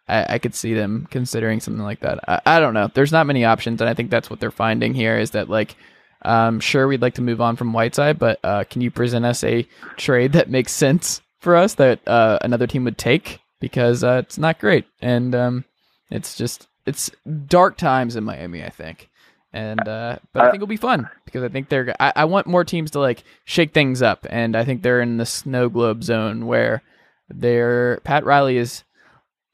[0.07, 2.19] I, I could see them considering something like that.
[2.29, 2.91] I, I don't know.
[2.93, 5.77] There's not many options, and I think that's what they're finding here is that like
[6.23, 9.43] um, sure, we'd like to move on from Whiteside, but uh, can you present us
[9.43, 9.67] a
[9.97, 13.41] trade that makes sense for us that uh, another team would take?
[13.61, 15.65] Because uh, it's not great, and um,
[16.11, 17.11] it's just it's
[17.47, 19.09] dark times in Miami, I think.
[19.53, 21.95] And uh, but I think it'll be fun because I think they're.
[22.01, 25.17] I, I want more teams to like shake things up, and I think they're in
[25.17, 26.83] the snow globe zone where
[27.29, 28.85] they're Pat Riley is.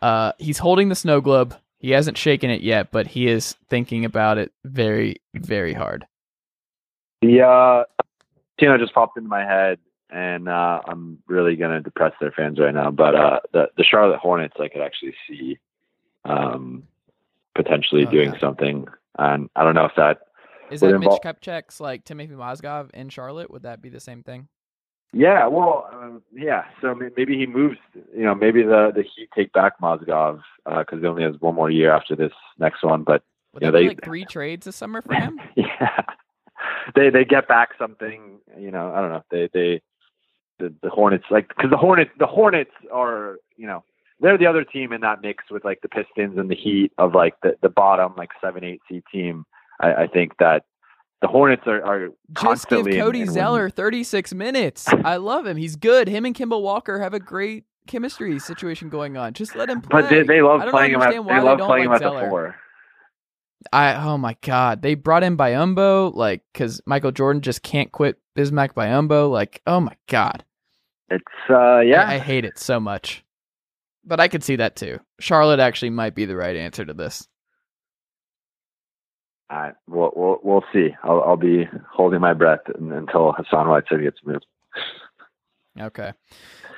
[0.02, 1.56] Uh, he's holding the snow globe.
[1.78, 6.06] He hasn't shaken it yet, but he is thinking about it very, very hard.
[7.22, 7.84] The uh,
[8.58, 9.78] Tino just popped into my head,
[10.10, 12.90] and uh, I'm really gonna depress their fans right now.
[12.90, 15.58] But uh, the the Charlotte Hornets, I could actually see
[16.24, 16.84] um,
[17.54, 18.40] potentially Oh, doing yeah.
[18.40, 18.86] something,
[19.18, 20.18] and I don't know if that
[20.70, 23.50] Is that Mitch invol- Kupchak's like Timothy Mozgov in Charlotte?
[23.50, 24.48] Would that be the same thing?
[25.12, 26.64] Yeah, well, um, yeah.
[26.82, 27.78] So maybe he moves.
[28.14, 31.70] You know, maybe the the Heat take back Mozgov because he only has one more
[31.70, 33.02] year after this next one.
[33.04, 33.22] But
[33.54, 35.40] Would that be they- like three trades this summer for him?
[35.54, 36.02] yeah,
[36.94, 38.38] they they get back something.
[38.58, 39.22] You know, I don't know.
[39.30, 39.82] They they
[40.58, 43.84] the, the Hornets like because the Hornets the Hornets are you know
[44.20, 47.14] they're the other team in that mix with like the Pistons and the Heat of
[47.14, 49.44] like the the bottom like seven eight seed team.
[49.80, 50.64] I, I think that
[51.20, 54.86] the Hornets are, are Just give in- Cody in Zeller 36 minutes.
[54.88, 55.56] I love him.
[55.56, 56.08] He's good.
[56.08, 59.32] Him and Kemba Walker have a great chemistry situation going on.
[59.32, 60.02] Just let him play.
[60.02, 62.04] But they, they love playing him at they they love don't playing him like at
[62.04, 62.28] the Zeller.
[62.28, 62.56] four.
[63.72, 68.18] I oh my god, they brought in Biyombo like because Michael Jordan just can't quit
[68.36, 69.30] Bismack Biyombo.
[69.30, 70.44] Like oh my god,
[71.08, 72.04] It's uh yeah.
[72.04, 73.24] I, I hate it so much.
[74.04, 75.00] But I could see that too.
[75.18, 77.26] Charlotte actually might be the right answer to this.
[79.50, 80.88] All right, we'll we'll we'll see.
[81.02, 84.46] I'll I'll be holding my breath until Hassan Whiteside gets moved.
[85.78, 86.12] Okay,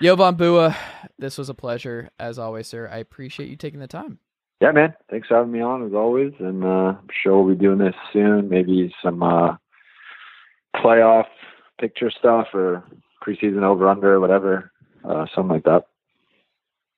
[0.03, 0.77] Jovan Buha,
[1.19, 2.89] this was a pleasure as always, sir.
[2.93, 4.19] I appreciate you taking the time.
[4.61, 4.95] Yeah, man.
[5.09, 7.95] Thanks for having me on as always, and uh, I'm sure we'll be doing this
[8.13, 8.49] soon.
[8.49, 9.57] Maybe some uh,
[10.77, 11.27] playoff
[11.81, 12.83] picture stuff or
[13.25, 14.73] preseason over under, whatever,
[15.05, 15.87] uh, something like that.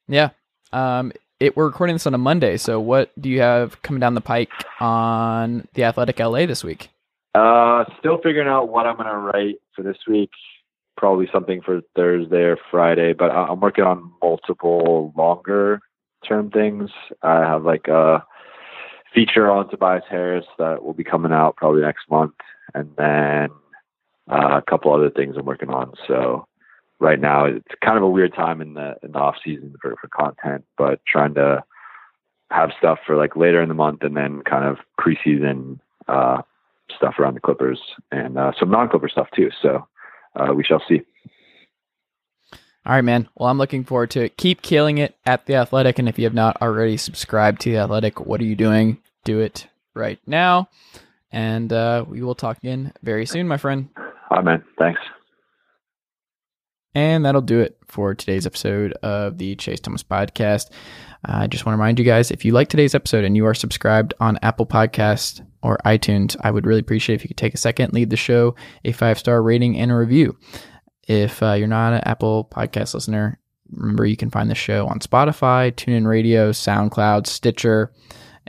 [0.09, 0.31] Yeah.
[0.73, 4.15] Um, it we're recording this on a Monday, so what do you have coming down
[4.15, 6.89] the pike on the Athletic LA this week?
[7.35, 10.31] Uh, still figuring out what I'm gonna write for this week.
[10.97, 15.81] Probably something for Thursday or Friday, but I- I'm working on multiple longer
[16.26, 16.90] term things.
[17.22, 18.24] I have like a
[19.14, 22.34] feature on Tobias Harris that will be coming out probably next month,
[22.74, 23.51] and then
[24.30, 25.94] uh, a couple other things I'm working on.
[26.06, 26.47] So
[27.01, 29.97] right now it's kind of a weird time in the in the off season for
[30.01, 31.62] for content, but trying to
[32.51, 35.78] have stuff for like later in the month and then kind of preseason
[36.09, 36.42] uh,
[36.94, 37.80] stuff around the Clippers
[38.10, 39.51] and uh, some non-Clipper stuff too.
[39.62, 39.86] So
[40.36, 41.02] uh, we shall see.
[42.91, 43.29] All right, man.
[43.37, 44.37] Well, I'm looking forward to it.
[44.37, 46.01] Keep killing it at The Athletic.
[46.01, 48.99] And if you have not already subscribed to The Athletic, what are you doing?
[49.23, 50.69] Do it right now.
[51.31, 53.91] And uh, we will talk again very soon, my friend.
[53.97, 54.65] All right, man.
[54.77, 55.01] Thanks.
[56.93, 60.71] And that'll do it for today's episode of the Chase Thomas Podcast.
[61.25, 63.55] I just want to remind you guys if you like today's episode and you are
[63.55, 67.59] subscribed on Apple Podcast or iTunes, I would really appreciate if you could take a
[67.59, 70.37] second, leave the show a five star rating and a review.
[71.06, 73.39] If uh, you're not an Apple Podcast listener,
[73.70, 77.93] remember you can find the show on Spotify, TuneIn Radio, SoundCloud, Stitcher,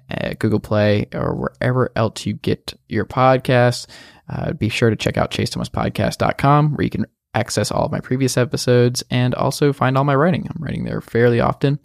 [0.10, 3.88] uh, Google Play, or wherever else you get your podcasts.
[4.30, 8.38] Uh, be sure to check out chasethomaspodcast.com where you can access all of my previous
[8.38, 10.48] episodes and also find all my writing.
[10.49, 11.80] I'm writing there fairly often.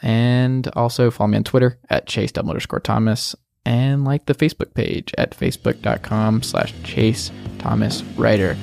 [0.00, 5.14] And also follow me on Twitter at chase underscore Thomas and like the Facebook page
[5.16, 8.56] at facebook.com slash chase Thomas writer.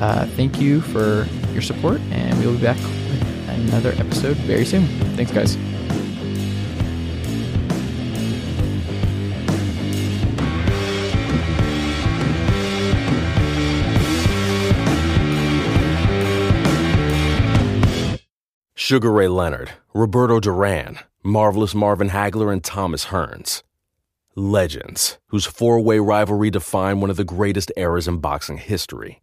[0.00, 4.86] Uh, thank you for your support, and we'll be back with another episode very soon.
[5.16, 5.56] Thanks, guys.
[18.74, 23.64] Sugar Ray Leonard, Roberto Duran, Marvelous Marvin Hagler, and Thomas Hearns.
[24.36, 29.22] Legends, whose four way rivalry defined one of the greatest eras in boxing history.